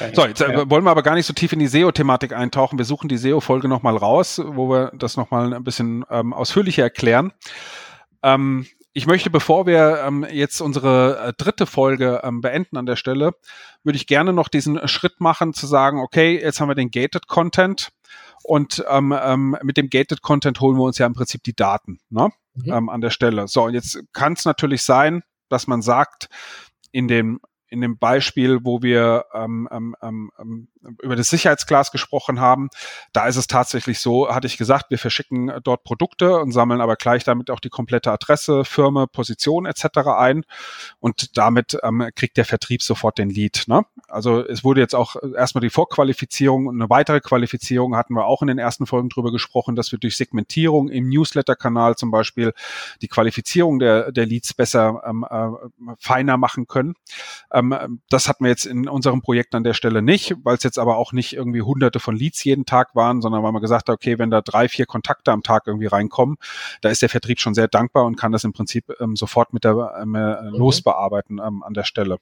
Okay. 0.00 0.12
So, 0.14 0.26
jetzt 0.26 0.40
äh, 0.40 0.52
ja. 0.52 0.70
wollen 0.70 0.84
wir 0.84 0.90
aber 0.90 1.02
gar 1.02 1.14
nicht 1.14 1.26
so 1.26 1.32
tief 1.32 1.52
in 1.52 1.58
die 1.58 1.66
SEO-Thematik 1.66 2.32
eintauchen. 2.32 2.78
Wir 2.78 2.84
suchen 2.84 3.08
die 3.08 3.18
SEO-Folge 3.18 3.68
nochmal 3.68 3.96
raus, 3.96 4.40
wo 4.44 4.70
wir 4.70 4.92
das 4.94 5.16
nochmal 5.16 5.52
ein 5.52 5.64
bisschen 5.64 6.04
ähm, 6.10 6.32
ausführlicher 6.32 6.84
erklären. 6.84 7.32
Ähm, 8.22 8.66
ich 8.92 9.06
möchte, 9.06 9.30
bevor 9.30 9.66
wir 9.66 10.02
ähm, 10.06 10.26
jetzt 10.30 10.60
unsere 10.60 11.18
äh, 11.18 11.32
dritte 11.36 11.66
Folge 11.66 12.20
ähm, 12.22 12.40
beenden 12.40 12.76
an 12.76 12.86
der 12.86 12.96
Stelle, 12.96 13.32
würde 13.82 13.96
ich 13.96 14.06
gerne 14.06 14.32
noch 14.32 14.48
diesen 14.48 14.86
Schritt 14.88 15.20
machen, 15.20 15.52
zu 15.52 15.66
sagen, 15.66 16.00
okay, 16.00 16.40
jetzt 16.40 16.60
haben 16.60 16.68
wir 16.68 16.74
den 16.74 16.90
Gated 16.90 17.26
Content 17.26 17.90
und 18.44 18.84
ähm, 18.88 19.14
ähm, 19.20 19.56
mit 19.62 19.76
dem 19.76 19.90
Gated 19.90 20.22
Content 20.22 20.60
holen 20.60 20.76
wir 20.76 20.84
uns 20.84 20.98
ja 20.98 21.06
im 21.06 21.14
Prinzip 21.14 21.42
die 21.42 21.54
Daten 21.54 21.98
ne? 22.08 22.30
Mhm. 22.54 22.72
Ähm, 22.72 22.88
an 22.88 23.00
der 23.00 23.10
Stelle. 23.10 23.46
So, 23.48 23.64
und 23.64 23.74
jetzt 23.74 24.00
kann 24.12 24.32
es 24.32 24.44
natürlich 24.44 24.82
sein, 24.82 25.22
dass 25.48 25.66
man 25.66 25.82
sagt, 25.82 26.28
in 26.90 27.08
dem 27.08 27.40
in 27.68 27.80
dem 27.80 27.98
Beispiel, 27.98 28.64
wo 28.64 28.82
wir 28.82 29.26
ähm, 29.34 29.68
ähm, 29.70 29.96
ähm, 30.02 30.30
ähm, 30.38 30.68
über 31.02 31.16
das 31.16 31.30
Sicherheitsglas 31.30 31.92
gesprochen 31.92 32.40
haben, 32.40 32.68
da 33.12 33.26
ist 33.26 33.36
es 33.36 33.46
tatsächlich 33.46 34.00
so, 34.00 34.28
hatte 34.34 34.46
ich 34.46 34.56
gesagt, 34.56 34.90
wir 34.90 34.98
verschicken 34.98 35.52
dort 35.62 35.84
Produkte 35.84 36.38
und 36.38 36.52
sammeln 36.52 36.80
aber 36.80 36.96
gleich 36.96 37.24
damit 37.24 37.50
auch 37.50 37.60
die 37.60 37.68
komplette 37.68 38.12
Adresse, 38.12 38.64
Firma, 38.64 39.06
Position 39.06 39.66
etc. 39.66 39.84
ein 40.16 40.44
und 41.00 41.36
damit 41.36 41.78
ähm, 41.82 42.08
kriegt 42.14 42.36
der 42.36 42.44
Vertrieb 42.44 42.82
sofort 42.82 43.18
den 43.18 43.30
Lead. 43.30 43.64
Ne? 43.66 43.84
Also 44.08 44.44
es 44.44 44.64
wurde 44.64 44.80
jetzt 44.80 44.94
auch 44.94 45.16
erstmal 45.36 45.62
die 45.62 45.70
Vorqualifizierung 45.70 46.66
und 46.66 46.80
eine 46.80 46.90
weitere 46.90 47.20
Qualifizierung 47.20 47.96
hatten 47.96 48.14
wir 48.14 48.26
auch 48.26 48.42
in 48.42 48.48
den 48.48 48.58
ersten 48.58 48.86
Folgen 48.86 49.08
drüber 49.08 49.32
gesprochen, 49.32 49.76
dass 49.76 49.92
wir 49.92 49.98
durch 49.98 50.16
Segmentierung 50.16 50.88
im 50.88 51.08
Newsletter-Kanal 51.08 51.96
zum 51.96 52.10
Beispiel 52.10 52.52
die 53.02 53.08
Qualifizierung 53.08 53.78
der, 53.78 54.12
der 54.12 54.26
Leads 54.26 54.54
besser 54.54 55.02
ähm, 55.04 55.26
äh, 55.28 55.94
feiner 55.98 56.36
machen 56.36 56.66
können. 56.66 56.94
Ähm, 57.52 58.00
das 58.08 58.28
hatten 58.28 58.44
wir 58.44 58.50
jetzt 58.50 58.66
in 58.66 58.88
unserem 58.88 59.22
Projekt 59.22 59.54
an 59.54 59.64
der 59.64 59.74
Stelle 59.74 60.02
nicht, 60.02 60.34
weil 60.42 60.56
es 60.56 60.62
jetzt 60.68 60.78
aber 60.78 60.96
auch 60.96 61.12
nicht 61.12 61.32
irgendwie 61.32 61.62
hunderte 61.62 62.00
von 62.00 62.14
Leads 62.16 62.44
jeden 62.44 62.66
Tag 62.66 62.94
waren, 62.94 63.20
sondern 63.22 63.42
weil 63.42 63.52
man 63.52 63.62
gesagt 63.62 63.88
hat, 63.88 63.94
okay, 63.94 64.18
wenn 64.18 64.30
da 64.30 64.40
drei, 64.40 64.68
vier 64.68 64.86
Kontakte 64.86 65.32
am 65.32 65.42
Tag 65.42 65.66
irgendwie 65.66 65.86
reinkommen, 65.86 66.36
da 66.80 66.90
ist 66.90 67.02
der 67.02 67.08
Vertrieb 67.08 67.40
schon 67.40 67.54
sehr 67.54 67.68
dankbar 67.68 68.04
und 68.04 68.16
kann 68.16 68.32
das 68.32 68.44
im 68.44 68.52
Prinzip 68.52 68.92
ähm, 69.00 69.16
sofort 69.16 69.52
mit 69.52 69.64
der 69.64 69.98
ähm, 70.00 70.14
äh, 70.14 70.42
mhm. 70.42 70.56
losbearbeiten 70.56 71.40
ähm, 71.44 71.62
an 71.62 71.74
der 71.74 71.84
Stelle. 71.84 72.18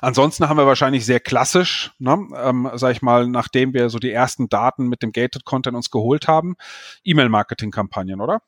Ansonsten 0.00 0.48
haben 0.48 0.56
wir 0.56 0.66
wahrscheinlich 0.66 1.06
sehr 1.06 1.20
klassisch, 1.20 1.92
ne, 1.98 2.26
ähm, 2.36 2.70
sag 2.74 2.92
ich 2.92 3.02
mal, 3.02 3.28
nachdem 3.28 3.72
wir 3.74 3.88
so 3.88 3.98
die 3.98 4.10
ersten 4.10 4.48
Daten 4.48 4.88
mit 4.88 5.02
dem 5.02 5.12
Gated 5.12 5.44
Content 5.44 5.76
uns 5.76 5.90
geholt 5.90 6.26
haben, 6.26 6.56
E-Mail-Marketing-Kampagnen, 7.04 8.20
oder? 8.20 8.42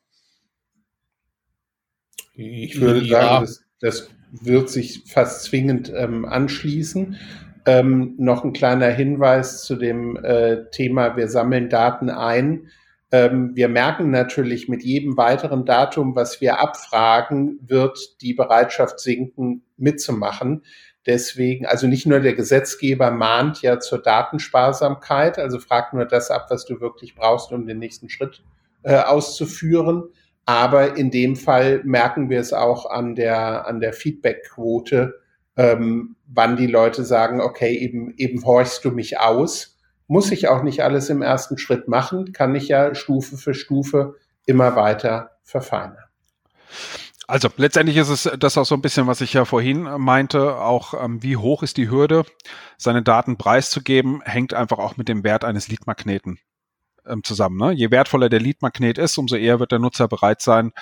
Ich 2.35 2.81
würde 2.81 3.01
ja. 3.01 3.21
sagen, 3.21 3.45
das, 3.45 3.63
das 3.79 4.09
wird 4.31 4.69
sich 4.69 5.03
fast 5.07 5.43
zwingend 5.43 5.91
ähm, 5.95 6.25
anschließen. 6.25 7.17
Ähm, 7.65 8.15
noch 8.17 8.43
ein 8.43 8.53
kleiner 8.53 8.89
Hinweis 8.89 9.63
zu 9.63 9.75
dem 9.75 10.17
äh, 10.17 10.69
Thema, 10.71 11.15
wir 11.15 11.29
sammeln 11.29 11.69
Daten 11.69 12.09
ein. 12.09 12.67
Ähm, 13.11 13.51
wir 13.55 13.69
merken 13.69 14.09
natürlich 14.09 14.67
mit 14.67 14.83
jedem 14.83 15.17
weiteren 15.17 15.65
Datum, 15.65 16.15
was 16.15 16.41
wir 16.41 16.59
abfragen, 16.59 17.59
wird 17.61 18.21
die 18.21 18.33
Bereitschaft 18.33 18.99
sinken, 18.99 19.63
mitzumachen. 19.77 20.63
Deswegen, 21.05 21.65
also 21.65 21.85
nicht 21.87 22.05
nur 22.05 22.21
der 22.21 22.33
Gesetzgeber 22.33 23.11
mahnt 23.11 23.61
ja 23.61 23.79
zur 23.79 24.01
Datensparsamkeit, 24.01 25.37
also 25.37 25.59
fragt 25.59 25.93
nur 25.93 26.05
das 26.05 26.31
ab, 26.31 26.47
was 26.49 26.65
du 26.65 26.81
wirklich 26.81 27.15
brauchst, 27.15 27.51
um 27.51 27.67
den 27.67 27.79
nächsten 27.79 28.09
Schritt 28.09 28.43
äh, 28.83 28.95
auszuführen. 28.95 30.05
Aber 30.45 30.97
in 30.97 31.11
dem 31.11 31.35
Fall 31.35 31.81
merken 31.83 32.29
wir 32.29 32.39
es 32.39 32.51
auch 32.51 32.89
an 32.89 33.15
der, 33.15 33.67
an 33.67 33.79
der 33.79 33.93
Feedbackquote, 33.93 35.21
ähm, 35.55 36.15
wann 36.27 36.57
die 36.57 36.67
Leute 36.67 37.03
sagen, 37.05 37.41
okay, 37.41 37.77
eben, 37.77 38.13
eben 38.17 38.43
horchst 38.45 38.83
du 38.85 38.91
mich 38.91 39.19
aus. 39.19 39.77
Muss 40.07 40.31
ich 40.31 40.47
auch 40.47 40.63
nicht 40.63 40.83
alles 40.83 41.09
im 41.09 41.21
ersten 41.21 41.57
Schritt 41.57 41.87
machen, 41.87 42.33
kann 42.33 42.55
ich 42.55 42.67
ja 42.67 42.93
Stufe 42.93 43.37
für 43.37 43.53
Stufe 43.53 44.15
immer 44.45 44.75
weiter 44.75 45.31
verfeinern. 45.43 45.97
Also 47.27 47.49
letztendlich 47.55 47.97
ist 47.97 48.09
es 48.09 48.29
das 48.37 48.57
auch 48.57 48.65
so 48.65 48.75
ein 48.75 48.81
bisschen, 48.81 49.07
was 49.07 49.21
ich 49.21 49.33
ja 49.33 49.45
vorhin 49.45 49.83
meinte, 49.83 50.57
auch 50.57 50.93
ähm, 51.01 51.23
wie 51.23 51.37
hoch 51.37 51.63
ist 51.63 51.77
die 51.77 51.89
Hürde, 51.89 52.25
seine 52.77 53.01
Daten 53.01 53.37
preiszugeben, 53.37 54.21
hängt 54.23 54.53
einfach 54.53 54.77
auch 54.77 54.97
mit 54.97 55.07
dem 55.07 55.23
Wert 55.23 55.45
eines 55.45 55.69
Leadmagneten 55.69 56.39
ähm, 57.07 57.23
zusammen. 57.23 57.57
Ne? 57.57 57.71
Je 57.71 57.91
wertvoller 57.91 58.29
der 58.29 58.41
Leadmagnet 58.41 58.97
ist, 58.97 59.17
umso 59.17 59.35
eher 59.35 59.59
wird 59.59 59.71
der 59.71 59.79
Nutzer 59.79 60.07
bereit 60.07 60.41
sein, 60.41 60.73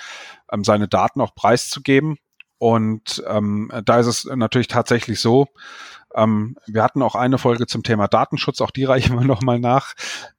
ähm, 0.50 0.64
seine 0.64 0.88
Daten 0.88 1.20
auch 1.20 1.34
preiszugeben. 1.34 2.18
Und 2.62 3.20
ähm, 3.26 3.72
da 3.84 3.98
ist 3.98 4.06
es 4.06 4.24
natürlich 4.24 4.68
tatsächlich 4.68 5.18
so, 5.18 5.48
ähm, 6.14 6.56
wir 6.68 6.84
hatten 6.84 7.02
auch 7.02 7.16
eine 7.16 7.38
Folge 7.38 7.66
zum 7.66 7.82
Thema 7.82 8.06
Datenschutz, 8.06 8.60
auch 8.60 8.70
die 8.70 8.84
reichen 8.84 9.18
wir 9.18 9.24
nochmal 9.26 9.58
nach. 9.58 9.94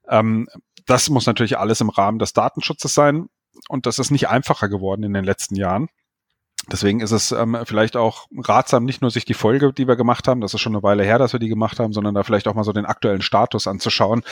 Ähm, 0.07 0.47
das 0.85 1.09
muss 1.09 1.25
natürlich 1.25 1.57
alles 1.57 1.81
im 1.81 1.89
Rahmen 1.89 2.19
des 2.19 2.31
Datenschutzes 2.31 2.93
sein. 2.93 3.27
Und 3.67 3.87
das 3.87 3.99
ist 3.99 4.09
nicht 4.09 4.29
einfacher 4.29 4.69
geworden 4.69 5.03
in 5.03 5.13
den 5.13 5.25
letzten 5.25 5.57
Jahren. 5.57 5.89
Deswegen 6.71 7.01
ist 7.01 7.11
es 7.11 7.33
ähm, 7.33 7.57
vielleicht 7.65 7.97
auch 7.97 8.27
ratsam, 8.37 8.85
nicht 8.85 9.01
nur 9.01 9.11
sich 9.11 9.25
die 9.25 9.33
Folge, 9.33 9.73
die 9.73 9.87
wir 9.87 9.97
gemacht 9.97 10.29
haben, 10.29 10.39
das 10.39 10.53
ist 10.53 10.61
schon 10.61 10.73
eine 10.73 10.83
Weile 10.83 11.03
her, 11.03 11.19
dass 11.19 11.33
wir 11.33 11.39
die 11.39 11.49
gemacht 11.49 11.79
haben, 11.79 11.91
sondern 11.91 12.15
da 12.15 12.23
vielleicht 12.23 12.47
auch 12.47 12.53
mal 12.53 12.63
so 12.63 12.71
den 12.71 12.85
aktuellen 12.85 13.21
Status 13.21 13.67
anzuschauen. 13.67 14.23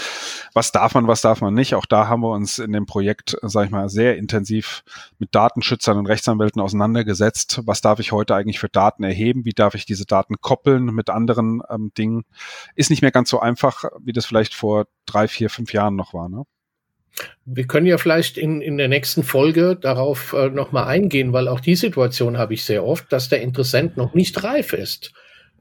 Was 0.53 0.71
darf 0.71 0.93
man, 0.93 1.07
was 1.07 1.21
darf 1.21 1.41
man 1.41 1.53
nicht? 1.53 1.75
Auch 1.75 1.85
da 1.85 2.07
haben 2.07 2.21
wir 2.21 2.31
uns 2.31 2.57
in 2.57 2.71
dem 2.71 2.85
Projekt, 2.85 3.37
sage 3.41 3.65
ich 3.65 3.71
mal, 3.71 3.89
sehr 3.89 4.17
intensiv 4.17 4.83
mit 5.19 5.35
Datenschützern 5.35 5.97
und 5.97 6.05
Rechtsanwälten 6.05 6.61
auseinandergesetzt. 6.61 7.61
Was 7.65 7.81
darf 7.81 7.99
ich 7.99 8.13
heute 8.13 8.33
eigentlich 8.35 8.59
für 8.59 8.69
Daten 8.69 9.03
erheben? 9.03 9.43
Wie 9.43 9.53
darf 9.53 9.75
ich 9.75 9.85
diese 9.85 10.05
Daten 10.05 10.39
koppeln 10.39 10.85
mit 10.85 11.09
anderen 11.09 11.61
ähm, 11.69 11.91
Dingen? 11.97 12.23
Ist 12.75 12.91
nicht 12.91 13.01
mehr 13.01 13.11
ganz 13.11 13.29
so 13.29 13.41
einfach, 13.41 13.83
wie 13.99 14.13
das 14.13 14.25
vielleicht 14.25 14.53
vor 14.53 14.85
drei, 15.05 15.27
vier, 15.27 15.49
fünf 15.49 15.73
Jahren 15.73 15.97
noch 15.97 16.13
war. 16.13 16.29
Ne? 16.29 16.45
Wir 17.45 17.67
können 17.67 17.87
ja 17.87 17.97
vielleicht 17.97 18.37
in, 18.37 18.61
in 18.61 18.77
der 18.77 18.87
nächsten 18.87 19.23
Folge 19.23 19.75
darauf 19.75 20.33
äh, 20.33 20.49
nochmal 20.49 20.85
eingehen, 20.85 21.33
weil 21.33 21.47
auch 21.47 21.59
die 21.59 21.75
Situation 21.75 22.37
habe 22.37 22.53
ich 22.53 22.63
sehr 22.63 22.85
oft, 22.85 23.11
dass 23.11 23.29
der 23.29 23.41
Interessent 23.41 23.97
noch 23.97 24.13
nicht 24.13 24.43
reif 24.43 24.73
ist. 24.73 25.11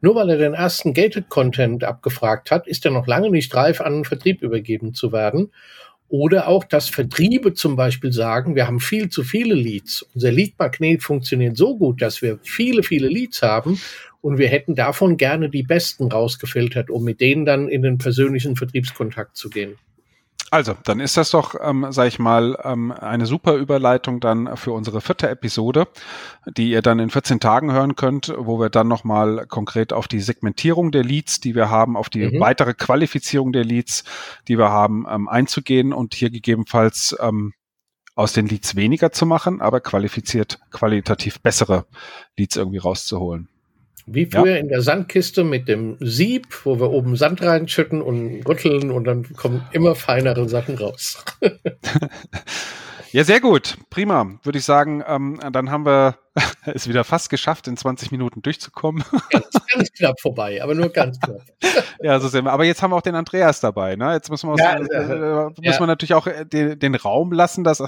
Nur 0.01 0.15
weil 0.15 0.31
er 0.31 0.39
den 0.39 0.55
ersten 0.55 0.95
Gated 0.95 1.29
Content 1.29 1.85
abgefragt 1.85 2.51
hat, 2.51 2.67
ist 2.67 2.85
er 2.85 2.91
noch 2.91 3.07
lange 3.07 3.31
nicht 3.31 3.55
reif, 3.55 3.81
an 3.81 3.95
den 3.95 4.05
Vertrieb 4.05 4.43
übergeben 4.43 4.95
zu 4.95 5.13
werden. 5.13 5.53
Oder 6.09 6.49
auch, 6.49 6.65
dass 6.65 6.89
Vertriebe 6.89 7.55
zum 7.55 7.77
Beispiel 7.77 8.13
sagen, 8.13 8.57
wir 8.57 8.67
haben 8.67 8.81
viel 8.81 9.11
zu 9.11 9.23
viele 9.23 9.55
Leads. 9.55 10.05
Unser 10.15 10.33
Lead-Magnet 10.33 11.03
funktioniert 11.03 11.57
so 11.57 11.77
gut, 11.77 12.03
dass 12.03 12.21
wir 12.21 12.41
viele, 12.43 12.83
viele 12.83 13.07
Leads 13.07 13.43
haben 13.43 13.81
und 14.21 14.39
wir 14.39 14.49
hätten 14.49 14.75
davon 14.75 15.17
gerne 15.17 15.51
die 15.51 15.63
besten 15.63 16.11
rausgefiltert, 16.11 16.91
um 16.91 17.05
mit 17.05 17.21
denen 17.21 17.45
dann 17.45 17.69
in 17.69 17.83
den 17.83 17.99
persönlichen 17.99 18.57
Vertriebskontakt 18.57 19.37
zu 19.37 19.51
gehen. 19.51 19.77
Also, 20.53 20.75
dann 20.83 20.99
ist 20.99 21.17
das 21.17 21.31
doch, 21.31 21.55
ähm, 21.63 21.87
sag 21.91 22.09
ich 22.09 22.19
mal, 22.19 22.59
ähm, 22.65 22.91
eine 22.91 23.27
super 23.27 23.55
Überleitung 23.55 24.19
dann 24.19 24.57
für 24.57 24.73
unsere 24.73 25.01
vierte 25.01 25.29
Episode, 25.29 25.87
die 26.57 26.71
ihr 26.71 26.83
dann 26.83 26.99
in 26.99 27.11
14 27.11 27.39
Tagen 27.39 27.71
hören 27.73 27.95
könnt, 27.95 28.35
wo 28.37 28.59
wir 28.59 28.69
dann 28.69 28.89
nochmal 28.89 29.47
konkret 29.47 29.93
auf 29.93 30.09
die 30.09 30.19
Segmentierung 30.19 30.91
der 30.91 31.05
Leads, 31.05 31.39
die 31.39 31.55
wir 31.55 31.71
haben, 31.71 31.97
auf 31.97 32.09
die 32.09 32.27
mhm. 32.27 32.41
weitere 32.41 32.75
Qualifizierung 32.75 33.53
der 33.53 33.65
Leads, 33.65 34.03
die 34.49 34.59
wir 34.59 34.71
haben, 34.71 35.07
ähm, 35.09 35.29
einzugehen 35.29 35.93
und 35.93 36.15
hier 36.15 36.31
gegebenenfalls 36.31 37.17
ähm, 37.21 37.53
aus 38.17 38.33
den 38.33 38.47
Leads 38.47 38.75
weniger 38.75 39.13
zu 39.13 39.27
machen, 39.27 39.61
aber 39.61 39.81
qualifiziert, 39.81 40.59
qualitativ 40.73 41.41
bessere 41.41 41.87
Leads 42.37 42.57
irgendwie 42.57 42.79
rauszuholen. 42.79 43.50
Wie 44.13 44.27
früher 44.27 44.55
ja. 44.55 44.57
in 44.57 44.69
der 44.69 44.83
Sandkiste 44.83 45.45
mit 45.45 45.69
dem 45.69 45.97
Sieb, 46.01 46.47
wo 46.65 46.81
wir 46.81 46.91
oben 46.91 47.17
Sand 47.17 47.43
reinschütten 47.43 48.03
und 48.03 48.43
rütteln 48.49 48.91
und 48.91 49.05
dann 49.05 49.23
kommen 49.35 49.65
immer 49.73 49.95
feinere 49.95 50.49
Sachen 50.49 50.77
raus. 50.77 51.25
Ja, 53.13 53.25
sehr 53.25 53.41
gut. 53.41 53.77
Prima. 53.91 54.39
Würde 54.45 54.59
ich 54.59 54.65
sagen, 54.65 55.03
ähm, 55.07 55.41
dann 55.53 55.71
haben 55.71 55.85
wir 55.85 56.17
es 56.67 56.89
wieder 56.89 57.03
fast 57.03 57.29
geschafft, 57.29 57.67
in 57.67 57.77
20 57.77 58.13
Minuten 58.13 58.41
durchzukommen. 58.41 59.03
Ganz, 59.31 59.49
ganz 59.75 59.93
knapp 59.93 60.21
vorbei, 60.21 60.63
aber 60.63 60.75
nur 60.75 60.91
ganz 60.91 61.19
knapp. 61.19 61.41
ja, 62.01 62.21
so 62.21 62.29
sind 62.29 62.45
wir. 62.45 62.53
Aber 62.53 62.65
jetzt 62.65 62.83
haben 62.83 62.93
wir 62.93 62.97
auch 62.97 63.03
den 63.03 63.17
Andreas 63.17 63.61
dabei. 63.61 63.97
Ne? 63.97 64.13
Jetzt 64.13 64.31
müssen 64.31 64.49
wir, 64.49 64.57
ja, 64.57 64.77
auch, 64.77 64.81
äh, 64.81 65.67
äh, 65.67 65.81
wir 65.81 65.87
natürlich 65.87 66.15
auch 66.15 66.29
äh, 66.29 66.47
den, 66.47 66.79
den, 66.79 66.95
Raum 66.95 67.33
lassen, 67.33 67.65
dass 67.65 67.83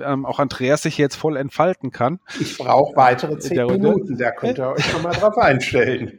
ähm, 0.00 0.24
auch 0.24 0.38
Andreas 0.38 0.82
sich 0.82 0.96
jetzt 0.96 1.16
voll 1.16 1.36
entfalten 1.36 1.90
kann. 1.90 2.20
Ich 2.40 2.56
brauche 2.56 2.96
weitere 2.96 3.38
10 3.38 3.66
Minuten. 3.66 4.16
Da 4.16 4.30
könnt 4.30 4.58
ihr 4.58 4.68
euch 4.68 4.84
schon 4.84 5.02
mal 5.02 5.12
drauf 5.12 5.36
einstellen. 5.36 6.18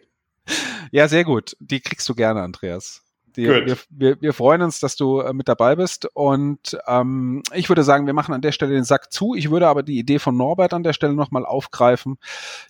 Ja, 0.91 1.07
sehr 1.07 1.23
gut. 1.23 1.57
Die 1.59 1.81
kriegst 1.81 2.07
du 2.07 2.13
gerne, 2.13 2.41
Andreas. 2.41 3.01
Die, 3.35 3.47
wir, 3.47 3.77
wir, 3.89 4.21
wir, 4.21 4.33
freuen 4.33 4.61
uns, 4.61 4.79
dass 4.79 4.95
du 4.95 5.19
äh, 5.19 5.33
mit 5.33 5.47
dabei 5.47 5.75
bist. 5.75 6.07
Und 6.13 6.77
ähm, 6.87 7.43
ich 7.53 7.69
würde 7.69 7.83
sagen, 7.83 8.05
wir 8.05 8.13
machen 8.13 8.33
an 8.33 8.41
der 8.41 8.51
Stelle 8.51 8.73
den 8.73 8.83
Sack 8.83 9.11
zu. 9.11 9.35
Ich 9.35 9.49
würde 9.51 9.67
aber 9.67 9.83
die 9.83 9.97
Idee 9.97 10.19
von 10.19 10.37
Norbert 10.37 10.73
an 10.73 10.83
der 10.83 10.93
Stelle 10.93 11.13
nochmal 11.13 11.45
aufgreifen, 11.45 12.17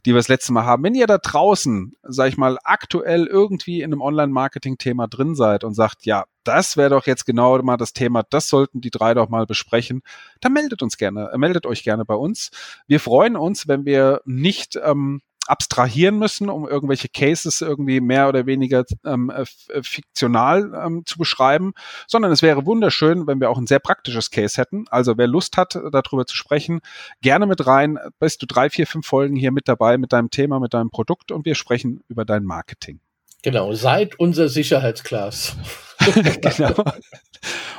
die 0.05 0.11
wir 0.11 0.17
das 0.19 0.27
letzte 0.27 0.53
Mal 0.53 0.65
haben. 0.65 0.83
Wenn 0.83 0.95
ihr 0.95 1.07
da 1.07 1.17
draußen, 1.17 1.95
sag 2.03 2.29
ich 2.29 2.37
mal, 2.37 2.57
aktuell 2.63 3.25
irgendwie 3.25 3.81
in 3.81 3.91
einem 3.91 4.01
Online-Marketing-Thema 4.01 5.07
drin 5.07 5.35
seid 5.35 5.63
und 5.63 5.73
sagt, 5.73 6.05
ja, 6.05 6.25
das 6.43 6.77
wäre 6.77 6.89
doch 6.89 7.05
jetzt 7.05 7.25
genau 7.25 7.61
mal 7.61 7.77
das 7.77 7.93
Thema, 7.93 8.23
das 8.29 8.47
sollten 8.47 8.81
die 8.81 8.91
drei 8.91 9.13
doch 9.13 9.29
mal 9.29 9.45
besprechen, 9.45 10.01
dann 10.41 10.53
meldet 10.53 10.81
uns 10.81 10.97
gerne, 10.97 11.31
äh, 11.33 11.37
meldet 11.37 11.65
euch 11.65 11.83
gerne 11.83 12.05
bei 12.05 12.15
uns. 12.15 12.51
Wir 12.87 12.99
freuen 12.99 13.35
uns, 13.35 13.67
wenn 13.67 13.85
wir 13.85 14.21
nicht 14.25 14.79
ähm, 14.83 15.21
abstrahieren 15.47 16.17
müssen, 16.17 16.49
um 16.49 16.67
irgendwelche 16.67 17.09
Cases 17.09 17.61
irgendwie 17.61 17.99
mehr 18.01 18.29
oder 18.29 18.45
weniger 18.45 18.85
ähm, 19.05 19.29
äh, 19.29 19.43
äh, 19.69 19.83
fiktional 19.83 20.73
ähm, 20.85 21.03
zu 21.05 21.17
beschreiben, 21.17 21.73
sondern 22.07 22.31
es 22.31 22.41
wäre 22.41 22.65
wunderschön, 22.65 23.27
wenn 23.27 23.39
wir 23.41 23.49
auch 23.49 23.57
ein 23.57 23.67
sehr 23.67 23.79
praktisches 23.79 24.31
Case 24.31 24.59
hätten. 24.59 24.85
Also 24.89 25.17
wer 25.17 25.27
Lust 25.27 25.57
hat, 25.57 25.75
darüber 25.75 26.25
zu 26.25 26.35
sprechen, 26.35 26.79
gerne 27.21 27.45
mit 27.45 27.65
rein. 27.67 27.99
Bist 28.19 28.41
du 28.41 28.45
drei, 28.45 28.69
vier, 28.69 28.87
fünf 28.87 29.05
Folgen 29.05 29.35
hier 29.35 29.51
mit 29.51 29.67
dabei 29.67 29.97
mit 29.97 30.13
deinem 30.13 30.29
Thema, 30.29 30.59
mit 30.59 30.73
deinem 30.73 30.89
Produkt 30.89 31.31
und 31.31 31.45
wir 31.45 31.55
sprechen 31.55 32.03
über 32.07 32.25
dein 32.25 32.43
Marketing. 32.43 32.99
Genau, 33.41 33.73
seid 33.73 34.17
unser 34.19 34.47
Sicherheitsglas. 34.47 35.57
genau. 36.41 36.83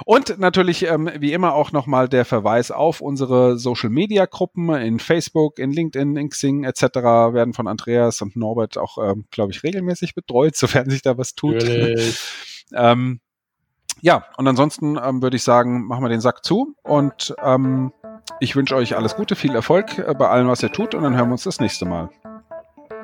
Und 0.05 0.39
natürlich, 0.39 0.87
ähm, 0.87 1.11
wie 1.19 1.33
immer, 1.33 1.55
auch 1.55 1.73
nochmal 1.73 2.09
der 2.09 2.25
Verweis 2.25 2.71
auf 2.71 3.01
unsere 3.01 3.59
Social-Media-Gruppen 3.59 4.71
in 4.75 4.99
Facebook, 4.99 5.59
in 5.59 5.73
LinkedIn, 5.73 6.17
in 6.17 6.29
Xing 6.29 6.65
etc. 6.65 6.83
werden 7.33 7.55
von 7.55 7.67
Andreas 7.67 8.21
und 8.21 8.37
Norbert 8.37 8.77
auch, 8.77 8.99
ähm, 8.99 9.25
glaube 9.31 9.53
ich, 9.53 9.63
regelmäßig 9.63 10.15
betreut, 10.15 10.57
sofern 10.57 10.91
sich 10.91 11.03
da 11.03 11.17
was 11.17 11.35
tut. 11.35 11.65
ähm, 12.75 13.21
ja, 14.01 14.27
und 14.37 14.47
ansonsten 14.47 14.99
ähm, 15.03 15.23
würde 15.23 15.37
ich 15.37 15.43
sagen, 15.43 15.87
machen 15.87 16.05
wir 16.05 16.11
den 16.11 16.21
Sack 16.21 16.45
zu 16.45 16.75
und 16.83 17.35
ähm, 17.43 17.93
ich 18.41 18.57
wünsche 18.57 18.77
euch 18.77 18.97
alles 18.97 19.17
Gute, 19.17 19.37
viel 19.37 19.55
Erfolg 19.55 19.99
äh, 19.99 20.15
bei 20.15 20.29
allem, 20.29 20.49
was 20.49 20.63
ihr 20.63 20.73
tut 20.73 20.95
und 20.95 21.03
dann 21.03 21.17
hören 21.17 21.29
wir 21.29 21.33
uns 21.33 21.45
das 21.45 21.61
nächste 21.61 21.87
Mal. 21.87 22.11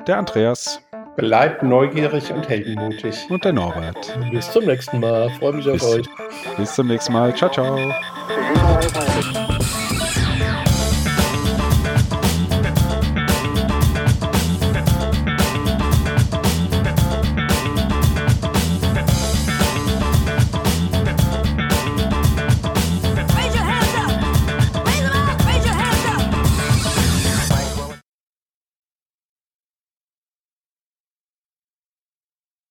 Der 0.05 0.17
Andreas. 0.17 0.79
Bleibt 1.15 1.63
neugierig 1.63 2.31
und 2.31 2.47
heldenmutig. 2.47 3.15
Und 3.29 3.43
der 3.43 3.53
Norbert. 3.53 4.17
Bis 4.31 4.51
zum 4.51 4.65
nächsten 4.65 4.99
Mal. 4.99 5.29
Freue 5.39 5.53
mich 5.53 5.65
bis, 5.65 5.83
auf 5.83 5.95
euch. 5.95 6.05
Bis 6.57 6.73
zum 6.73 6.87
nächsten 6.87 7.13
Mal. 7.13 7.35
Ciao, 7.35 7.51
ciao. 7.51 7.93